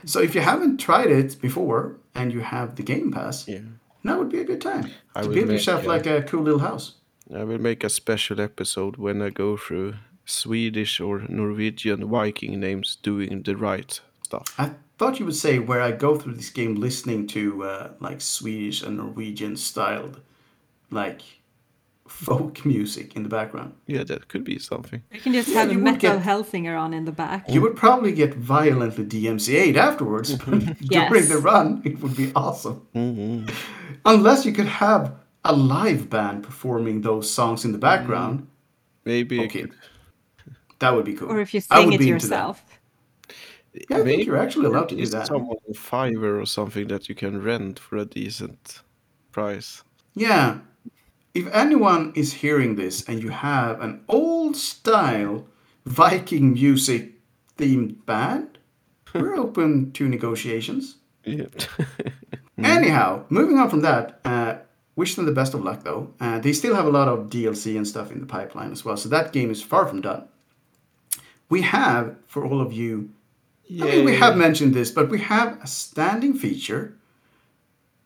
So 0.06 0.20
if 0.22 0.36
you 0.36 0.42
haven't 0.42 0.78
tried 0.78 1.12
it 1.12 1.40
before 1.42 1.96
and 2.14 2.32
you 2.34 2.42
have 2.42 2.76
the 2.76 2.84
Game 2.84 3.12
Pass, 3.12 3.48
Yeah. 3.48 3.60
now 4.04 4.20
would 4.20 4.30
be 4.30 4.40
a 4.40 4.44
good 4.44 4.62
time 4.62 4.90
I 5.16 5.22
to 5.22 5.30
build 5.30 5.48
make, 5.48 5.54
yourself 5.58 5.86
uh, 5.86 5.90
like 5.90 6.06
a 6.06 6.22
cool 6.24 6.44
little 6.44 6.60
house. 6.60 6.96
I 7.34 7.44
will 7.44 7.58
make 7.60 7.84
a 7.84 7.90
special 7.90 8.40
episode 8.40 8.98
when 8.98 9.22
I 9.22 9.30
go 9.32 9.58
through 9.58 9.96
Swedish 10.26 11.00
or 11.00 11.24
Norwegian 11.30 12.08
Viking 12.10 12.60
names 12.60 12.98
doing 13.02 13.44
the 13.44 13.56
right 13.56 14.00
stuff. 14.24 14.54
I 14.58 14.72
thought 14.98 15.20
you 15.20 15.26
would 15.26 15.36
say 15.36 15.60
where 15.60 15.82
I 15.82 15.92
go 15.92 16.18
through 16.18 16.34
this 16.36 16.50
game 16.50 16.76
listening 16.76 17.28
to 17.28 17.64
uh, 17.64 17.90
like 18.00 18.22
Swedish 18.22 18.82
and 18.84 18.98
Norwegian 18.98 19.56
styled 19.58 20.22
like 20.92 21.22
folk 22.08 22.66
music 22.66 23.16
in 23.16 23.24
the 23.24 23.30
background. 23.30 23.74
Yeah, 23.88 24.04
that 24.04 24.28
could 24.28 24.44
be 24.44 24.60
something. 24.60 25.02
You 25.12 25.20
can 25.20 25.34
just 25.34 25.50
Yeah, 25.50 25.62
have 25.62 25.72
a 25.72 25.74
metal 25.74 26.00
get- 26.18 26.22
Helsinger 26.24 26.80
on 26.80 26.94
in 26.94 27.06
the 27.06 27.12
back. 27.12 27.50
You 27.50 27.62
would 27.62 27.76
probably 27.76 28.12
get 28.12 28.34
violently 28.36 29.04
DMCA'd 29.06 29.76
afterwards, 29.78 30.36
but 30.46 30.78
during 30.80 31.28
the 31.30 31.38
run, 31.42 31.82
it 31.84 32.00
would 32.02 32.16
be 32.16 32.32
awesome. 32.36 32.86
Mm-hmm. 32.96 33.50
Unless 34.06 34.46
you 34.46 34.54
could 34.54 34.68
have 34.68 35.14
a 35.44 35.56
live 35.56 36.10
band 36.10 36.44
performing 36.44 37.02
those 37.02 37.30
songs 37.30 37.66
in 37.66 37.72
the 37.72 37.78
background, 37.80 38.48
Maybe 39.04 39.40
I 39.40 39.44
Okay. 39.46 39.62
could- 39.62 39.74
that 40.80 40.94
would 40.96 41.06
be 41.06 41.14
cool. 41.14 41.32
Or 41.32 41.40
if 41.40 41.54
you 41.54 41.62
I 41.70 41.78
sing 41.80 41.86
would 41.86 41.96
it 41.96 42.00
be 42.00 42.08
yourself. 42.08 42.64
Yeah, 43.74 43.82
I 43.92 43.94
think 43.96 44.06
maybe 44.06 44.24
you're 44.24 44.38
actually 44.38 44.66
allowed 44.68 44.90
to 44.90 44.96
do 44.96 45.02
is 45.02 45.12
that. 45.12 45.28
someone 45.28 45.58
on 45.68 45.74
Fiverr 45.74 46.42
or 46.42 46.46
something 46.46 46.88
that 46.88 47.08
you 47.10 47.16
can 47.16 47.42
rent 47.42 47.78
for 47.80 47.98
a 47.98 48.06
decent 48.06 48.82
price. 49.32 49.84
Yeah. 50.16 50.60
If 51.36 51.54
anyone 51.54 52.14
is 52.16 52.32
hearing 52.32 52.76
this 52.76 53.04
and 53.10 53.22
you 53.22 53.30
have 53.30 53.82
an 53.82 54.06
old 54.08 54.56
style 54.56 55.46
Viking 55.86 56.54
music 56.54 57.12
themed 57.58 58.06
band, 58.06 58.58
we're 59.14 59.36
open 59.46 59.92
to 59.92 60.08
negotiations. 60.08 60.96
Yeah. 61.26 61.48
Anyhow, 62.58 63.26
moving 63.30 63.58
on 63.60 63.70
from 63.70 63.82
that, 63.82 64.22
uh, 64.24 64.56
wish 64.96 65.16
them 65.16 65.26
the 65.26 65.34
best 65.34 65.54
of 65.54 65.62
luck 65.62 65.84
though. 65.84 66.14
Uh, 66.22 66.40
they 66.40 66.54
still 66.54 66.74
have 66.74 66.86
a 66.86 66.90
lot 66.90 67.10
of 67.10 67.30
DLC 67.30 67.76
and 67.76 67.86
stuff 67.86 68.14
in 68.14 68.22
the 68.22 68.26
pipeline 68.26 68.72
as 68.72 68.86
well, 68.86 68.96
so 68.96 69.10
that 69.10 69.34
game 69.34 69.52
is 69.52 69.62
far 69.62 69.86
from 69.86 70.00
done. 70.00 70.28
We 71.50 71.64
have, 71.64 72.16
for 72.28 72.46
all 72.46 72.62
of 72.62 72.72
you, 72.72 73.10
I 73.70 73.84
mean, 73.84 74.06
we 74.06 74.16
have 74.16 74.38
mentioned 74.38 74.74
this, 74.74 74.90
but 74.90 75.10
we 75.10 75.20
have 75.20 75.62
a 75.62 75.68
standing 75.68 76.34
feature, 76.34 76.98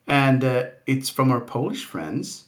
and 0.07 0.43
uh, 0.43 0.63
it's 0.87 1.09
from 1.09 1.31
our 1.31 1.41
Polish 1.41 1.85
friends. 1.85 2.45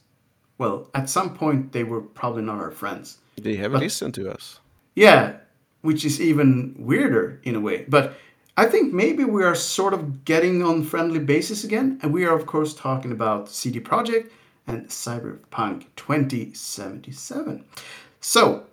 Well, 0.62 0.92
at 0.94 1.10
some 1.10 1.34
point, 1.34 1.72
they 1.72 1.84
were 1.84 2.02
probably 2.02 2.44
not 2.44 2.60
our 2.60 2.70
friends. 2.70 3.18
They 3.36 3.56
haven't 3.56 3.80
listened 3.80 4.14
to 4.14 4.30
us. 4.30 4.60
Yeah, 4.94 5.38
which 5.82 6.06
is 6.06 6.22
even 6.22 6.76
weirder 6.78 7.42
in 7.42 7.56
a 7.56 7.60
way. 7.60 7.86
But 7.90 8.14
I 8.58 8.68
think 8.68 8.94
maybe 8.94 9.24
we 9.24 9.44
are 9.44 9.56
sort 9.56 9.96
of 9.96 10.24
getting 10.24 10.62
on 10.62 10.84
friendly 10.84 11.18
basis 11.18 11.64
again, 11.64 11.98
and 12.04 12.14
we 12.14 12.26
are, 12.26 12.36
of 12.36 12.46
course, 12.46 12.76
talking 12.76 13.12
about 13.12 13.50
CD 13.50 13.80
Projekt 13.80 14.30
and 14.68 14.88
Cyberpunk 14.88 15.88
2077. 15.96 17.66
So, 18.20 18.68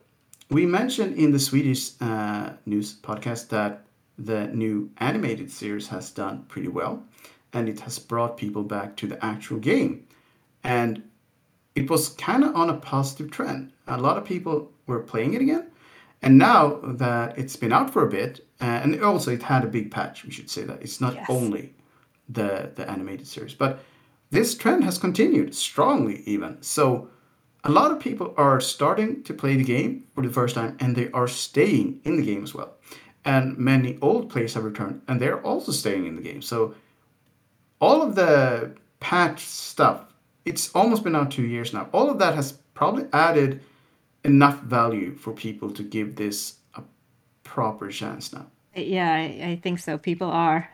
we 0.51 0.66
mentioned 0.66 1.16
in 1.16 1.33
the 1.33 1.38
Swedish 1.38 1.92
uh, 2.03 2.51
news 2.66 2.96
podcast 2.96 3.48
that 3.48 3.87
the 4.18 4.48
new 4.48 4.90
animated 4.98 5.51
series 5.51 5.88
has 5.88 6.11
done 6.11 6.44
pretty 6.48 6.68
well, 6.68 7.03
and 7.55 7.66
it 7.66 7.81
has 7.81 7.98
brought 7.98 8.37
people 8.37 8.62
back 8.62 8.94
to 8.96 9.07
the 9.07 9.24
actual 9.24 9.57
game. 9.57 10.05
And 10.62 11.08
it 11.79 11.88
was 11.88 12.09
kind 12.11 12.43
of 12.45 12.55
on 12.57 12.71
a 12.71 12.75
positive 12.75 13.31
trend. 13.31 13.73
A 13.87 13.97
lot 14.07 14.19
of 14.19 14.25
people 14.25 14.57
were 14.88 15.01
playing 15.12 15.35
it 15.35 15.43
again. 15.43 15.64
And 16.23 16.37
now 16.37 16.81
that 16.83 17.38
it's 17.38 17.55
been 17.57 17.73
out 17.73 17.91
for 17.93 18.03
a 18.05 18.11
bit, 18.11 18.41
uh, 18.61 18.64
and 18.83 19.01
also 19.03 19.31
it 19.31 19.43
had 19.43 19.62
a 19.64 19.69
big 19.69 19.91
patch, 19.91 20.25
we 20.25 20.33
should 20.33 20.51
say 20.51 20.64
that. 20.64 20.83
It's 20.83 21.01
not 21.01 21.14
Yes. 21.14 21.27
only 21.29 21.75
the, 22.29 22.73
the 22.75 22.85
animated 22.91 23.27
series, 23.27 23.55
but 23.55 23.79
this 24.31 24.57
trend 24.57 24.83
has 24.85 24.99
continued 24.99 25.55
strongly, 25.55 26.17
even. 26.27 26.61
So 26.61 27.09
a 27.62 27.71
lot 27.71 27.93
of 27.93 28.01
people 28.01 28.35
are 28.37 28.61
starting 28.61 29.23
to 29.23 29.33
play 29.33 29.55
the 29.57 29.64
game 29.64 30.05
for 30.14 30.23
the 30.27 30.33
first 30.33 30.55
time 30.57 30.77
and 30.81 30.97
they 30.97 31.09
are 31.12 31.29
staying 31.29 32.01
in 32.05 32.17
the 32.17 32.23
game 32.31 32.43
as 32.43 32.53
well. 32.55 32.73
And 33.25 33.57
many 33.57 33.99
old 34.03 34.29
players 34.31 34.55
have 34.55 34.64
returned 34.64 35.03
and 35.07 35.21
they're 35.21 35.41
also 35.47 35.71
staying 35.73 36.07
in 36.07 36.17
the 36.17 36.23
game. 36.23 36.43
So 36.43 36.75
all 37.81 38.03
of 38.03 38.14
the 38.17 38.75
patch 39.01 39.41
stuff, 39.45 40.08
it's 40.49 40.75
almost 40.75 41.05
been 41.05 41.15
out 41.15 41.31
two 41.31 41.47
years 41.47 41.73
now. 41.73 41.89
All 41.93 42.11
of 42.11 42.19
that 42.19 42.35
has 42.35 42.53
probably 42.75 43.07
added 43.13 43.61
enough 44.25 44.61
value 44.63 45.15
for 45.15 45.33
people 45.33 45.71
to 45.71 45.83
give 45.83 46.17
this 46.17 46.55
a 46.75 46.83
proper 47.45 47.89
chance 47.89 48.33
now. 48.33 48.47
Yeah, 48.75 49.13
I, 49.13 49.51
I 49.51 49.61
think 49.63 49.79
so. 49.79 49.99
People 49.99 50.31
are 50.31 50.71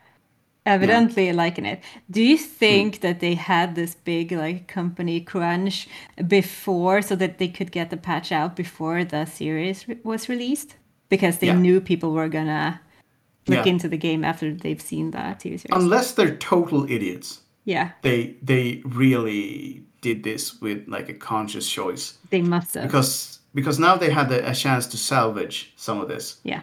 evidently 0.65 1.31
liking 1.31 1.65
it. 1.65 1.81
Do 2.09 2.21
you 2.23 2.37
hmm. 2.37 2.43
think 2.43 3.01
that 3.01 3.19
they 3.19 3.35
had 3.35 3.75
this 3.75 3.95
big 3.95 4.31
like 4.31 4.67
company 4.67 5.21
crunch 5.21 5.87
before 6.27 7.01
so 7.01 7.15
that 7.15 7.37
they 7.37 7.47
could 7.47 7.71
get 7.71 7.89
the 7.89 7.97
patch 7.97 8.31
out 8.31 8.55
before 8.55 9.03
the 9.03 9.25
series 9.25 9.87
re- 9.87 9.99
was 10.03 10.29
released? 10.29 10.75
Because 11.09 11.37
they 11.37 11.47
Yeah. 11.47 11.59
knew 11.59 11.81
people 11.81 12.13
were 12.13 12.29
gonna 12.29 12.81
look 13.47 13.65
Yeah. 13.65 13.73
into 13.73 13.87
the 13.87 13.97
game 13.97 14.23
after 14.23 14.53
they've 14.53 14.81
seen 14.81 15.11
the 15.11 15.35
TV 15.39 15.57
series. 15.57 15.65
Unless 15.71 16.13
they're 16.13 16.35
total 16.35 16.89
idiots, 16.89 17.41
yeah, 17.65 17.89
they 18.01 18.35
they 18.41 18.81
really 18.85 19.83
did 20.01 20.23
this 20.23 20.61
with 20.61 20.87
like 20.87 21.09
a 21.09 21.13
conscious 21.13 21.67
choice 21.69 22.17
they 22.29 22.41
must 22.41 22.73
have. 22.75 22.83
because 22.83 23.39
because 23.53 23.79
now 23.79 23.97
they 23.97 24.09
had 24.11 24.31
a, 24.31 24.49
a 24.51 24.53
chance 24.53 24.87
to 24.87 24.97
salvage 24.97 25.73
some 25.75 26.01
of 26.01 26.07
this. 26.07 26.39
yeah. 26.43 26.61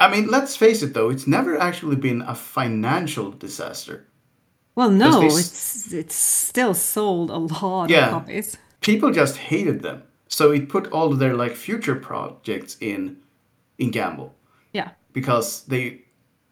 I 0.00 0.08
mean, 0.10 0.28
let's 0.30 0.56
face 0.56 0.82
it 0.84 0.92
though, 0.94 1.10
it's 1.10 1.26
never 1.26 1.58
actually 1.60 1.96
been 1.96 2.22
a 2.22 2.34
financial 2.34 3.32
disaster. 3.32 4.04
Well, 4.76 4.90
no, 4.90 5.22
s- 5.26 5.38
it's 5.38 5.92
it's 5.92 6.14
still 6.14 6.74
sold 6.74 7.30
a 7.30 7.38
lot 7.38 7.90
Yeah. 7.90 8.06
of 8.06 8.12
copies. 8.12 8.56
People 8.80 9.10
just 9.10 9.36
hated 9.36 9.82
them. 9.82 10.02
So 10.28 10.52
it 10.52 10.68
put 10.68 10.86
all 10.92 11.10
of 11.12 11.18
their 11.18 11.34
like 11.34 11.56
future 11.56 11.96
projects 11.96 12.76
in 12.80 13.16
in 13.78 13.90
gamble. 13.90 14.34
Yeah. 14.72 14.90
because 15.12 15.64
they 15.66 16.02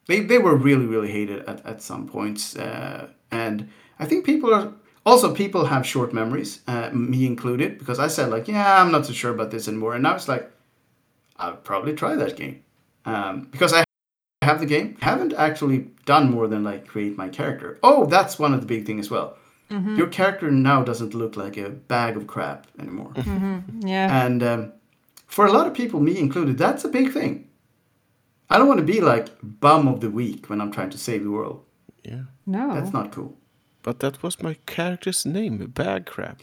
they, 0.09 0.21
they 0.27 0.39
were 0.39 0.57
really 0.57 0.87
really 0.87 1.13
hated 1.13 1.45
at, 1.49 1.65
at 1.67 1.83
some 1.83 2.07
points 2.09 2.57
uh, 2.57 3.07
and 3.31 3.69
i 3.99 4.05
think 4.05 4.25
people 4.25 4.53
are 4.55 4.73
also 5.05 5.35
people 5.35 5.67
have 5.67 5.87
short 5.87 6.13
memories 6.13 6.61
uh, 6.67 6.91
me 6.93 7.27
included 7.27 7.79
because 7.79 7.99
i 7.99 8.09
said 8.09 8.29
like 8.31 8.49
yeah 8.49 8.81
i'm 8.83 8.91
not 8.93 9.07
so 9.07 9.13
sure 9.13 9.33
about 9.33 9.51
this 9.51 9.69
anymore. 9.69 9.95
And 9.95 10.03
now 10.03 10.15
it's 10.15 10.29
like 10.29 10.51
i'll 11.39 11.57
probably 11.57 11.95
try 11.95 12.15
that 12.17 12.37
game. 12.37 12.63
Um, 13.05 13.49
because 13.51 13.73
i 13.73 13.85
have 14.43 14.61
the 14.61 14.67
game. 14.67 14.97
Haven't 15.01 15.33
actually 15.33 15.91
done 16.05 16.31
more 16.31 16.47
than 16.47 16.63
like 16.63 16.87
create 16.87 17.17
my 17.17 17.29
character. 17.29 17.79
Oh 17.83 18.07
that's 18.07 18.39
one 18.39 18.55
of 18.55 18.61
the 18.61 18.67
big 18.67 18.87
thing 18.87 19.01
as 19.01 19.11
well. 19.11 19.37
Your 19.97 20.07
character 20.07 20.49
now 20.51 20.85
doesn't 20.85 21.13
look 21.15 21.37
like 21.37 21.57
a 21.57 21.69
bag 21.71 22.17
of 22.17 22.29
crap 22.29 22.69
anymore. 22.79 23.13
Yeah. 23.81 24.25
and 24.25 24.43
um, 24.43 24.73
for 25.27 25.45
a 25.47 25.51
lot 25.53 25.67
of 25.67 25.75
people, 25.75 25.99
me 25.99 26.17
included, 26.17 26.57
that's 26.57 26.85
a 26.85 26.89
big 26.89 27.13
thing. 27.13 27.49
I 28.49 28.59
don't 28.59 28.69
want 28.69 28.79
to 28.79 28.87
be 28.87 29.01
like 29.01 29.29
bum 29.43 29.89
of 29.89 30.01
the 30.01 30.11
week 30.11 30.49
when 30.49 30.61
I'm 30.61 30.71
trying 30.71 30.91
to 30.91 30.99
save 30.99 31.25
the 31.25 31.33
world. 31.33 31.65
Yeah. 32.09 32.23
no. 32.47 32.75
That's 32.75 32.93
not 32.93 33.13
cool. 33.13 33.37
But 33.83 34.01
that 34.01 34.23
was 34.23 34.43
my 34.43 34.55
character's 34.67 35.25
name, 35.27 35.59
Bag 35.75 36.07
Crap. 36.07 36.43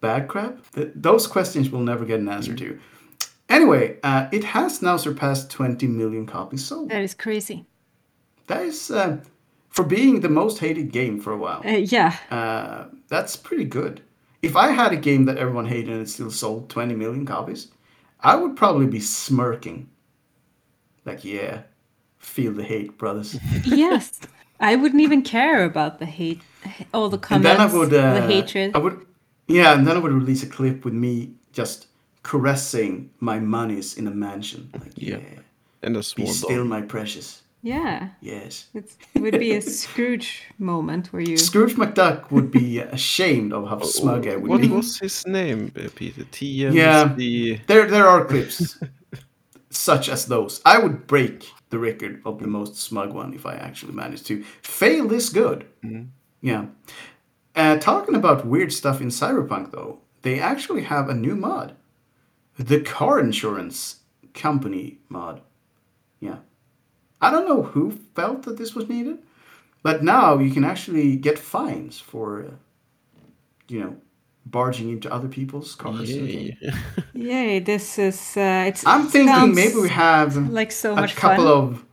Bad 0.00 0.28
crap? 0.28 0.58
Th- 0.72 0.92
those 0.94 1.26
questions 1.26 1.68
we'll 1.70 1.82
never 1.82 2.04
get 2.04 2.20
an 2.20 2.28
answer 2.28 2.54
to. 2.56 2.78
Anyway, 3.48 3.98
uh, 4.02 4.28
it 4.32 4.44
has 4.44 4.80
now 4.80 4.96
surpassed 4.96 5.50
20 5.50 5.86
million 5.88 6.24
copies 6.26 6.64
sold. 6.64 6.88
that 6.90 7.02
is 7.02 7.14
crazy. 7.14 7.66
That 8.46 8.62
is, 8.62 8.90
uh, 8.90 9.18
for 9.68 9.84
being 9.84 10.20
the 10.20 10.28
most 10.28 10.58
hated 10.58 10.90
game 10.92 11.20
for 11.20 11.32
a 11.32 11.36
while, 11.36 11.62
Uh, 11.64 11.76
yeah. 11.96 12.16
uh, 12.30 12.84
that's 13.08 13.36
pretty 13.36 13.64
good. 13.64 14.00
If 14.42 14.56
I 14.56 14.68
had 14.68 14.92
a 14.92 14.96
game 14.96 15.26
that 15.26 15.36
everyone 15.36 15.66
hated 15.66 15.90
and 15.90 16.00
it 16.02 16.08
still 16.08 16.30
sold 16.30 16.70
20 16.70 16.94
million 16.94 17.26
copies, 17.26 17.68
I 18.20 18.36
would 18.36 18.56
probably 18.56 18.86
be 18.86 19.00
smirking. 19.00 19.88
Like, 21.04 21.24
yeah, 21.24 21.62
feel 22.18 22.52
the 22.52 22.64
hate, 22.64 22.96
brothers. 22.98 23.38
yes. 23.64 24.18
I 24.60 24.76
wouldn't 24.76 25.00
even 25.00 25.22
care 25.22 25.64
about 25.64 25.98
the 25.98 26.06
hate, 26.06 26.40
all 26.92 27.08
the 27.08 27.16
and 27.16 27.22
comments, 27.22 27.44
then 27.48 27.60
I 27.60 27.74
would, 27.78 27.94
uh, 27.94 28.14
the 28.14 28.26
hatred. 28.26 28.72
I 28.74 28.78
would, 28.78 29.06
yeah, 29.48 29.72
and 29.74 29.86
then 29.86 29.96
I 29.96 30.00
would 30.00 30.12
release 30.12 30.42
a 30.42 30.46
clip 30.46 30.84
with 30.84 30.94
me 30.94 31.32
just 31.52 31.86
caressing 32.22 33.10
my 33.20 33.38
monies 33.40 33.96
in 33.96 34.06
a 34.06 34.10
mansion. 34.10 34.70
Like, 34.74 34.92
yeah, 34.96 35.16
Yeah. 35.16 35.40
And 35.82 35.96
a 35.96 36.00
Be 36.00 36.04
small 36.04 36.26
still 36.28 36.58
dog. 36.58 36.66
my 36.66 36.82
precious. 36.82 37.42
Yeah. 37.62 38.08
Yes. 38.20 38.66
It's, 38.74 38.96
it 39.14 39.20
would 39.22 39.38
be 39.38 39.52
a 39.52 39.60
Scrooge 39.62 40.44
moment 40.58 41.10
where 41.12 41.22
you. 41.22 41.36
Scrooge 41.38 41.74
McDuck 41.76 42.30
would 42.30 42.50
be 42.50 42.78
ashamed 42.98 43.52
of 43.54 43.66
how 43.68 43.80
smug 43.80 44.26
I 44.26 44.36
would 44.36 44.48
What 44.50 44.60
be. 44.60 44.68
was 44.68 44.98
his 44.98 45.26
name, 45.26 45.72
uh, 45.76 45.88
Peter? 45.94 46.22
TMC. 46.24 46.72
Yeah. 46.74 47.56
There, 47.66 47.86
there 47.86 48.06
are 48.06 48.24
clips 48.26 48.78
such 49.70 50.08
as 50.10 50.26
those. 50.26 50.60
I 50.64 50.78
would 50.78 51.06
break 51.06 51.48
the 51.70 51.78
record 51.78 52.20
of 52.24 52.40
the 52.40 52.48
most 52.48 52.76
smug 52.76 53.12
one 53.12 53.32
if 53.32 53.46
I 53.46 53.54
actually 53.54 53.94
managed 53.94 54.26
to 54.26 54.42
fail 54.62 55.08
this 55.08 55.30
good. 55.30 55.66
Yeah. 56.40 56.66
Uh, 57.54 57.78
talking 57.78 58.14
about 58.14 58.46
weird 58.46 58.72
stuff 58.72 59.00
in 59.00 59.08
Cyberpunk, 59.08 59.72
though, 59.72 60.00
they 60.22 60.38
actually 60.38 60.82
have 60.82 61.08
a 61.08 61.14
new 61.14 61.34
mod, 61.34 61.74
the 62.58 62.80
car 62.80 63.18
insurance 63.18 64.00
company 64.34 64.98
mod. 65.08 65.40
Yeah. 66.20 66.38
I 67.20 67.30
don't 67.30 67.48
know 67.48 67.62
who 67.62 67.90
felt 68.14 68.42
that 68.44 68.56
this 68.56 68.74
was 68.74 68.88
needed, 68.88 69.18
but 69.82 70.02
now 70.02 70.38
you 70.38 70.50
can 70.50 70.64
actually 70.64 71.16
get 71.16 71.38
fines 71.38 71.98
for, 71.98 72.44
uh, 72.44 72.50
you 73.68 73.80
know, 73.80 73.96
barging 74.50 74.90
into 74.90 75.12
other 75.12 75.28
people's 75.28 75.74
cars. 75.74 76.10
in 76.10 76.26
the. 76.26 76.32
Yay. 76.32 76.58
Yay! 77.14 77.58
This 77.60 77.98
is. 77.98 78.36
Uh, 78.36 78.64
it's. 78.68 78.86
I'm 78.86 79.06
thinking 79.06 79.54
maybe 79.54 79.76
we 79.76 79.88
have 79.88 80.36
like 80.50 80.72
so 80.72 80.90
much 80.94 80.98
a 80.98 81.00
much 81.02 81.16
couple 81.16 81.44
fun. 81.44 81.54
of 81.74 81.84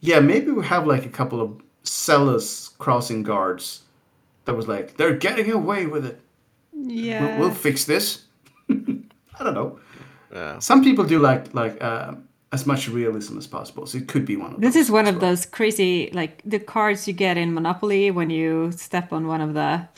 yeah, 0.00 0.20
maybe 0.20 0.50
we 0.50 0.64
have 0.66 0.86
like 0.86 1.04
a 1.06 1.10
couple 1.10 1.40
of 1.40 1.60
sellers 1.82 2.70
crossing 2.78 3.22
guards 3.22 3.82
that 4.44 4.54
was 4.54 4.66
like 4.68 4.96
they're 4.96 5.16
getting 5.16 5.50
away 5.52 5.86
with 5.86 6.04
it. 6.06 6.20
yeah. 6.72 7.38
We'll, 7.38 7.48
we'll 7.48 7.54
fix 7.54 7.84
this. 7.84 8.24
I 8.70 9.44
don't 9.44 9.54
know. 9.54 9.78
Yeah. 10.32 10.58
Some 10.58 10.82
people 10.82 11.04
do 11.04 11.18
like 11.18 11.54
like 11.54 11.82
uh, 11.82 12.14
as 12.52 12.66
much 12.66 12.88
realism 12.88 13.38
as 13.38 13.46
possible, 13.46 13.86
so 13.86 13.98
it 13.98 14.08
could 14.08 14.24
be 14.24 14.36
one 14.36 14.54
of 14.54 14.60
This 14.60 14.74
those 14.74 14.84
is 14.84 14.90
one 14.90 15.06
of 15.06 15.16
well. 15.16 15.30
those 15.30 15.46
crazy, 15.46 16.10
like 16.12 16.42
the 16.44 16.58
cards 16.58 17.06
you 17.08 17.14
get 17.14 17.36
in 17.36 17.54
Monopoly 17.54 18.10
when 18.10 18.30
you 18.30 18.72
step 18.72 19.12
on 19.12 19.26
one 19.26 19.40
of 19.40 19.54
the 19.54 19.88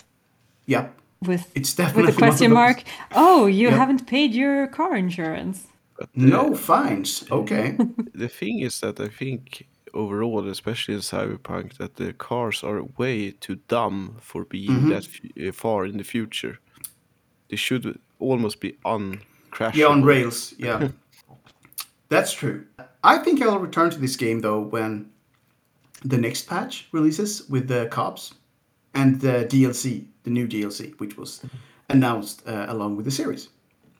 Yeah, 0.66 0.88
with 1.22 1.50
it's 1.54 1.70
with 1.70 1.76
definitely 1.86 2.12
the 2.12 2.18
question 2.18 2.52
mark. 2.52 2.82
Oh, 3.12 3.46
you 3.46 3.68
Yep. 3.68 3.78
haven't 3.78 4.06
paid 4.06 4.34
your 4.34 4.66
car 4.68 4.96
insurance. 4.96 5.66
But, 5.98 6.08
uh, 6.08 6.26
No 6.26 6.54
fines. 6.56 7.24
Okay. 7.30 7.76
the 8.14 8.28
thing 8.28 8.60
is 8.60 8.80
that 8.80 9.00
I 9.00 9.08
think 9.08 9.66
overall, 9.94 10.48
especially 10.48 10.94
in 10.94 11.00
Cyberpunk, 11.00 11.76
that 11.78 11.96
the 11.96 12.12
cars 12.12 12.62
are 12.64 12.82
way 12.98 13.32
too 13.32 13.56
dumb 13.68 14.16
for 14.20 14.44
being 14.44 14.70
Mm-hmm. 14.70 14.88
that 14.90 15.04
f- 15.06 15.48
uh, 15.48 15.52
far 15.52 15.86
in 15.86 15.96
the 15.98 16.04
future. 16.04 16.58
They 17.48 17.56
should 17.56 17.98
almost 18.20 18.60
be 18.60 18.76
on 18.84 19.20
crash. 19.50 19.74
Yeah, 19.76 19.88
on 19.90 20.04
rails. 20.04 20.54
Yeah, 20.58 20.88
that's 22.08 22.32
true. 22.32 22.64
I 23.02 23.18
think 23.18 23.42
I'll 23.42 23.58
return 23.58 23.90
to 23.90 23.98
this 23.98 24.16
game 24.16 24.40
though 24.40 24.60
when 24.60 25.10
the 26.04 26.18
next 26.18 26.46
patch 26.48 26.88
releases 26.92 27.48
with 27.48 27.66
the 27.68 27.86
cops 27.90 28.34
and 28.94 29.20
the 29.20 29.46
DLC, 29.50 30.04
the 30.28 30.34
new 30.34 30.46
DLC, 30.46 30.98
which 31.00 31.16
was 31.16 31.40
announced 31.88 32.42
uh, 32.46 32.66
along 32.68 32.96
with 32.96 33.04
the 33.04 33.10
series. 33.10 33.48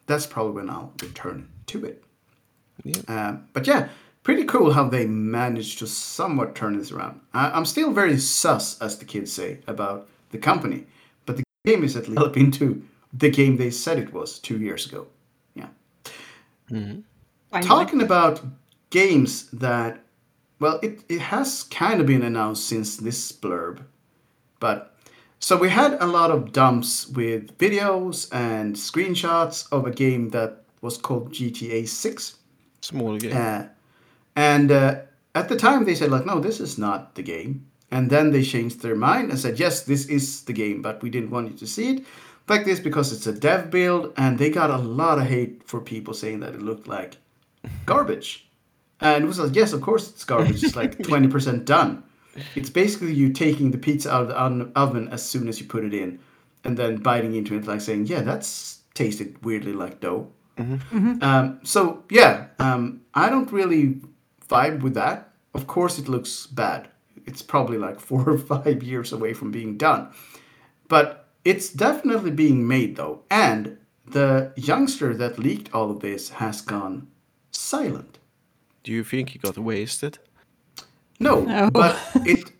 That's 0.06 0.26
probably 0.26 0.52
when 0.52 0.70
I'll 0.70 0.92
return 1.02 1.48
to 1.66 1.84
it. 1.84 2.04
Yeah. 2.84 3.00
Um, 3.08 3.48
but 3.52 3.66
yeah, 3.66 3.88
pretty 4.22 4.44
cool 4.44 4.72
how 4.72 4.88
they 4.88 5.06
managed 5.06 5.78
to 5.78 5.86
somewhat 5.86 6.54
turn 6.54 6.78
this 6.78 6.92
around. 6.92 7.20
I- 7.34 7.50
I'm 7.50 7.64
still 7.64 7.92
very 7.92 8.18
sus, 8.18 8.80
as 8.80 8.98
the 8.98 9.04
kids 9.04 9.32
say, 9.32 9.60
about 9.66 10.08
the 10.30 10.38
company, 10.38 10.86
but 11.26 11.36
the 11.36 11.44
game 11.64 11.82
is 11.84 11.96
at 11.96 12.02
least 12.08 12.14
developed 12.14 12.36
into 12.36 12.82
the 13.12 13.30
game 13.30 13.56
they 13.56 13.70
said 13.70 13.98
it 13.98 14.12
was 14.12 14.38
two 14.38 14.58
years 14.58 14.86
ago. 14.86 15.06
Yeah. 15.54 15.68
Finally. 16.68 17.02
Talking 17.66 18.02
about 18.02 18.42
games 18.90 19.48
that, 19.52 20.04
well, 20.60 20.78
it, 20.82 21.00
it 21.08 21.20
has 21.20 21.62
kind 21.64 22.00
of 22.00 22.06
been 22.06 22.22
announced 22.22 22.66
since 22.66 22.96
this 22.98 23.32
blurb, 23.32 23.80
but 24.60 24.94
so 25.40 25.56
we 25.56 25.68
had 25.68 25.94
a 26.00 26.06
lot 26.06 26.30
of 26.30 26.52
dumps 26.52 27.08
with 27.08 27.56
videos 27.58 28.28
and 28.32 28.74
screenshots 28.74 29.66
of 29.72 29.86
a 29.86 29.90
game 29.90 30.30
that 30.30 30.64
was 30.80 30.98
called 30.98 31.32
GTA 31.32 31.86
6. 31.86 32.38
Small 32.80 33.18
game. 33.18 33.36
Uh, 33.36 33.64
and 34.36 34.70
uh, 34.70 35.00
at 35.34 35.48
the 35.48 35.56
time, 35.56 35.84
they 35.84 35.94
said, 35.94 36.10
like, 36.10 36.26
no, 36.26 36.40
this 36.40 36.60
is 36.60 36.78
not 36.78 37.14
the 37.14 37.22
game. 37.22 37.66
And 37.90 38.10
then 38.10 38.32
they 38.32 38.42
changed 38.42 38.80
their 38.82 38.94
mind 38.94 39.30
and 39.30 39.38
said, 39.38 39.58
yes, 39.58 39.82
this 39.82 40.06
is 40.06 40.44
the 40.44 40.52
game, 40.52 40.82
but 40.82 41.02
we 41.02 41.10
didn't 41.10 41.30
want 41.30 41.50
you 41.50 41.56
to 41.58 41.66
see 41.66 41.96
it 41.96 42.04
like 42.48 42.64
this 42.64 42.80
because 42.80 43.12
it's 43.12 43.26
a 43.26 43.32
dev 43.32 43.70
build. 43.70 44.12
And 44.16 44.38
they 44.38 44.50
got 44.50 44.70
a 44.70 44.76
lot 44.76 45.18
of 45.18 45.26
hate 45.26 45.62
for 45.64 45.80
people 45.80 46.14
saying 46.14 46.40
that 46.40 46.54
it 46.54 46.62
looked 46.62 46.88
like 46.88 47.16
garbage. 47.86 48.48
And 49.00 49.24
it 49.24 49.26
was 49.26 49.38
like, 49.38 49.54
yes, 49.54 49.72
of 49.72 49.80
course 49.80 50.10
it's 50.10 50.24
garbage. 50.24 50.62
It's 50.62 50.76
like 50.76 50.98
20% 50.98 51.64
done. 51.64 52.02
It's 52.54 52.70
basically 52.70 53.12
you 53.14 53.32
taking 53.32 53.70
the 53.70 53.78
pizza 53.78 54.12
out 54.12 54.22
of 54.22 54.28
the 54.28 54.36
oven- 54.38 54.72
oven 54.74 55.08
as 55.08 55.22
soon 55.22 55.48
as 55.48 55.60
you 55.60 55.66
put 55.66 55.84
it 55.84 55.94
in 55.94 56.18
and 56.64 56.76
then 56.76 56.96
biting 56.96 57.34
into 57.34 57.56
it, 57.56 57.66
like 57.66 57.80
saying, 57.80 58.06
yeah, 58.06 58.20
that's 58.22 58.80
tasted 58.94 59.42
weirdly 59.44 59.72
like 59.72 60.00
dough. 60.00 60.28
Um, 60.58 61.60
so 61.62 62.02
yeah, 62.10 62.46
um, 62.58 63.02
I 63.14 63.28
don't 63.30 63.50
really 63.52 64.00
vibe 64.48 64.82
with 64.82 64.94
that. 64.94 65.30
Of 65.54 65.66
course, 65.66 65.98
it 65.98 66.08
looks 66.08 66.46
bad. 66.46 66.88
It's 67.26 67.42
probably 67.42 67.78
like 67.78 68.00
four 68.08 68.28
or 68.28 68.38
five 68.38 68.82
years 68.82 69.12
away 69.12 69.34
from 69.34 69.50
being 69.52 69.76
done, 69.78 70.12
but 70.88 71.28
it's 71.44 71.70
definitely 71.70 72.32
being 72.32 72.66
made 72.66 72.96
though. 72.96 73.22
And 73.30 73.78
the 74.06 74.52
youngster 74.56 75.14
that 75.14 75.38
leaked 75.38 75.72
all 75.72 75.90
of 75.90 76.00
this 76.00 76.30
has 76.30 76.60
gone 76.60 77.08
silent. 77.50 78.18
Do 78.82 78.92
you 78.92 79.04
think 79.04 79.30
he 79.30 79.38
got 79.38 79.58
wasted? 79.58 80.18
No, 81.18 81.40
No. 81.44 81.70
but 81.70 81.98
it, 82.24 82.50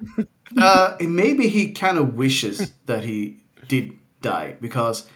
uh, 0.57 0.97
it 1.01 1.09
maybe 1.09 1.49
he 1.49 1.73
kind 1.73 1.99
of 1.99 2.15
wishes 2.15 2.73
that 2.87 3.05
he 3.05 3.39
did 3.69 3.93
die 4.21 4.57
because, 4.61 5.09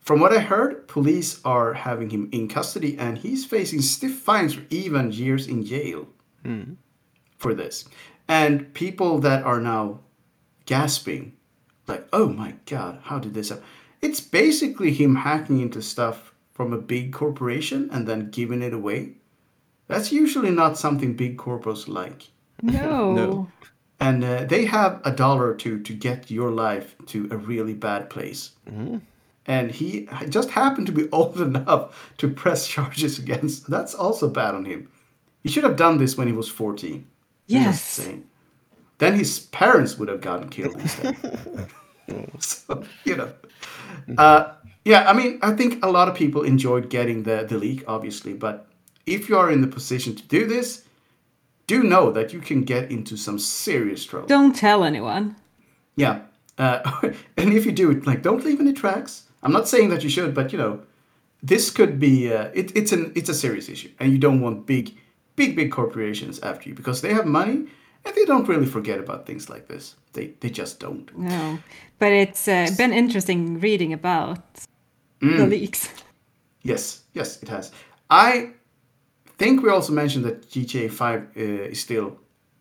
from 0.00 0.20
what 0.20 0.32
I 0.32 0.40
heard, 0.40 0.88
police 0.88 1.40
are 1.44 1.74
having 1.74 2.10
him 2.10 2.28
in 2.32 2.48
custody 2.48 2.98
and 2.98 3.18
he's 3.18 3.44
facing 3.44 3.80
stiff 3.82 4.14
fines 4.14 4.56
or 4.56 4.64
even 4.70 5.12
years 5.12 5.46
in 5.46 5.64
jail 5.64 6.08
for 7.38 7.54
this. 7.54 7.84
And 8.28 8.72
people 8.74 9.18
that 9.20 9.44
are 9.44 9.60
now 9.60 10.00
gasping, 10.66 11.34
like, 11.86 12.06
"Oh 12.12 12.28
my 12.28 12.54
god, 12.66 13.00
how 13.04 13.18
did 13.18 13.34
this 13.34 13.48
happen?" 13.50 13.64
It's 14.00 14.20
basically 14.20 14.92
him 14.92 15.16
hacking 15.16 15.60
into 15.60 15.82
stuff 15.82 16.32
from 16.52 16.72
a 16.72 16.78
big 16.78 17.12
corporation 17.12 17.88
and 17.92 18.06
then 18.06 18.30
giving 18.30 18.62
it 18.62 18.72
away. 18.72 19.16
That's 19.88 20.12
usually 20.12 20.50
not 20.50 20.78
something 20.78 21.14
big 21.14 21.36
corporates 21.36 21.88
like 21.88 22.30
No. 22.62 23.12
No. 23.12 23.48
and 24.00 24.24
uh, 24.24 24.44
they 24.44 24.64
have 24.64 25.00
a 25.04 25.10
dollar 25.10 25.46
or 25.48 25.54
two 25.54 25.80
to 25.82 25.92
get 25.92 26.30
your 26.30 26.50
life 26.50 26.94
to 27.06 27.28
a 27.30 27.36
really 27.36 27.74
bad 27.74 28.08
place. 28.10 28.52
And 29.46 29.70
he 29.70 30.08
just 30.28 30.50
happened 30.50 30.86
to 30.86 30.92
be 30.92 31.08
old 31.12 31.40
enough 31.40 32.12
to 32.18 32.28
press 32.28 32.68
charges 32.68 33.18
against. 33.18 33.68
That's 33.68 33.94
also 33.94 34.28
bad 34.28 34.54
on 34.54 34.64
him. 34.64 34.88
He 35.42 35.48
should 35.48 35.64
have 35.64 35.76
done 35.76 35.98
this 35.98 36.16
when 36.16 36.26
he 36.26 36.32
was 36.32 36.48
14. 36.48 37.06
Yes. 37.46 37.82
saying. 37.82 38.26
Then 38.98 39.14
his 39.14 39.40
parents 39.40 39.96
would 39.98 40.08
have 40.08 40.20
gotten 40.20 40.50
killed 40.50 40.76
instead. 40.76 41.16
so, 42.38 42.84
you 43.04 43.16
know. 43.16 43.32
Uh, 44.18 44.52
yeah, 44.84 45.08
I 45.08 45.12
mean, 45.12 45.38
I 45.42 45.52
think 45.52 45.84
a 45.84 45.90
lot 45.90 46.08
of 46.08 46.14
people 46.14 46.42
enjoyed 46.42 46.90
getting 46.90 47.22
the, 47.22 47.46
the 47.48 47.58
leak, 47.58 47.84
obviously. 47.88 48.34
But 48.34 48.66
if 49.06 49.28
you 49.28 49.36
are 49.38 49.50
in 49.50 49.62
the 49.62 49.66
position 49.66 50.14
to 50.14 50.22
do 50.24 50.46
this, 50.46 50.84
do 51.74 51.82
know 51.82 52.12
that 52.12 52.32
you 52.32 52.40
can 52.40 52.64
get 52.64 52.90
into 52.90 53.16
some 53.16 53.38
serious 53.38 54.04
trouble. 54.08 54.28
Don't 54.28 54.56
tell 54.56 54.82
anyone. 54.84 55.36
Yeah. 55.96 56.16
Uh, 56.58 56.78
and 57.36 57.52
if 57.52 57.64
you 57.66 57.72
do 57.72 57.90
it, 57.90 58.06
like, 58.06 58.22
don't 58.22 58.44
leave 58.44 58.60
any 58.60 58.72
tracks. 58.72 59.24
I'm 59.42 59.52
not 59.52 59.68
saying 59.68 59.90
that 59.90 60.02
you 60.04 60.10
should, 60.10 60.34
but 60.34 60.52
you 60.52 60.58
know, 60.58 60.80
this 61.42 61.70
could 61.70 61.98
be 61.98 62.32
uh, 62.32 62.50
it, 62.54 62.76
it's 62.76 62.92
an 62.92 63.12
it's 63.14 63.30
a 63.30 63.34
serious 63.34 63.68
issue, 63.68 63.90
and 63.98 64.12
you 64.12 64.18
don't 64.18 64.42
want 64.42 64.66
big, 64.66 64.86
big, 65.36 65.56
big 65.56 65.70
corporations 65.72 66.38
after 66.40 66.68
you 66.68 66.74
because 66.74 67.00
they 67.00 67.14
have 67.14 67.26
money 67.26 67.56
and 68.04 68.14
they 68.14 68.24
don't 68.26 68.48
really 68.48 68.66
forget 68.66 68.98
about 68.98 69.24
things 69.26 69.48
like 69.48 69.66
this. 69.66 69.96
They 70.12 70.26
they 70.40 70.50
just 70.50 70.80
don't. 70.80 71.08
No. 71.16 71.58
But 71.98 72.12
it's 72.12 72.46
uh, 72.48 72.66
been 72.76 72.92
interesting 72.92 73.60
reading 73.60 73.92
about 73.92 74.38
Mm. 75.22 75.36
the 75.36 75.46
leaks. 75.46 75.88
Yes, 76.62 77.04
yes, 77.14 77.42
it 77.42 77.48
has. 77.48 77.72
I 78.08 78.50
think 79.40 79.62
we 79.62 79.70
also 79.70 79.92
mentioned 79.92 80.24
that 80.28 80.36
GTA 80.52 80.88
Five 80.90 81.20
uh, 81.36 81.70
is 81.72 81.80
still 81.80 82.08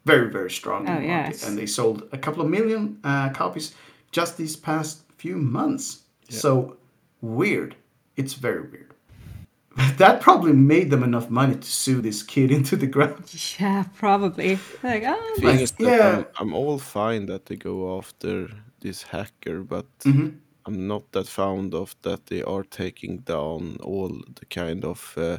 very 0.06 0.30
very 0.38 0.50
strong 0.60 0.88
in 0.88 0.94
Oh, 0.94 1.00
the 1.02 1.08
market, 1.08 1.36
yes. 1.36 1.48
and 1.48 1.58
they 1.58 1.68
sold 1.68 1.98
a 2.12 2.18
couple 2.18 2.42
of 2.44 2.50
million 2.50 2.82
uh, 3.04 3.30
copies 3.42 3.74
just 4.12 4.38
these 4.38 4.56
past 4.70 4.94
few 5.18 5.36
months. 5.38 5.86
So 6.30 6.78
weird. 7.22 7.76
It's 8.16 8.34
very 8.48 8.62
weird. 8.72 8.94
That 9.98 10.22
probably 10.22 10.54
made 10.54 10.90
them 10.90 11.04
enough 11.04 11.30
money 11.30 11.56
to 11.56 11.68
sue 11.84 12.02
this 12.02 12.24
kid 12.24 12.52
into 12.58 12.76
the 12.78 12.88
ground. 12.88 13.24
Yeah, 13.60 13.84
probably. 13.98 14.58
Like, 14.84 15.04
oh, 15.06 15.36
Thing 15.40 15.60
Like, 15.60 15.80
yeah. 15.80 16.16
I'm, 16.18 16.26
I'm 16.40 16.54
all 16.54 16.80
fine 16.80 17.26
that 17.28 17.46
they 17.46 17.56
go 17.58 17.98
after 17.98 18.50
this 18.82 19.04
hacker, 19.04 19.64
but 19.64 19.86
Mm-hmm. 20.06 20.30
I'm 20.66 20.88
not 20.88 21.04
that 21.12 21.28
fond 21.28 21.74
of 21.74 21.96
that 22.02 22.26
they 22.26 22.44
are 22.44 22.64
taking 22.64 23.24
down 23.26 23.78
all 23.84 24.10
the 24.40 24.46
kind 24.62 24.86
of 24.86 25.14
uh, 25.18 25.38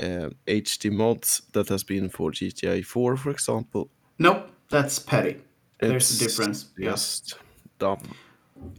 uh, 0.00 0.30
HD 0.46 0.90
mods 0.90 1.42
that 1.52 1.68
has 1.68 1.84
been 1.84 2.08
for 2.08 2.30
GTA 2.30 2.84
4, 2.84 3.16
for 3.16 3.30
example. 3.30 3.88
Nope, 4.18 4.48
that's 4.70 4.98
petty. 4.98 5.36
There's 5.80 5.92
a 5.92 5.96
It's 5.96 6.18
difference. 6.18 6.66
Yeah. 6.78 6.90
Just 6.90 7.38
dumb. 7.78 8.00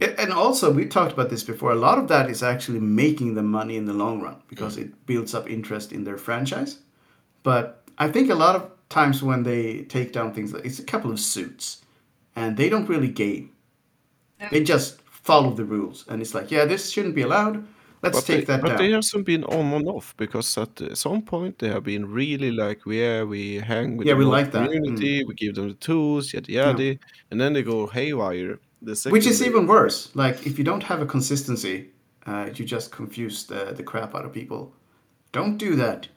A- 0.01 0.19
And 0.19 0.31
also, 0.33 0.71
we 0.71 0.85
talked 0.85 1.13
about 1.13 1.29
this 1.29 1.43
before. 1.43 1.71
A 1.71 1.75
lot 1.75 1.97
of 1.97 2.07
that 2.07 2.29
is 2.29 2.41
actually 2.43 2.79
making 2.79 3.35
them 3.35 3.45
money 3.51 3.75
in 3.77 3.85
the 3.85 3.93
long 3.93 4.21
run 4.21 4.37
because 4.47 4.77
it 4.77 5.05
builds 5.05 5.33
up 5.35 5.49
interest 5.49 5.91
in 5.91 6.03
their 6.03 6.17
franchise. 6.17 6.79
But 7.43 7.83
I 7.97 8.09
think 8.11 8.29
a 8.29 8.35
lot 8.35 8.55
of 8.55 8.71
times 8.89 9.21
when 9.21 9.43
they 9.43 9.83
take 9.83 10.11
down 10.13 10.33
things, 10.33 10.53
it's 10.53 10.79
a 10.79 10.83
couple 10.83 11.11
of 11.11 11.19
suits, 11.19 11.83
and 12.35 12.57
they 12.57 12.69
don't 12.69 12.89
really 12.89 13.09
game. 13.09 13.51
They 14.51 14.63
just 14.63 15.01
follow 15.01 15.51
the 15.53 15.65
rules, 15.65 16.05
and 16.07 16.21
it's 16.21 16.33
like, 16.33 16.51
yeah, 16.51 16.65
this 16.65 16.89
shouldn't 16.91 17.15
be 17.15 17.23
allowed. 17.23 17.65
Let's 18.03 18.17
But, 18.19 18.25
take 18.25 18.39
they, 18.45 18.53
that 18.53 18.61
but 18.61 18.67
down. 18.69 18.77
they 18.77 18.91
hasn't 18.91 19.25
been 19.25 19.43
on 19.45 19.73
and 19.73 19.87
off 19.87 20.13
because 20.17 20.55
at 20.57 20.97
some 20.97 21.21
point 21.23 21.57
they 21.59 21.69
have 21.69 21.83
been 21.83 22.05
really 22.11 22.51
like, 22.51 22.81
yeah, 22.85 23.23
we 23.23 23.55
hang 23.55 23.97
with 23.97 24.05
Yeah, 24.07 24.13
the 24.13 24.19
we 24.19 24.25
mod 24.25 24.31
like 24.33 24.51
that. 24.51 24.69
Mm. 24.69 24.73
community, 24.73 25.23
we 25.23 25.33
give 25.33 25.55
them 25.55 25.69
the 25.69 25.73
tools, 25.73 26.31
yada 26.33 26.51
yada, 26.51 26.97
and 27.31 27.41
then 27.41 27.53
they 27.53 27.63
go 27.63 27.87
haywire. 27.87 28.59
The 28.83 28.95
second 28.95 29.13
Which 29.13 29.25
is 29.25 29.39
they- 29.39 29.47
even 29.47 29.65
worse. 29.65 30.11
Like 30.15 30.45
if 30.45 30.57
you 30.59 30.63
don't 30.63 30.83
have 30.83 31.01
a 31.01 31.05
consistency, 31.07 31.89
uh, 32.27 32.49
you 32.53 32.65
just 32.65 32.91
confuse 32.91 33.45
the, 33.45 33.73
the 33.75 33.83
crap 33.83 34.13
out 34.13 34.25
of 34.25 34.31
people. 34.33 34.73
Don't 35.31 35.57
do 35.57 35.75
that. 35.75 36.07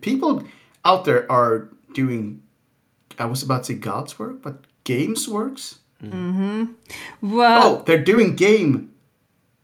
People 0.00 0.44
out 0.84 1.04
there 1.04 1.30
are 1.30 1.68
doing. 1.94 2.42
I 3.18 3.26
was 3.26 3.42
about 3.42 3.64
to 3.64 3.72
say 3.72 3.78
God's 3.78 4.18
work, 4.18 4.40
but 4.42 4.64
games 4.84 5.28
works. 5.28 5.80
Well, 6.02 7.62
Oh, 7.62 7.82
they're 7.86 8.02
doing 8.02 8.36
game, 8.36 8.92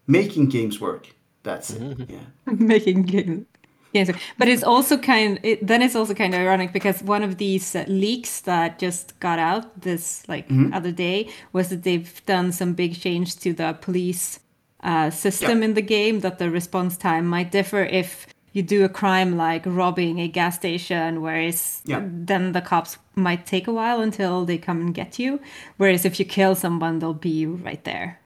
making 0.07 0.49
games 0.49 0.81
work. 0.81 1.14
That's 1.42 1.70
it. 1.70 2.11
Yeah. 2.11 2.18
making 2.52 3.02
games. 3.02 3.46
Yes, 3.92 4.11
but 4.38 4.48
it's 4.48 4.62
also 4.62 4.96
kind. 4.96 5.38
It, 5.42 5.66
then 5.66 5.83
it's 5.83 5.94
also 5.94 6.14
kind 6.14 6.35
of 6.35 6.40
ironic 6.40 6.72
because 6.72 7.02
one 7.02 7.22
of 7.22 7.37
these 7.37 7.76
uh, 7.76 7.85
leaks 7.88 8.40
that 8.40 8.78
just 8.78 9.20
got 9.20 9.38
out 9.38 9.83
this 9.83 10.26
like 10.28 10.46
other 10.72 10.92
day 10.92 11.28
was 11.52 11.68
that 11.68 11.83
they've 11.83 12.24
done 12.24 12.52
some 12.52 12.72
big 12.72 12.98
change 12.98 13.37
to 13.40 13.52
the 13.52 13.74
police 13.83 14.40
uh, 14.83 15.11
system 15.11 15.59
Yeah. 15.59 15.64
in 15.66 15.74
the 15.74 15.83
game. 15.83 16.20
That 16.20 16.38
the 16.38 16.50
response 16.50 16.96
time 16.96 17.26
might 17.26 17.50
differ 17.50 17.83
if 17.85 18.26
you 18.55 18.62
do 18.62 18.83
a 18.85 18.88
crime 18.88 19.37
like 19.37 19.62
robbing 19.66 20.20
a 20.20 20.28
gas 20.28 20.57
station, 20.57 21.20
whereas 21.20 21.83
Yeah. 21.85 22.00
then 22.02 22.52
the 22.52 22.62
cops 22.62 22.96
might 23.14 23.44
take 23.44 23.66
a 23.68 23.72
while 23.74 24.00
until 24.00 24.46
they 24.46 24.57
come 24.57 24.81
and 24.81 24.94
get 24.94 25.18
you. 25.18 25.38
Whereas 25.76 26.07
if 26.07 26.18
you 26.18 26.24
kill 26.24 26.55
someone, 26.55 26.98
they'll 26.98 27.12
be 27.12 27.44
right 27.44 27.83
there. 27.85 28.20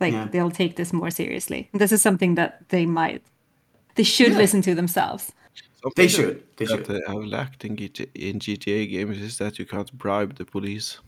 Like 0.00 0.12
Yeah. 0.12 0.28
they'll 0.30 0.50
take 0.50 0.76
this 0.76 0.92
more 0.92 1.10
seriously. 1.10 1.68
This 1.72 1.92
is 1.92 2.02
something 2.02 2.36
that 2.36 2.68
they 2.68 2.86
might 2.86 3.22
they 3.94 4.04
should 4.04 4.32
Yeah. 4.32 4.38
listen 4.38 4.62
to 4.62 4.74
themselves. 4.74 5.32
Something 5.82 5.92
They 5.96 6.08
should. 6.08 6.42
They 6.56 6.66
that 6.66 6.86
should. 6.86 6.90
uh, 7.04 7.12
have 7.12 7.24
lacked 7.24 7.64
in, 7.64 7.76
GTA, 7.76 8.06
in 8.14 8.38
GTA 8.38 8.86
games 8.90 9.18
is 9.18 9.38
that 9.38 9.58
you 9.58 9.64
can't 9.66 9.90
bribe 9.98 10.36
the 10.36 10.44
police. 10.44 10.98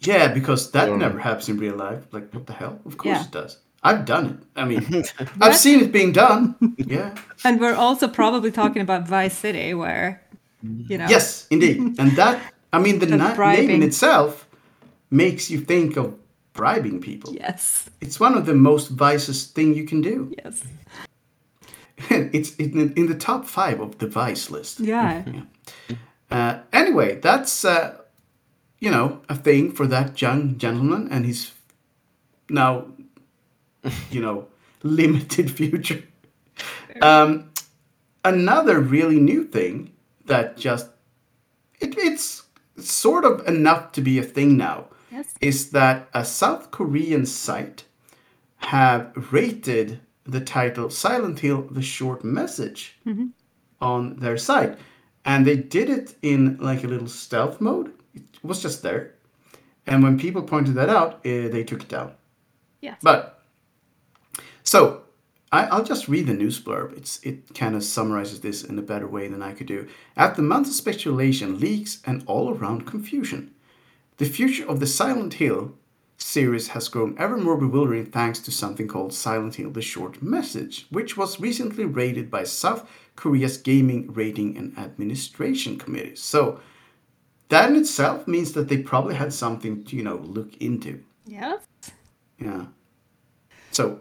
Yeah, 0.00 0.28
because 0.34 0.70
that 0.72 0.88
Yeah. 0.88 0.96
never 0.96 1.18
happens 1.18 1.48
in 1.48 1.56
real 1.58 1.76
life. 1.76 2.02
Like, 2.12 2.28
what 2.34 2.46
the 2.46 2.52
hell? 2.52 2.80
Of 2.84 2.96
course 2.96 3.16
Yeah. 3.18 3.24
it 3.24 3.30
does. 3.30 3.58
I've 3.82 4.04
done 4.04 4.26
it. 4.26 4.36
I 4.56 4.64
mean, 4.66 4.84
I've 5.40 5.56
seen 5.56 5.80
it 5.80 5.92
being 5.92 6.12
done. 6.12 6.54
Yeah. 6.76 7.14
And 7.44 7.60
we're 7.60 7.74
also 7.76 8.08
probably 8.08 8.50
talking 8.50 8.82
about 8.82 9.08
Vice 9.08 9.36
City, 9.38 9.72
where 9.74 10.20
you 10.62 10.98
know, 10.98 11.06
Yes, 11.08 11.46
indeed. 11.50 11.78
And 11.98 12.10
that, 12.16 12.40
I 12.72 12.78
mean, 12.78 12.98
the 12.98 13.06
The 13.06 13.16
na- 13.16 13.34
name 13.52 13.70
in 13.70 13.82
itself 13.82 14.46
makes 15.10 15.50
you 15.50 15.60
think 15.60 15.96
of 15.96 16.12
bribing 16.62 17.00
people. 17.00 17.32
yes, 17.34 17.88
It's 18.00 18.18
one 18.20 18.34
of 18.36 18.44
the 18.44 18.54
most 18.54 18.88
vices 18.90 19.46
thing 19.46 19.74
you 19.74 19.84
can 19.86 20.00
do. 20.02 20.32
yes, 20.44 20.62
it's 22.10 22.54
in, 22.56 22.92
in 22.94 23.06
the 23.06 23.14
top 23.14 23.44
five 23.46 23.80
of 23.80 23.98
the 23.98 24.08
vice 24.08 24.50
list. 24.50 24.80
yeah, 24.92 25.22
Uh, 26.30 26.58
anyway, 26.72 27.18
that's, 27.22 27.64
uh, 27.64 27.96
you 28.80 28.90
know, 28.90 29.20
a 29.28 29.34
thing 29.34 29.72
for 29.72 29.86
that 29.86 30.20
young 30.20 30.58
gentleman 30.58 31.08
and 31.10 31.24
his 31.24 31.52
now, 32.50 32.86
you 34.10 34.20
know, 34.20 34.46
limited 34.82 35.50
future. 35.50 36.02
Um, 37.00 37.50
another 38.24 38.80
really 38.80 39.20
new 39.20 39.44
thing 39.44 39.92
that 40.26 40.56
just, 40.58 40.88
it, 41.80 41.94
it's 41.96 42.42
sort 42.76 43.24
of 43.24 43.46
enough 43.48 43.92
to 43.92 44.00
be 44.00 44.18
a 44.18 44.22
thing 44.22 44.56
now 44.56 44.86
yes. 45.12 45.34
is 45.40 45.70
that 45.70 46.08
a 46.14 46.24
South 46.24 46.70
Korean 46.70 47.26
site 47.26 47.84
have 48.56 49.12
rated 49.32 50.00
the 50.24 50.40
title 50.40 50.90
Silent 50.90 51.38
Hill 51.40 51.62
the 51.70 51.82
short 51.82 52.24
message 52.24 52.96
on 53.80 54.16
their 54.16 54.36
site 54.36 54.78
and 55.24 55.46
they 55.46 55.56
did 55.56 55.88
it 55.90 56.14
in 56.22 56.56
like 56.60 56.84
a 56.84 56.88
little 56.88 57.08
stealth 57.08 57.60
mode 57.60 57.92
it 58.14 58.22
was 58.42 58.60
just 58.62 58.82
there 58.82 59.14
and 59.86 60.02
when 60.02 60.18
people 60.18 60.42
pointed 60.42 60.74
that 60.74 60.88
out 60.88 61.14
uh, 61.26 61.48
they 61.48 61.64
took 61.64 61.82
it 61.82 61.88
down 61.88 62.12
Yes. 62.80 62.98
but 63.02 63.42
so 64.62 65.02
I, 65.50 65.64
I'll 65.66 65.82
just 65.84 66.08
read 66.08 66.26
the 66.26 66.34
news 66.34 66.60
blurb. 66.60 66.94
It's 66.96 67.20
it 67.24 67.54
kind 67.54 67.74
of 67.74 67.82
summarizes 67.82 68.40
this 68.40 68.62
in 68.62 68.78
a 68.78 68.82
better 68.82 69.06
way 69.08 69.28
than 69.28 69.42
I 69.42 69.52
could 69.54 69.66
do. 69.66 69.88
After 70.14 70.42
months 70.42 70.68
of 70.68 70.76
speculation, 70.76 71.58
leaks, 71.58 72.02
and 72.04 72.22
all-around 72.26 72.86
confusion, 72.86 73.54
the 74.18 74.26
future 74.26 74.68
of 74.68 74.80
the 74.80 74.86
Silent 74.86 75.34
Hill 75.34 75.74
series 76.18 76.68
has 76.68 76.88
grown 76.88 77.16
ever 77.18 77.36
more 77.36 77.56
bewildering 77.56 78.06
thanks 78.06 78.40
to 78.40 78.50
something 78.50 78.86
called 78.88 79.14
Silent 79.14 79.54
Hill: 79.54 79.70
The 79.70 79.82
Short 79.82 80.22
Message, 80.22 80.86
which 80.90 81.16
was 81.16 81.40
recently 81.40 81.84
rated 81.84 82.30
by 82.30 82.44
South 82.44 82.88
Korea's 83.16 83.56
Gaming 83.56 84.12
Rating 84.12 84.56
and 84.56 84.76
Administration 84.76 85.78
Committee. 85.78 86.16
So 86.16 86.60
that 87.48 87.70
in 87.70 87.76
itself 87.76 88.28
means 88.28 88.52
that 88.52 88.68
they 88.68 88.78
probably 88.78 89.14
had 89.14 89.32
something 89.32 89.84
to 89.84 89.96
you 89.96 90.02
know 90.02 90.16
look 90.16 90.56
into. 90.58 91.02
Yes. 91.24 91.62
Yeah. 92.38 92.66
So, 93.70 94.00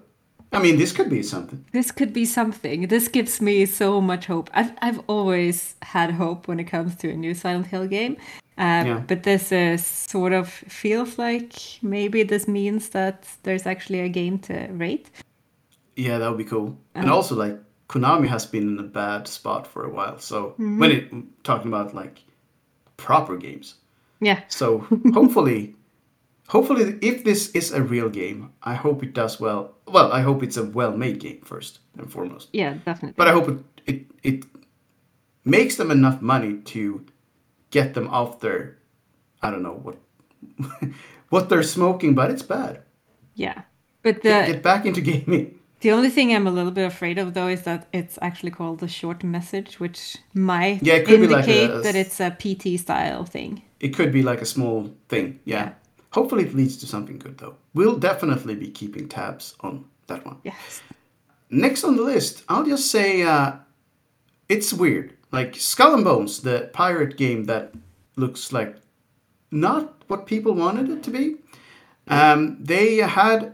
I 0.53 0.59
mean, 0.59 0.77
this 0.77 0.91
could 0.91 1.09
be 1.09 1.23
something. 1.23 1.65
This 1.73 1.91
could 1.91 2.13
be 2.13 2.25
something. 2.25 2.87
This 2.87 3.07
gives 3.07 3.41
me 3.41 3.65
so 3.65 3.99
much 4.01 4.25
hope. 4.27 4.49
I've, 4.53 4.71
I've 4.81 5.01
always 5.07 5.75
had 5.81 6.11
hope 6.11 6.47
when 6.47 6.59
it 6.59 6.65
comes 6.65 6.95
to 6.97 7.09
a 7.09 7.15
new 7.15 7.33
Silent 7.33 7.67
Hill 7.67 7.87
game. 7.87 8.17
Uh, 8.57 8.83
Yeah. 8.85 9.03
But 9.07 9.23
this 9.23 9.51
is 9.51 9.85
sort 9.85 10.33
of 10.33 10.49
feels 10.49 11.17
like 11.19 11.53
maybe 11.83 12.23
this 12.23 12.47
means 12.47 12.89
that 12.89 13.27
there's 13.43 13.65
actually 13.65 13.99
a 13.99 14.09
game 14.09 14.39
to 14.39 14.67
rate. 14.71 15.09
Yeah, 15.95 16.17
that 16.19 16.29
would 16.29 16.37
be 16.37 16.43
cool. 16.45 16.77
And 16.95 17.09
also, 17.09 17.35
like, 17.35 17.57
Konami 17.89 18.27
has 18.27 18.45
been 18.45 18.67
in 18.67 18.79
a 18.79 18.87
bad 18.87 19.27
spot 19.27 19.67
for 19.67 19.83
a 19.85 19.89
while. 19.89 20.19
So, 20.19 20.53
when 20.57 20.91
it 20.91 21.11
talking 21.43 21.67
about 21.67 21.93
like 21.93 22.23
proper 22.97 23.37
games. 23.37 23.75
Yeah. 24.21 24.41
So, 24.47 24.79
hopefully, 25.13 25.75
hopefully, 26.47 26.97
if 27.01 27.23
this 27.23 27.49
is 27.51 27.71
a 27.71 27.81
real 27.81 28.09
game, 28.09 28.51
I 28.63 28.73
hope 28.75 29.03
it 29.03 29.13
does 29.13 29.39
well. 29.39 29.75
Well, 29.87 30.11
I 30.11 30.21
hope 30.21 30.43
it's 30.43 30.57
a 30.57 30.63
well-made 30.63 31.19
game 31.19 31.41
first 31.43 31.79
and 31.97 32.11
foremost. 32.11 32.49
Yeah, 32.53 32.73
definitely. 32.85 33.13
But 33.17 33.27
I 33.27 33.31
hope 33.31 33.47
it 33.49 33.59
it, 33.85 34.05
it 34.23 34.45
makes 35.45 35.75
them 35.77 35.91
enough 35.91 36.21
money 36.21 36.57
to 36.73 37.05
get 37.71 37.93
them 37.93 38.07
off 38.09 38.39
their, 38.39 38.77
I 39.41 39.49
don't 39.51 39.63
know 39.63 39.79
what, 39.81 39.97
what 41.29 41.49
they're 41.49 41.63
smoking, 41.63 42.15
but 42.15 42.31
it's 42.31 42.43
bad. 42.43 42.81
yeah. 43.35 43.61
But 44.03 44.21
the 44.21 44.29
Get, 44.29 44.47
get 44.47 44.63
back 44.63 44.85
into 44.85 45.01
gaming. 45.01 45.53
The 45.79 45.91
only 45.91 46.09
thing 46.09 46.33
I'm 46.33 46.47
a 46.47 46.51
little 46.51 46.71
bit 46.71 46.87
afraid 46.87 47.19
of, 47.19 47.35
though, 47.35 47.47
is 47.49 47.61
that 47.63 47.85
it's 47.93 48.17
actually 48.19 48.49
called 48.49 48.79
the 48.79 48.87
short 48.87 49.23
message, 49.23 49.79
which 49.79 50.17
might 50.33 50.81
Yeah, 50.81 50.95
it 50.95 51.05
could 51.05 51.21
be 51.21 51.27
like 51.27 51.47
indicate 51.47 51.69
a- 51.69 51.81
that 51.81 51.95
it's 51.95 52.19
a 52.19 52.31
PT 52.31 52.79
style 52.79 53.25
thing. 53.25 53.61
It 53.79 53.89
could 53.89 54.11
be 54.11 54.23
like 54.23 54.41
a 54.41 54.45
small 54.45 54.89
thing. 55.07 55.39
Yeah. 55.45 55.55
Yeah. 55.55 55.71
Hopefully, 56.17 56.45
it 56.45 56.55
leads 56.55 56.77
to 56.77 56.87
something 56.87 57.19
good, 57.19 57.37
though. 57.37 57.55
We'll 57.75 57.95
definitely 57.95 58.55
be 58.55 58.71
keeping 58.71 59.07
tabs 59.07 59.53
on 59.59 59.85
that 60.07 60.25
one. 60.25 60.37
Yes. 60.43 60.81
Next 61.51 61.83
on 61.83 61.95
the 61.95 62.01
list, 62.01 62.43
I'll 62.49 62.65
just 62.65 62.89
say 62.89 63.21
uh, 63.21 63.51
it's 64.49 64.73
weird. 64.73 65.13
Like 65.31 65.55
Skull 65.55 65.93
and 65.93 66.03
Bones, 66.03 66.41
the 66.41 66.71
pirate 66.73 67.17
game 67.17 67.43
that 67.43 67.71
looks 68.15 68.51
like 68.51 68.77
not 69.51 69.93
what 70.07 70.25
people 70.25 70.53
wanted 70.55 70.89
it 70.89 71.03
to 71.03 71.11
be. 71.11 71.35
Um, 72.07 72.57
they 72.63 72.95
had, 72.97 73.53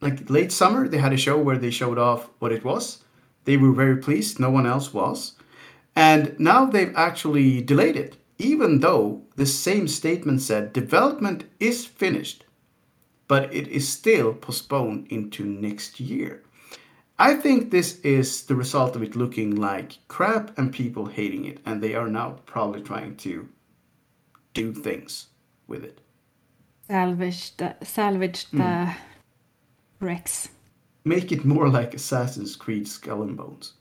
like 0.00 0.28
late 0.28 0.50
summer, 0.50 0.88
they 0.88 0.98
had 0.98 1.12
a 1.12 1.16
show 1.16 1.38
where 1.38 1.56
they 1.56 1.70
showed 1.70 1.98
off 1.98 2.30
what 2.40 2.50
it 2.50 2.64
was. 2.64 3.04
They 3.44 3.56
were 3.56 3.70
very 3.70 3.98
pleased, 3.98 4.40
no 4.40 4.50
one 4.50 4.66
else 4.66 4.92
was. 4.92 5.36
And 5.94 6.34
now 6.40 6.66
they've 6.66 6.96
actually 6.96 7.62
delayed 7.62 7.94
it, 7.94 8.16
even 8.40 8.80
though 8.80 9.22
the 9.36 9.46
same 9.46 9.86
statement 9.86 10.40
said 10.40 10.72
development 10.72 11.44
is 11.60 11.84
finished, 11.84 12.44
but 13.28 13.52
it 13.54 13.68
is 13.68 13.88
still 13.88 14.32
postponed 14.32 15.06
into 15.08 15.44
next 15.44 16.00
year. 16.00 16.42
I 17.18 17.34
think 17.34 17.70
this 17.70 18.00
is 18.00 18.44
the 18.44 18.56
result 18.56 18.96
of 18.96 19.02
it 19.02 19.14
looking 19.14 19.54
like 19.54 19.98
crap 20.08 20.56
and 20.58 20.72
people 20.72 21.06
hating 21.06 21.44
it, 21.44 21.58
and 21.66 21.82
they 21.82 21.94
are 21.94 22.08
now 22.08 22.38
probably 22.46 22.80
trying 22.80 23.16
to 23.16 23.46
do 24.54 24.72
things 24.72 25.26
with 25.68 25.84
it. 25.84 26.00
Salvage 26.88 27.56
the, 27.58 27.76
salvage 27.82 28.50
the 28.50 28.86
hmm. 28.86 30.04
wrecks. 30.04 30.48
Make 31.04 31.30
it 31.30 31.44
more 31.44 31.68
like 31.68 31.94
Assassin's 31.94 32.56
Creed 32.56 32.88
Skull 32.88 33.22
and 33.22 33.36
Bones. 33.36 33.74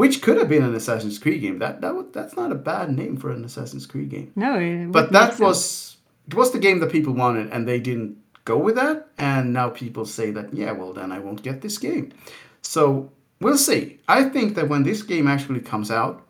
Which 0.00 0.22
could 0.22 0.38
have 0.38 0.48
been 0.48 0.62
an 0.62 0.74
Assassin's 0.74 1.18
Creed 1.18 1.42
game. 1.42 1.58
That 1.58 1.82
that 1.82 1.94
would, 1.94 2.10
that's 2.14 2.34
not 2.34 2.50
a 2.50 2.54
bad 2.54 2.90
name 2.90 3.18
for 3.18 3.30
an 3.30 3.44
Assassin's 3.44 3.86
Creed 3.86 4.08
game. 4.08 4.32
No, 4.34 4.58
it 4.58 4.90
But 4.90 5.12
that 5.12 5.38
was 5.38 5.98
it 6.26 6.32
was 6.32 6.52
the 6.52 6.58
game 6.58 6.80
that 6.80 6.90
people 6.90 7.12
wanted, 7.12 7.52
and 7.52 7.68
they 7.68 7.78
didn't 7.78 8.16
go 8.46 8.56
with 8.56 8.76
that. 8.76 9.08
And 9.18 9.52
now 9.52 9.68
people 9.68 10.06
say 10.06 10.30
that 10.30 10.54
yeah, 10.54 10.72
well 10.72 10.94
then 10.94 11.12
I 11.12 11.18
won't 11.18 11.42
get 11.42 11.60
this 11.60 11.76
game. 11.76 12.14
So 12.62 13.12
we'll 13.42 13.58
see. 13.58 14.00
I 14.08 14.24
think 14.24 14.54
that 14.54 14.70
when 14.70 14.84
this 14.84 15.02
game 15.02 15.28
actually 15.28 15.60
comes 15.60 15.90
out, 15.90 16.26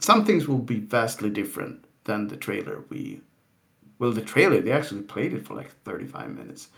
some 0.00 0.24
things 0.24 0.48
will 0.48 0.58
be 0.74 0.80
vastly 0.80 1.30
different 1.30 1.84
than 2.02 2.26
the 2.26 2.36
trailer 2.36 2.82
we. 2.88 3.20
Well, 4.00 4.10
the 4.10 4.22
trailer 4.22 4.60
they 4.60 4.72
actually 4.72 5.02
played 5.02 5.32
it 5.34 5.46
for 5.46 5.54
like 5.54 5.70
thirty-five 5.84 6.30
minutes. 6.30 6.68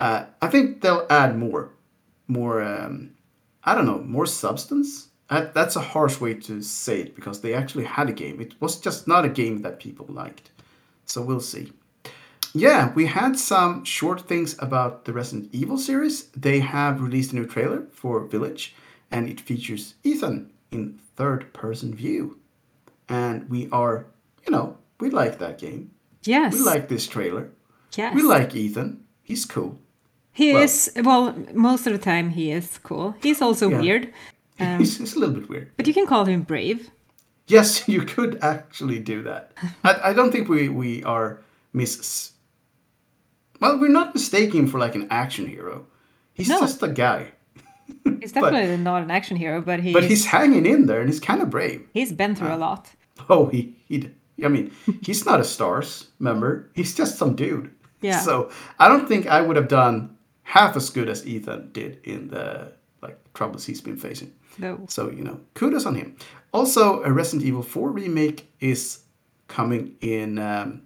Uh, 0.00 0.24
I 0.40 0.48
think 0.48 0.80
they'll 0.80 1.06
add 1.10 1.36
more, 1.36 1.72
more. 2.28 2.62
Um, 2.62 3.10
I 3.62 3.74
don't 3.74 3.84
know, 3.84 4.00
more 4.00 4.26
substance. 4.26 5.08
That's 5.28 5.76
a 5.76 5.80
harsh 5.80 6.20
way 6.20 6.34
to 6.34 6.62
say 6.62 7.00
it 7.00 7.14
because 7.16 7.40
they 7.40 7.54
actually 7.54 7.84
had 7.84 8.08
a 8.08 8.12
game. 8.12 8.40
It 8.40 8.54
was 8.60 8.78
just 8.78 9.08
not 9.08 9.24
a 9.24 9.28
game 9.28 9.62
that 9.62 9.80
people 9.80 10.06
liked. 10.08 10.50
So 11.06 11.22
we'll 11.22 11.40
see. 11.40 11.72
Yeah, 12.52 12.92
we 12.94 13.06
had 13.06 13.36
some 13.38 13.84
short 13.84 14.28
things 14.28 14.54
about 14.60 15.04
the 15.06 15.12
Resident 15.12 15.48
Evil 15.52 15.76
series. 15.76 16.24
They 16.36 16.60
have 16.60 17.00
released 17.00 17.32
a 17.32 17.36
new 17.36 17.46
trailer 17.46 17.86
for 17.92 18.20
Village, 18.26 18.74
and 19.10 19.28
it 19.28 19.40
features 19.40 19.94
Ethan 20.04 20.52
in 20.70 21.00
third 21.16 21.52
person 21.52 21.94
view. 21.94 22.38
And 23.08 23.50
we 23.50 23.68
are, 23.72 24.06
you 24.46 24.52
know, 24.52 24.76
we 25.00 25.10
like 25.10 25.38
that 25.38 25.58
game. 25.58 25.90
yes, 26.22 26.54
We 26.54 26.60
like 26.60 26.88
this 26.88 27.06
trailer. 27.08 27.50
yes. 27.96 28.14
We 28.14 28.22
like 28.22 28.54
Ethan. 28.54 29.04
He's 29.24 29.44
cool. 29.44 29.78
He 30.32 30.52
well- 30.52 30.62
is 30.62 30.92
well. 31.02 31.34
Most 31.54 31.86
of 31.86 31.92
the 31.92 31.98
time, 31.98 32.30
he 32.30 32.50
is 32.52 32.78
cool. 32.82 33.14
He's 33.22 33.42
also 33.42 33.68
Yeah. 33.68 33.80
weird, 33.80 34.12
Um, 34.60 34.78
he's, 34.78 34.98
he's 34.98 35.14
a 35.16 35.18
little 35.18 35.34
bit 35.34 35.48
weird. 35.48 35.72
but 35.76 35.86
you 35.86 35.94
can 35.94 36.06
call 36.06 36.24
him 36.24 36.42
brave. 36.42 36.90
Yes, 37.46 37.88
you 37.88 38.02
could 38.02 38.38
actually 38.42 38.98
do 39.00 39.22
that. 39.22 39.52
I, 39.82 40.10
I 40.10 40.12
don't 40.12 40.30
think 40.32 40.48
we, 40.48 40.68
we 40.68 41.02
are 41.04 41.40
mis. 41.72 42.32
Well, 43.60 43.78
we're 43.78 43.88
not 43.88 44.14
mistaking 44.14 44.66
for 44.68 44.78
like 44.78 44.94
an 44.94 45.06
action 45.10 45.46
hero. 45.46 45.86
He's 46.34 46.48
No. 46.48 46.60
just 46.60 46.82
a 46.82 46.88
guy. 46.88 47.32
He's 48.20 48.32
definitely 48.32 48.76
not 48.78 49.02
an 49.02 49.10
action 49.10 49.36
hero, 49.36 49.60
but 49.60 49.80
he's 49.80 49.92
But 49.94 50.04
he's 50.04 50.26
hanging 50.26 50.66
in 50.66 50.86
there 50.86 51.00
and 51.00 51.08
he's 51.08 51.20
kind 51.20 51.42
of 51.42 51.50
brave. 51.50 51.86
he's 51.92 52.12
been 52.12 52.34
through 52.34 52.54
a 52.54 52.56
lot. 52.56 52.90
Oh, 53.28 53.46
he, 53.46 53.76
he 53.88 54.10
I 54.44 54.48
mean, 54.48 54.72
he's 55.02 55.24
not 55.24 55.38
a 55.40 55.44
stars 55.44 56.08
member. 56.18 56.68
He's 56.74 56.94
just 56.94 57.18
some 57.18 57.34
dude. 57.36 57.70
Yeah. 58.00 58.20
So 58.20 58.50
I 58.78 58.88
don't 58.88 59.08
think 59.08 59.26
I 59.28 59.40
would 59.40 59.56
have 59.56 59.68
done 59.68 60.14
half 60.42 60.76
as 60.76 60.90
good 60.90 61.08
as 61.08 61.26
Ethan 61.26 61.70
did 61.72 62.00
in 62.04 62.28
the 62.28 62.72
like 63.00 63.16
troubles 63.32 63.64
he's 63.64 63.80
been 63.80 63.96
facing. 63.96 64.30
No. 64.58 64.84
So, 64.88 65.10
you 65.10 65.24
know, 65.24 65.40
kudos 65.54 65.86
on 65.86 65.94
him. 65.94 66.16
Also, 66.52 67.02
a 67.02 67.12
Resident 67.12 67.46
Evil 67.46 67.62
4 67.62 67.90
remake 67.90 68.48
is 68.60 69.00
coming 69.48 69.96
in 70.00 70.38
um, 70.38 70.82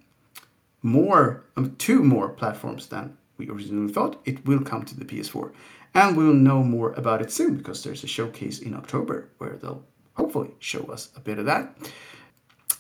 more, 0.82 1.44
um, 1.56 1.76
two 1.76 2.02
more 2.02 2.30
platforms 2.30 2.86
than 2.86 3.16
we 3.36 3.48
originally 3.48 3.92
thought. 3.92 4.20
It 4.24 4.46
will 4.46 4.60
come 4.60 4.84
to 4.84 4.98
the 4.98 5.04
PS4. 5.04 5.52
And 5.94 6.16
we'll 6.16 6.34
know 6.34 6.62
more 6.62 6.92
about 6.92 7.22
it 7.22 7.32
soon 7.32 7.56
because 7.56 7.82
there's 7.82 8.04
a 8.04 8.06
showcase 8.06 8.60
in 8.60 8.74
October 8.74 9.28
where 9.38 9.56
they'll 9.56 9.84
hopefully 10.14 10.50
show 10.58 10.84
us 10.86 11.10
a 11.16 11.20
bit 11.20 11.38
of 11.38 11.46
that. 11.46 11.76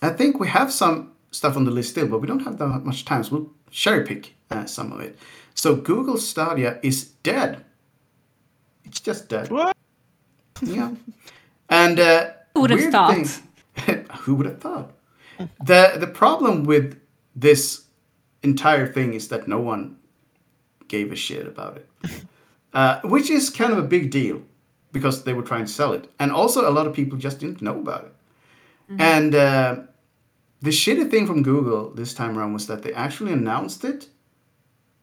I 0.02 0.10
think 0.10 0.38
we 0.38 0.48
have 0.48 0.72
some 0.72 1.12
stuff 1.30 1.56
on 1.56 1.64
the 1.64 1.70
list 1.70 1.90
still, 1.90 2.08
but 2.08 2.20
we 2.20 2.28
don't 2.28 2.44
have 2.44 2.58
that 2.58 2.84
much 2.84 3.04
time, 3.04 3.24
so 3.24 3.36
we'll 3.36 3.50
cherry 3.70 4.04
pick 4.04 4.34
uh, 4.50 4.66
some 4.66 4.92
of 4.92 5.00
it. 5.00 5.18
So, 5.54 5.74
Google 5.74 6.18
Stadia 6.18 6.78
is 6.82 7.04
dead. 7.22 7.64
It's 8.84 9.00
just 9.00 9.28
dead. 9.28 9.50
What? 9.50 9.76
Yeah. 10.62 10.92
And 11.70 12.00
uh, 12.00 12.30
Who 12.54 12.62
would 12.62 12.70
have 12.70 12.78
weird 12.80 12.92
thought? 12.92 13.14
thing- 13.14 14.06
who 14.20 14.34
would 14.36 14.46
have 14.46 14.58
thought? 14.60 14.90
The 15.64 15.92
the 16.00 16.06
problem 16.06 16.64
with 16.64 16.98
this 17.36 17.84
entire 18.42 18.90
thing 18.92 19.12
is 19.14 19.28
that 19.28 19.46
no 19.48 19.60
one 19.60 19.96
gave 20.88 21.12
a 21.12 21.16
shit 21.16 21.46
about 21.46 21.76
it, 21.76 21.86
uh, 22.72 23.00
which 23.04 23.28
is 23.30 23.50
kind 23.50 23.72
of 23.72 23.78
a 23.78 23.82
big 23.86 24.10
deal 24.10 24.40
because 24.92 25.24
they 25.24 25.34
were 25.34 25.42
trying 25.42 25.66
to 25.66 25.72
sell 25.72 25.92
it, 25.92 26.08
and 26.18 26.32
also 26.32 26.66
a 26.68 26.72
lot 26.72 26.86
of 26.86 26.94
people 26.94 27.18
just 27.18 27.38
didn't 27.40 27.60
know 27.60 27.78
about 27.78 28.04
it. 28.04 28.14
And 28.98 29.34
uh, 29.34 29.76
the 30.62 30.70
shitty 30.70 31.10
thing 31.10 31.26
from 31.26 31.42
Google 31.42 31.90
this 31.94 32.14
time 32.14 32.38
around 32.38 32.54
was 32.54 32.66
that 32.66 32.82
they 32.82 32.94
actually 32.94 33.32
announced 33.34 33.84
it 33.84 34.08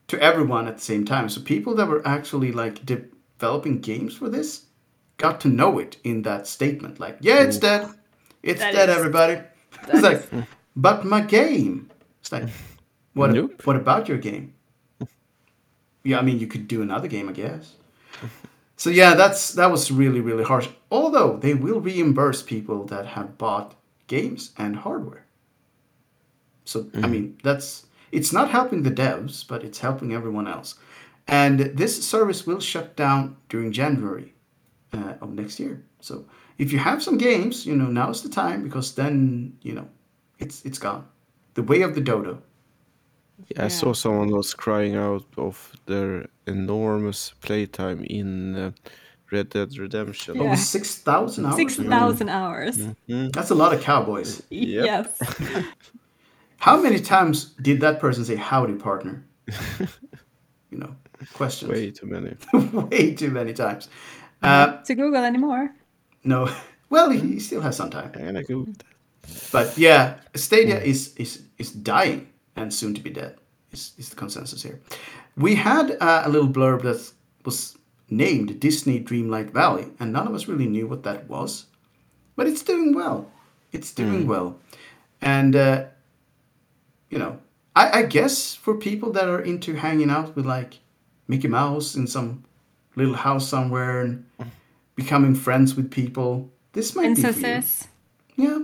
to 0.08 0.20
everyone 0.20 0.68
at 0.68 0.78
the 0.78 0.84
same 0.84 1.06
time. 1.06 1.30
So 1.30 1.41
people 1.41 1.76
that 1.76 1.88
were 1.88 2.01
actually 2.08 2.51
like 2.51 2.84
developing 2.86 3.80
games 3.82 4.16
for 4.18 4.28
this 4.30 4.66
got 5.18 5.39
to 5.41 5.47
know 5.47 5.80
it 5.80 5.97
in 6.03 6.24
that 6.24 6.47
statement. 6.47 6.99
Like, 6.99 7.18
yeah, 7.22 7.41
it's 7.41 7.57
dead. 7.57 7.88
It's 8.43 8.59
That 8.59 8.74
dead, 8.74 8.89
is- 8.89 8.97
everybody. 8.97 9.41
It's 9.88 10.01
like, 10.01 10.24
but 10.76 11.05
my 11.05 11.22
game. 11.22 11.91
It's 12.22 12.32
like, 12.32 12.45
what? 13.13 13.32
Nope. 13.32 13.66
What 13.66 13.76
about 13.76 14.07
your 14.07 14.18
game? 14.18 14.53
Yeah, 16.03 16.20
I 16.20 16.22
mean, 16.22 16.39
you 16.39 16.47
could 16.47 16.68
do 16.68 16.82
another 16.82 17.07
game, 17.07 17.30
I 17.30 17.34
guess. 17.34 17.74
So 18.78 18.89
yeah, 18.89 19.16
that's 19.16 19.53
that 19.53 19.72
was 19.72 19.91
really 19.91 20.22
really 20.22 20.43
harsh. 20.43 20.68
Although 20.91 21.38
they 21.38 21.53
will 21.53 21.80
reimburse 21.80 22.41
people 22.41 22.86
that 22.86 23.05
have 23.05 23.38
bought 23.38 23.76
games 24.07 24.51
and 24.57 24.76
hardware. 24.76 25.26
So 26.66 26.80
I 26.80 26.84
mm-hmm. 26.84 27.11
mean, 27.11 27.38
that's 27.43 27.86
it's 28.11 28.34
not 28.34 28.49
helping 28.49 28.84
the 28.84 28.91
devs, 28.91 29.47
but 29.47 29.63
it's 29.63 29.80
helping 29.80 30.13
everyone 30.13 30.47
else. 30.47 30.76
And 31.28 31.59
this 31.59 32.05
service 32.05 32.45
will 32.45 32.59
shut 32.59 32.95
down 32.95 33.38
during 33.49 33.72
January 33.72 34.35
uh, 34.96 35.14
of 35.22 35.34
next 35.34 35.60
year. 35.60 35.84
So 36.00 36.26
if 36.58 36.72
you 36.72 36.80
have 36.80 37.04
some 37.04 37.18
games, 37.18 37.66
you 37.66 37.76
know 37.76 37.88
now's 37.88 38.22
the 38.24 38.30
time 38.30 38.64
because 38.64 38.96
then 38.96 39.58
you 39.62 39.74
know 39.74 39.88
it's 40.39 40.66
it's 40.66 40.80
gone. 40.80 41.06
The 41.54 41.64
way 41.64 41.82
of 41.82 41.96
the 41.96 42.02
dodo. 42.02 42.41
Yeah, 43.50 43.66
I 43.66 43.68
saw 43.68 43.93
someone 43.93 44.30
was 44.30 44.54
crying 44.54 44.96
out 44.96 45.26
of 45.38 45.74
their 45.86 46.28
enormous 46.48 47.34
playtime 47.41 48.04
in 48.06 48.56
uh, 48.56 48.72
Red 49.32 49.50
Dead 49.50 49.78
Redemption. 49.78 50.36
Yeah. 50.36 50.43
Over 50.43 50.56
six 50.56 50.98
thousand 50.98 51.46
hours. 51.46 51.56
Six 51.56 51.76
thousand 51.76 52.30
hours. 52.30 52.80
That's 53.08 53.52
a 53.52 53.56
lot 53.56 53.74
of 53.74 53.82
cowboys. 53.82 54.41
Yep. 54.50 54.86
Yes. 54.86 55.66
How 56.58 56.82
many 56.82 57.00
times 57.00 57.54
did 57.62 57.82
that 57.82 58.00
person 58.00 58.26
say 58.26 58.36
"howdy, 58.36 58.76
partner"? 58.76 59.24
you 60.72 60.78
know, 60.78 60.96
questions. 61.34 61.72
Way 61.72 61.91
too 61.91 62.08
many. 62.08 62.36
Way 62.54 63.14
too 63.14 63.32
many 63.32 63.54
times. 63.54 63.89
Uh, 64.42 64.82
to 64.84 64.96
Google 64.96 65.24
anymore. 65.24 65.74
no, 66.24 66.50
well, 66.90 67.10
he, 67.10 67.20
he 67.20 67.40
still 67.40 67.62
has 67.62 67.78
some 67.78 67.90
time. 67.90 68.12
And 68.16 68.38
I 68.38 68.44
go, 68.44 68.68
But 69.52 69.78
yeah, 69.78 70.16
Stadia 70.36 70.80
is 70.82 71.16
is 71.16 71.44
is 71.58 71.72
dying 71.72 72.28
and 72.56 72.74
soon 72.74 72.94
to 72.94 73.02
be 73.02 73.10
dead. 73.10 73.38
Is 73.72 73.94
is 73.98 74.10
the 74.10 74.16
consensus 74.16 74.64
here? 74.64 74.80
We 75.38 75.56
had 75.56 75.98
uh, 76.00 76.24
a 76.26 76.30
little 76.30 76.50
blurb 76.50 76.84
that 76.84 77.12
was 77.44 77.78
named 78.10 78.60
Disney 78.60 79.04
Dreamlight 79.04 79.52
Valley, 79.52 79.88
and 80.00 80.14
none 80.14 80.28
of 80.28 80.34
us 80.34 80.48
really 80.48 80.68
knew 80.68 80.88
what 80.88 81.04
that 81.04 81.28
was. 81.30 81.66
But 82.36 82.48
it's 82.48 82.64
doing 82.64 82.94
well. 82.94 83.32
It's 83.72 83.94
doing 83.94 84.28
well, 84.28 84.60
and 85.22 85.56
uh, 85.56 85.86
you 87.10 87.18
know, 87.18 87.40
I, 87.76 88.00
I 88.00 88.04
guess 88.04 88.56
for 88.56 88.76
people 88.76 89.12
that 89.14 89.28
are 89.28 89.42
into 89.42 89.74
hanging 89.76 90.10
out 90.10 90.36
with 90.36 90.46
like 90.46 90.80
Mickey 91.28 91.48
Mouse 91.48 91.96
in 91.96 92.08
some 92.08 92.44
little 92.96 93.16
house 93.16 93.48
somewhere 93.48 94.02
and 94.02 94.26
becoming 94.96 95.36
friends 95.36 95.76
with 95.76 95.91
people, 95.91 96.50
this 96.74 96.96
might 96.96 97.16
be 97.16 97.22
for 97.22 97.28
you. 97.28 97.34
Princesses. 97.34 97.88
Yeah, 98.36 98.60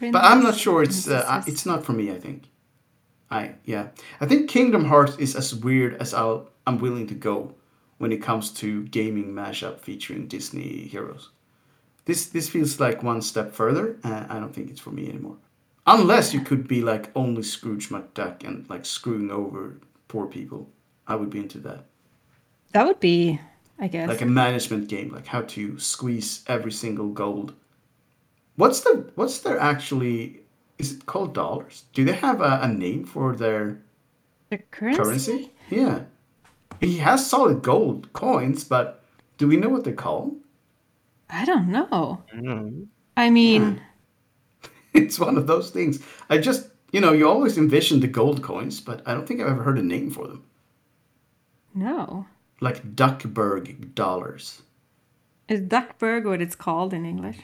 but 0.00 0.24
I'm 0.24 0.42
not 0.42 0.56
sure 0.56 0.82
it's 0.82 1.08
uh, 1.08 1.42
it's 1.46 1.66
not 1.66 1.84
for 1.84 1.92
me. 1.92 2.10
I 2.10 2.18
think. 2.18 2.44
I 3.30 3.54
yeah. 3.64 3.88
I 4.20 4.26
think 4.26 4.50
Kingdom 4.50 4.84
Hearts 4.84 5.16
is 5.18 5.36
as 5.36 5.54
weird 5.54 5.94
as 6.00 6.14
I'll 6.14 6.50
I'm 6.66 6.78
willing 6.78 7.06
to 7.08 7.14
go 7.14 7.54
when 7.98 8.12
it 8.12 8.22
comes 8.22 8.50
to 8.50 8.84
gaming 8.84 9.32
mashup 9.34 9.80
featuring 9.80 10.26
Disney 10.26 10.88
heroes. 10.88 11.30
This 12.06 12.26
this 12.26 12.48
feels 12.48 12.80
like 12.80 13.02
one 13.02 13.22
step 13.22 13.52
further. 13.52 13.98
Uh, 14.02 14.24
I 14.28 14.40
don't 14.40 14.54
think 14.54 14.70
it's 14.70 14.80
for 14.80 14.90
me 14.90 15.08
anymore. 15.08 15.36
Unless 15.86 16.32
you 16.32 16.40
could 16.40 16.68
be 16.68 16.82
like 16.82 17.10
only 17.14 17.42
Scrooge 17.42 17.88
McDuck 17.88 18.44
and 18.44 18.68
like 18.70 18.84
screwing 18.84 19.30
over 19.30 19.78
poor 20.08 20.26
people, 20.26 20.68
I 21.06 21.14
would 21.16 21.30
be 21.30 21.38
into 21.40 21.58
that. 21.58 21.86
That 22.72 22.86
would 22.86 23.00
be, 23.00 23.40
I 23.80 23.88
guess. 23.88 24.08
Like 24.08 24.20
a 24.20 24.26
management 24.26 24.88
game, 24.88 25.10
like 25.10 25.26
how 25.26 25.42
to 25.42 25.78
squeeze 25.78 26.44
every 26.46 26.70
single 26.72 27.08
gold. 27.08 27.54
What's 28.56 28.80
the 28.80 29.10
what's 29.14 29.40
their 29.40 29.58
actually? 29.58 30.40
Is 30.78 30.92
it 30.92 31.06
called 31.06 31.34
dollars? 31.34 31.84
Do 31.94 32.04
they 32.04 32.12
have 32.12 32.40
a, 32.40 32.60
a 32.62 32.68
name 32.68 33.04
for 33.04 33.34
their 33.34 33.80
the 34.50 34.58
currency. 34.58 34.98
currency? 35.02 35.52
Yeah. 35.70 36.02
He 36.80 36.98
has 36.98 37.28
solid 37.28 37.62
gold 37.62 38.12
coins, 38.12 38.64
but 38.64 39.02
do 39.38 39.46
we 39.48 39.56
know 39.56 39.68
what 39.68 39.84
they're 39.84 39.92
called? 39.92 40.36
I 41.28 41.44
don't 41.44 41.68
know. 41.68 42.22
no. 42.34 42.72
I 43.16 43.30
mean, 43.30 43.80
It's 44.94 45.18
one 45.18 45.36
of 45.36 45.46
those 45.46 45.70
things. 45.70 46.02
I 46.28 46.38
just, 46.38 46.68
you 46.92 47.00
know, 47.00 47.12
you 47.12 47.28
always 47.28 47.56
envision 47.58 48.00
the 48.00 48.08
gold 48.08 48.42
coins, 48.42 48.80
but 48.80 49.02
I 49.06 49.14
don't 49.14 49.26
think 49.26 49.40
I've 49.40 49.48
ever 49.48 49.62
heard 49.62 49.78
a 49.78 49.82
name 49.82 50.10
for 50.10 50.26
them. 50.26 50.44
no. 51.74 52.26
Like 52.60 52.94
Duckburg 52.94 53.94
dollars. 53.94 54.62
Is 55.48 55.60
Duckburg 55.60 56.24
what 56.26 56.40
it's 56.42 56.54
called 56.54 56.92
in 56.94 57.04
English? 57.06 57.38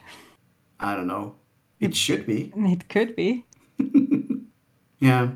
I 0.79 0.95
don't 0.95 1.07
know. 1.07 1.35
It 1.81 1.95
should 1.97 2.27
be. 2.27 2.53
It 2.57 2.89
could 2.89 3.17
be. 3.17 3.45
Yeah. 4.99 5.29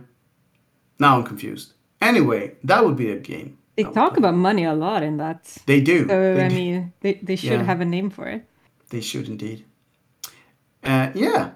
Now 0.98 1.16
I'm 1.18 1.24
confused. 1.24 1.74
Anyway, 2.00 2.52
that 2.64 2.84
would 2.84 2.96
be 2.96 3.10
a 3.10 3.18
game. 3.18 3.58
They 3.76 3.84
talk 3.84 4.16
about 4.16 4.34
money 4.34 4.64
a 4.64 4.72
lot 4.74 5.02
in 5.02 5.18
that. 5.18 5.44
They 5.66 5.80
do. 5.82 6.08
So 6.08 6.34
They 6.34 6.44
I 6.44 6.48
do. 6.48 6.54
mean, 6.54 6.92
they, 7.00 7.14
they 7.22 7.36
should 7.36 7.60
Yeah. 7.60 7.62
have 7.64 7.80
a 7.80 7.84
name 7.84 8.10
for 8.10 8.26
it. 8.26 8.44
They 8.88 9.00
should 9.02 9.28
indeed. 9.28 9.64
Uh, 10.82 11.10
yeah. 11.14 11.50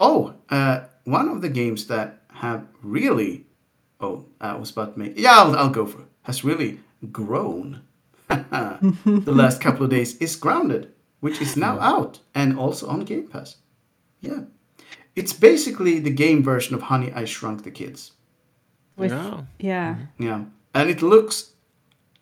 Oh, 0.00 0.34
uh, 0.50 0.80
one 1.04 1.28
of 1.28 1.40
the 1.40 1.48
games 1.48 1.86
that 1.86 2.22
have 2.32 2.66
really, 2.82 3.46
oh, 4.00 4.24
I 4.40 4.54
was 4.56 4.70
about 4.72 4.94
to 4.94 4.98
make, 4.98 5.14
yeah, 5.16 5.36
I'll, 5.38 5.54
I'll 5.56 5.70
go 5.70 5.86
for 5.86 6.00
it, 6.02 6.08
has 6.22 6.44
really 6.44 6.80
grown 7.12 7.82
the 8.28 9.22
last 9.32 9.60
couple 9.60 9.84
of 9.84 9.90
days 9.90 10.16
is 10.16 10.34
Grounded, 10.34 10.92
which 11.20 11.40
is 11.40 11.56
now 11.56 11.78
out 11.78 12.18
and 12.34 12.58
also 12.58 12.88
on 12.88 13.04
Game 13.04 13.28
Pass. 13.28 13.56
Yeah. 14.20 14.40
It's 15.14 15.32
basically 15.32 16.00
the 16.00 16.10
game 16.10 16.42
version 16.42 16.74
of 16.74 16.82
Honey, 16.82 17.12
I 17.12 17.24
Shrunk 17.24 17.62
the 17.62 17.70
Kids. 17.70 18.12
With, 18.96 19.12
Yeah. 19.12 19.42
yeah. 19.58 19.94
Mm-hmm. 19.94 20.22
Yeah. 20.24 20.44
And 20.74 20.90
it 20.90 21.02
looks 21.02 21.52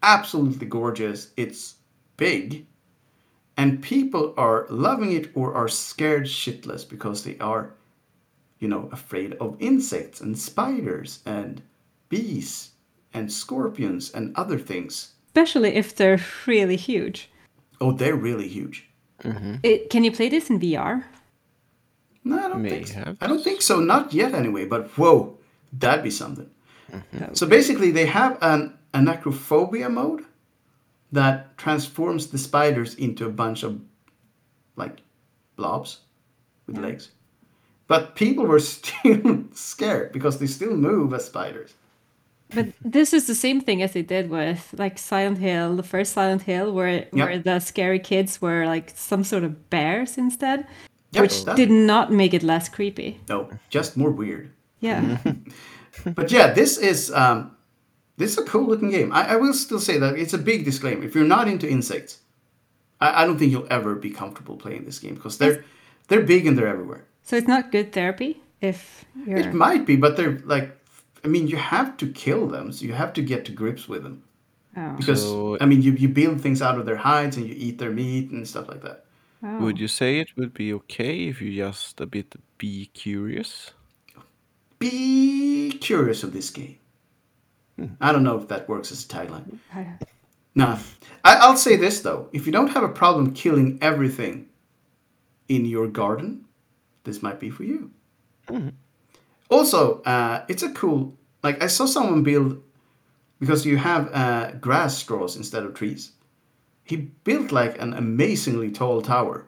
absolutely 0.02 0.66
gorgeous. 0.66 1.30
It's 1.38 1.76
big. 2.18 2.66
And 3.56 3.82
people 3.82 4.34
are 4.36 4.66
loving 4.68 5.12
it 5.12 5.30
or 5.34 5.54
are 5.54 5.68
scared 5.68 6.24
shitless 6.24 6.86
because 6.88 7.24
they 7.24 7.38
are, 7.38 7.72
you 8.58 8.68
know, 8.68 8.90
afraid 8.92 9.34
of 9.34 9.56
insects 9.58 10.20
and 10.20 10.38
spiders 10.38 11.20
and 11.24 11.62
bees 12.10 12.70
and 13.14 13.32
scorpions 13.32 14.10
and 14.10 14.36
other 14.36 14.58
things. 14.58 15.12
Especially 15.28 15.74
if 15.74 15.96
they're 15.96 16.20
really 16.46 16.76
huge. 16.76 17.30
Oh, 17.80 17.92
they're 17.92 18.16
really 18.16 18.48
huge. 18.48 18.88
Mm-hmm. 19.22 19.56
It, 19.62 19.90
can 19.90 20.04
you 20.04 20.12
play 20.12 20.28
this 20.28 20.50
in 20.50 20.60
VR? 20.60 21.04
No, 22.24 22.38
I 22.38 22.48
don't 22.48 22.62
May 22.62 22.70
think 22.70 22.86
so. 22.88 23.16
I 23.20 23.26
don't 23.26 23.42
think 23.42 23.62
so. 23.62 23.80
Not 23.80 24.12
yet, 24.12 24.34
anyway. 24.34 24.64
But 24.64 24.88
whoa, 24.98 25.38
that'd 25.72 26.04
be 26.04 26.10
something. 26.10 26.50
Mm-hmm. 26.90 27.34
So 27.34 27.46
basically, 27.46 27.90
they 27.90 28.06
have 28.06 28.38
an 28.40 28.78
arachnophobia 28.92 29.90
mode 29.90 30.24
that 31.12 31.56
transforms 31.58 32.28
the 32.28 32.38
spiders 32.38 32.94
into 32.94 33.26
a 33.26 33.30
bunch 33.30 33.62
of 33.62 33.80
like 34.76 35.00
blobs 35.56 36.00
with 36.66 36.78
legs. 36.78 37.10
But 37.86 38.16
people 38.16 38.46
were 38.46 38.58
still 38.60 39.44
scared 39.52 40.12
because 40.12 40.38
they 40.38 40.46
still 40.46 40.76
move 40.76 41.12
as 41.12 41.26
spiders. 41.26 41.74
But 42.54 42.66
this 42.84 43.12
is 43.12 43.26
the 43.26 43.34
same 43.34 43.60
thing 43.60 43.82
as 43.82 43.92
they 43.92 44.02
did 44.02 44.30
with 44.30 44.74
like 44.78 44.98
Silent 44.98 45.38
Hill, 45.38 45.76
the 45.76 45.82
first 45.82 46.12
Silent 46.12 46.42
Hill, 46.42 46.72
where 46.72 47.06
where 47.10 47.38
the 47.38 47.58
scary 47.60 47.98
kids 47.98 48.40
were 48.42 48.66
like 48.66 48.92
some 48.94 49.24
sort 49.24 49.44
of 49.44 49.70
bears 49.70 50.18
instead, 50.18 50.66
Yep, 51.12 51.22
which 51.22 51.44
did 51.56 51.70
not 51.70 52.12
make 52.12 52.34
it 52.34 52.42
less 52.42 52.68
creepy. 52.68 53.18
No, 53.28 53.48
just 53.70 53.96
more 53.96 54.10
weird. 54.10 54.50
Yeah. 54.80 55.18
But 56.14 56.32
yeah, 56.32 56.52
this 56.52 56.76
is 56.76 57.12
um, 57.12 57.56
this 58.16 58.32
is 58.32 58.38
a 58.38 58.44
cool 58.44 58.66
looking 58.66 58.90
game. 58.90 59.12
I, 59.12 59.34
I 59.34 59.36
will 59.36 59.54
still 59.54 59.78
say 59.78 59.96
that 59.98 60.18
it's 60.18 60.34
a 60.34 60.38
big 60.38 60.64
disclaimer. 60.64 61.04
If 61.04 61.14
you're 61.14 61.24
not 61.36 61.46
into 61.46 61.68
insects, 61.68 62.18
I, 63.00 63.22
I 63.22 63.26
don't 63.26 63.38
think 63.38 63.52
you'll 63.52 63.66
ever 63.70 63.94
be 63.94 64.10
comfortable 64.10 64.56
playing 64.56 64.84
this 64.86 64.98
game 64.98 65.14
because 65.14 65.38
they're 65.38 65.64
they're 66.08 66.22
big 66.26 66.46
and 66.46 66.58
they're 66.58 66.66
everywhere. 66.68 67.04
so 67.22 67.36
it's 67.36 67.46
not 67.48 67.70
good 67.70 67.92
therapy 67.92 68.42
if 68.60 69.04
you're. 69.26 69.38
It 69.38 69.54
might 69.54 69.86
be, 69.86 69.96
but 69.96 70.16
they're 70.16 70.38
like, 70.44 70.76
I 71.24 71.28
mean, 71.28 71.48
you 71.48 71.56
have 71.56 71.96
to 71.98 72.06
kill 72.12 72.46
them, 72.46 72.70
so 72.72 72.84
you 72.84 72.92
have 72.92 73.12
to 73.14 73.22
get 73.22 73.44
to 73.46 73.52
grips 73.52 73.88
with 73.88 74.02
them. 74.02 74.22
Oh. 74.76 74.92
Because 74.96 75.22
So- 75.22 75.56
I 75.60 75.66
mean, 75.66 75.82
you 75.82 75.92
you 75.92 76.08
build 76.08 76.40
things 76.40 76.60
out 76.62 76.78
of 76.78 76.84
their 76.86 76.96
hides 76.96 77.36
and 77.36 77.46
you 77.48 77.54
eat 77.56 77.78
their 77.78 77.90
meat 77.92 78.30
and 78.30 78.46
stuff 78.46 78.68
like 78.68 78.82
that. 78.82 79.04
Oh. 79.42 79.60
Would 79.60 79.78
you 79.78 79.88
say 79.88 80.18
it 80.20 80.36
would 80.36 80.52
be 80.54 80.72
okay 80.74 81.28
if 81.28 81.40
you 81.42 81.50
just 81.54 82.00
a 82.00 82.06
bit 82.06 82.34
be 82.58 82.86
curious? 82.94 83.72
Be 84.78 85.70
curious 85.80 86.22
of 86.22 86.32
this 86.32 86.50
game. 86.50 86.76
Hmm. 87.78 87.86
I 88.00 88.12
don't 88.12 88.22
know 88.22 88.38
if 88.38 88.48
that 88.48 88.68
works 88.68 88.92
as 88.92 89.04
a 89.04 89.08
tagline. 89.08 89.58
I- 89.74 89.98
No, 90.56 90.78
I, 91.24 91.34
I'll 91.36 91.56
say 91.56 91.76
this 91.76 92.00
though: 92.02 92.28
if 92.32 92.46
you 92.46 92.52
don't 92.52 92.70
have 92.70 92.84
a 92.84 92.88
problem 92.88 93.32
killing 93.34 93.78
everything 93.82 94.46
in 95.48 95.64
your 95.66 95.88
garden, 95.88 96.44
this 97.04 97.22
might 97.22 97.40
be 97.40 97.50
for 97.50 97.64
you. 97.64 97.90
Hmm. 98.48 98.68
Also, 99.54 100.02
uh, 100.02 100.44
it's 100.48 100.62
a 100.62 100.72
cool. 100.72 101.14
Like 101.42 101.62
I 101.62 101.68
saw 101.68 101.86
someone 101.86 102.22
build 102.22 102.62
because 103.40 103.66
you 103.66 103.76
have 103.76 104.10
uh, 104.12 104.52
grass 104.60 104.96
straws 104.98 105.36
instead 105.36 105.62
of 105.64 105.74
trees. 105.74 106.12
He 106.84 106.96
built 106.96 107.52
like 107.52 107.80
an 107.80 107.92
amazingly 107.94 108.70
tall 108.70 109.02
tower 109.02 109.46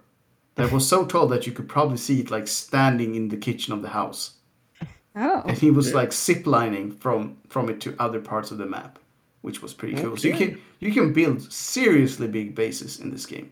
that 0.54 0.72
was 0.72 0.88
so 0.88 1.04
tall 1.04 1.26
that 1.28 1.46
you 1.46 1.52
could 1.52 1.68
probably 1.68 1.96
see 1.98 2.20
it 2.20 2.30
like 2.30 2.48
standing 2.48 3.14
in 3.14 3.28
the 3.28 3.36
kitchen 3.36 3.72
of 3.74 3.82
the 3.82 3.88
house, 3.88 4.34
Oh. 5.16 5.42
and 5.46 5.58
he 5.58 5.70
was 5.70 5.92
like 5.94 6.10
ziplining 6.10 6.98
from 7.00 7.36
from 7.48 7.68
it 7.68 7.80
to 7.80 7.94
other 7.98 8.20
parts 8.20 8.50
of 8.52 8.58
the 8.58 8.66
map, 8.66 8.98
which 9.42 9.62
was 9.62 9.74
pretty 9.74 9.96
cool. 10.02 10.16
So 10.16 10.28
you 10.28 10.34
can 10.34 10.58
you 10.80 10.92
can 10.92 11.12
build 11.12 11.40
seriously 11.52 12.28
big 12.28 12.54
bases 12.54 13.00
in 13.00 13.10
this 13.10 13.26
game. 13.26 13.50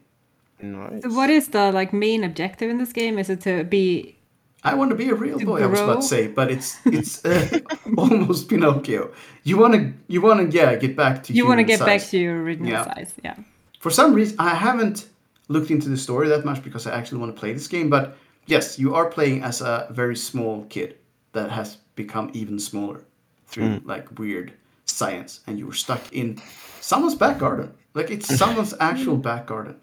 Nice. 0.60 1.02
So 1.02 1.08
what 1.10 1.30
is 1.30 1.48
the 1.48 1.72
like 1.72 1.92
main 1.92 2.24
objective 2.24 2.70
in 2.70 2.78
this 2.78 2.92
game? 2.92 3.18
Is 3.18 3.28
it 3.28 3.40
to 3.42 3.64
be 3.64 4.16
I 4.64 4.74
want 4.74 4.90
to 4.90 4.96
be 4.96 5.10
a 5.10 5.14
real 5.14 5.38
boy. 5.38 5.62
I 5.62 5.66
was 5.66 5.80
about 5.80 5.92
grow? 5.92 6.00
to 6.00 6.06
say, 6.06 6.26
but 6.26 6.50
it's 6.50 6.78
it's 6.86 7.24
uh, 7.24 7.58
almost 7.98 8.48
Pinocchio. 8.48 9.10
You 9.44 9.58
want 9.58 9.74
to 9.74 9.92
you 10.08 10.20
want 10.22 10.50
to 10.50 10.56
yeah 10.58 10.74
get 10.76 10.96
back 10.96 11.22
to 11.24 11.32
you 11.32 11.46
want 11.46 11.58
to 11.60 11.64
get 11.64 11.80
back 11.80 12.00
to 12.10 12.18
your 12.18 12.42
original 12.42 12.70
Yeah. 12.70 12.84
size? 12.84 13.12
Yeah. 13.22 13.36
For 13.80 13.90
some 13.90 14.14
reason, 14.14 14.36
I 14.38 14.54
haven't 14.54 15.08
looked 15.48 15.70
into 15.70 15.88
the 15.90 15.96
story 15.96 16.28
that 16.28 16.44
much 16.44 16.62
because 16.62 16.86
I 16.86 16.92
actually 16.96 17.18
want 17.20 17.34
to 17.34 17.38
play 17.38 17.52
this 17.52 17.68
game. 17.68 17.90
But 17.90 18.16
yes, 18.46 18.78
you 18.78 18.94
are 18.94 19.06
playing 19.10 19.42
as 19.42 19.60
a 19.60 19.86
very 19.90 20.16
small 20.16 20.64
kid 20.70 20.96
that 21.32 21.50
has 21.50 21.76
become 21.94 22.30
even 22.32 22.58
smaller 22.58 23.00
through 23.48 23.80
like 23.84 24.18
weird 24.18 24.52
science, 24.86 25.40
and 25.46 25.58
you 25.58 25.66
were 25.66 25.74
stuck 25.76 26.00
in 26.12 26.40
someone's 26.80 27.14
back 27.14 27.38
garden. 27.38 27.72
Like 27.92 28.10
it's 28.10 28.34
someone's 28.34 28.74
actual 28.80 29.16
back 29.18 29.46
garden. 29.46 29.76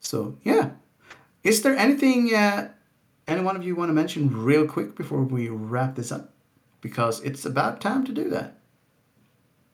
So 0.00 0.38
yeah, 0.44 0.70
is 1.44 1.60
there 1.62 1.76
anything 1.76 2.34
uh, 2.34 2.70
any 3.28 3.42
one 3.42 3.54
of 3.56 3.64
you 3.64 3.76
want 3.76 3.90
to 3.90 3.92
mention 3.94 4.30
real 4.44 4.66
quick 4.66 4.96
before 4.96 5.22
we 5.22 5.48
wrap 5.48 5.94
this 5.94 6.10
up? 6.10 6.32
Because 6.80 7.20
it's 7.20 7.44
about 7.44 7.80
time 7.80 8.04
to 8.06 8.12
do 8.12 8.28
that. 8.30 8.58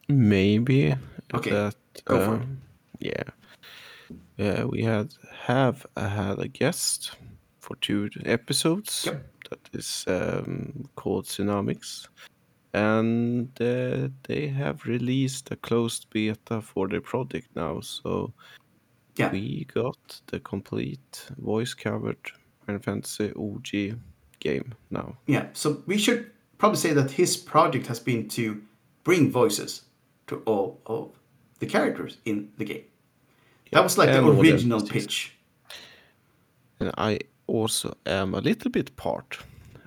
Maybe 0.09 0.95
Okay, 1.33 1.51
that 1.51 1.77
go 2.05 2.19
for 2.19 2.35
it. 2.37 2.43
um, 2.43 2.61
yeah 3.01 3.23
yeah 4.37 4.65
we 4.65 4.83
had 4.83 5.13
have 5.47 5.87
uh, 5.97 6.09
had 6.09 6.39
a 6.39 6.49
guest 6.49 7.17
for 7.61 7.77
two 7.77 8.11
episodes 8.27 9.07
Yep. 9.07 9.27
that 9.51 9.71
is 9.73 10.05
um, 10.07 10.85
called 10.97 11.25
Tsunamics 11.25 12.07
and 12.75 13.49
uh, 13.61 14.09
they 14.29 14.47
have 14.49 14.85
released 14.85 15.51
a 15.51 15.57
closed 15.57 16.07
beta 16.11 16.61
for 16.61 16.89
their 16.89 17.01
project 17.01 17.49
now 17.57 17.81
so 17.81 18.33
Yeah. 19.17 19.31
we 19.33 19.65
got 19.73 20.21
the 20.27 20.41
complete 20.41 21.27
voice 21.39 21.73
covered 21.75 22.21
Final 22.67 22.81
Fantasy 22.83 23.33
OG 23.37 23.99
game 24.41 24.75
now 24.91 25.17
Yeah, 25.27 25.47
so 25.53 25.83
we 25.87 25.99
should 25.99 26.31
probably 26.59 26.79
say 26.79 26.93
that 26.95 27.11
his 27.13 27.37
project 27.37 27.87
has 27.87 28.01
been 28.01 28.29
to 28.29 28.61
bring 29.05 29.31
voices 29.31 29.83
to 30.27 30.43
all 30.47 30.81
of 30.87 31.11
the 31.59 31.67
characters 31.67 32.19
in 32.25 32.49
the 32.59 32.65
game. 32.65 32.85
That 33.73 33.83
was 33.83 33.99
like 33.99 34.11
the 34.13 34.25
original 34.25 34.81
pitch. 34.81 35.33
and 36.81 36.91
I 36.99 37.19
also 37.47 37.95
am 38.07 38.35
a 38.35 38.41
little 38.41 38.71
bit 38.71 38.97
part 38.97 39.39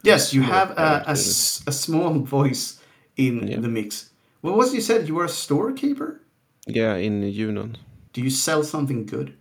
Yes, 0.04 0.34
you 0.34 0.42
have 0.44 0.72
a, 0.78 1.04
a 1.08 1.16
small 1.16 2.14
voice 2.38 2.80
in 3.16 3.48
Yeah. 3.48 3.60
the 3.62 3.68
mix. 3.68 4.12
What 4.42 4.56
was 4.56 4.74
you 4.74 4.82
said? 4.82 5.08
You 5.08 5.16
were 5.16 5.26
a 5.26 5.30
storekeeper? 5.30 6.22
yeah 6.68 6.96
in 6.98 7.22
Union 7.24 7.78
Do 8.14 8.22
you 8.22 8.30
sell 8.30 8.64
something 8.64 9.06
good? 9.06 9.34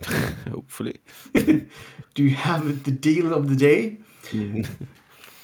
hopefully 0.50 0.94
Do 2.14 2.22
you 2.24 2.34
have 2.34 2.84
the 2.84 2.90
deal 2.90 3.32
of 3.32 3.48
the 3.48 3.56
day? 3.56 3.98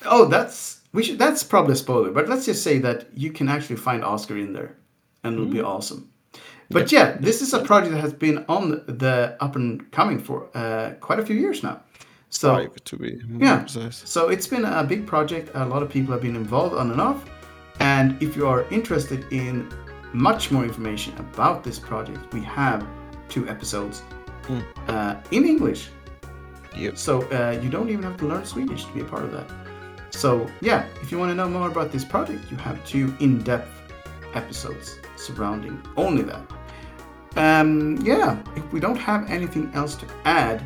oh, 0.04 0.26
that's 0.26 0.80
we 0.92 1.02
should. 1.02 1.18
That's 1.18 1.42
probably 1.42 1.72
a 1.72 1.76
spoiler, 1.76 2.10
but 2.10 2.28
let's 2.28 2.46
just 2.46 2.62
say 2.62 2.78
that 2.78 3.08
you 3.14 3.32
can 3.32 3.48
actually 3.48 3.76
find 3.76 4.04
Oscar 4.04 4.36
in 4.36 4.52
there, 4.52 4.76
and 5.22 5.34
it'll 5.34 5.46
be 5.46 5.60
awesome. 5.60 6.10
But 6.70 6.90
yeah, 6.90 7.16
this 7.20 7.42
is 7.42 7.54
a 7.54 7.62
project 7.62 7.92
that 7.92 8.00
has 8.00 8.12
been 8.12 8.44
on 8.48 8.82
the 8.86 9.36
up 9.40 9.56
and 9.56 9.90
coming 9.92 10.18
for 10.18 10.48
uh, 10.54 10.94
quite 11.00 11.20
a 11.20 11.26
few 11.26 11.36
years 11.36 11.62
now. 11.62 11.80
So 12.28 12.54
five 12.54 12.84
to 12.84 12.96
be 12.96 13.20
yeah, 13.38 13.60
precise. 13.60 14.02
so 14.04 14.28
it's 14.28 14.48
been 14.48 14.64
a 14.64 14.82
big 14.82 15.06
project. 15.06 15.50
A 15.54 15.64
lot 15.64 15.82
of 15.82 15.88
people 15.88 16.12
have 16.12 16.22
been 16.22 16.34
involved 16.34 16.74
on 16.74 16.90
and 16.90 17.00
off. 17.00 17.24
And 17.78 18.20
if 18.22 18.36
you 18.36 18.48
are 18.48 18.66
interested 18.70 19.30
in 19.32 19.72
much 20.12 20.50
more 20.50 20.64
information 20.64 21.16
about 21.18 21.62
this 21.62 21.78
project, 21.78 22.32
we 22.32 22.40
have 22.42 22.86
two 23.28 23.48
episodes 23.48 24.02
uh, 24.88 25.16
in 25.30 25.44
English 25.44 25.90
Yep. 26.76 26.98
so 26.98 27.22
uh, 27.30 27.58
you 27.62 27.68
don't 27.70 27.88
even 27.88 28.02
have 28.04 28.16
to 28.18 28.26
learn 28.26 28.44
Swedish 28.44 28.84
to 28.84 28.92
be 28.92 29.00
a 29.00 29.04
part 29.04 29.24
of 29.24 29.32
that. 29.32 29.46
So 30.10 30.46
yeah, 30.60 30.84
if 31.02 31.10
you 31.10 31.18
want 31.18 31.30
to 31.30 31.34
know 31.34 31.48
more 31.48 31.68
about 31.68 31.90
this 31.92 32.04
project, 32.04 32.50
you 32.50 32.56
have 32.58 32.84
two 32.86 33.14
in-depth 33.20 33.68
episodes 34.34 34.98
surrounding 35.16 35.80
only 35.96 36.22
that. 36.22 36.42
um, 37.36 37.96
yeah, 38.02 38.38
if 38.56 38.64
we 38.72 38.80
don't 38.80 38.96
have 38.96 39.28
anything 39.30 39.70
else 39.74 39.94
to 39.96 40.06
add 40.24 40.62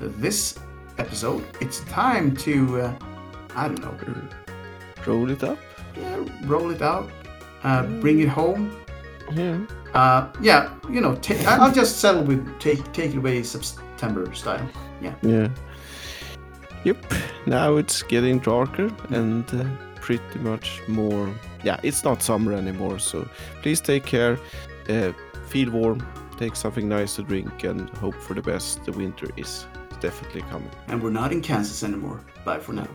to 0.00 0.08
this 0.08 0.58
episode, 0.98 1.44
it's 1.60 1.80
time 1.84 2.36
to, 2.36 2.80
uh, 2.82 2.92
I 3.56 3.68
don't 3.68 3.80
know, 3.80 3.94
Roll 5.06 5.30
it 5.30 5.42
up. 5.44 5.58
yeah, 5.96 6.24
roll 6.44 6.70
it 6.70 6.82
out, 6.82 7.10
uh, 7.62 7.82
bring 8.00 8.20
it 8.20 8.28
home. 8.28 8.74
Yeah. 9.32 9.58
Uh, 9.94 10.28
yeah, 10.40 10.70
you 10.90 11.00
know, 11.00 11.16
I- 11.46 11.58
I'll 11.60 11.72
just 11.72 11.98
settle 12.00 12.22
with 12.22 12.42
take 12.58 12.80
take 12.92 13.12
it 13.14 13.18
away 13.18 13.42
September 14.04 14.34
style. 14.34 14.68
Yeah. 15.00 15.14
Yeah. 15.22 15.48
Yep. 16.84 17.12
Now 17.46 17.76
it's 17.76 18.02
getting 18.02 18.38
darker 18.40 18.90
and 19.10 19.44
uh, 19.54 19.64
pretty 20.00 20.38
much 20.40 20.82
more. 20.88 21.28
Yeah, 21.62 21.80
it's 21.82 22.04
not 22.04 22.22
summer 22.22 22.52
anymore. 22.52 22.98
So 22.98 23.28
please 23.62 23.80
take 23.80 24.04
care. 24.04 24.38
Uh, 24.88 25.12
feel 25.48 25.70
warm. 25.70 26.06
Take 26.36 26.56
something 26.56 26.88
nice 26.88 27.16
to 27.16 27.22
drink 27.22 27.64
and 27.64 27.88
hope 27.98 28.16
for 28.16 28.34
the 28.34 28.42
best. 28.42 28.84
The 28.84 28.92
winter 28.92 29.28
is 29.36 29.66
definitely 30.00 30.42
coming. 30.42 30.70
And 30.88 31.02
we're 31.02 31.10
not 31.10 31.32
in 31.32 31.40
Kansas 31.40 31.82
anymore. 31.82 32.20
Bye 32.44 32.58
for 32.58 32.72
now. 32.72 32.88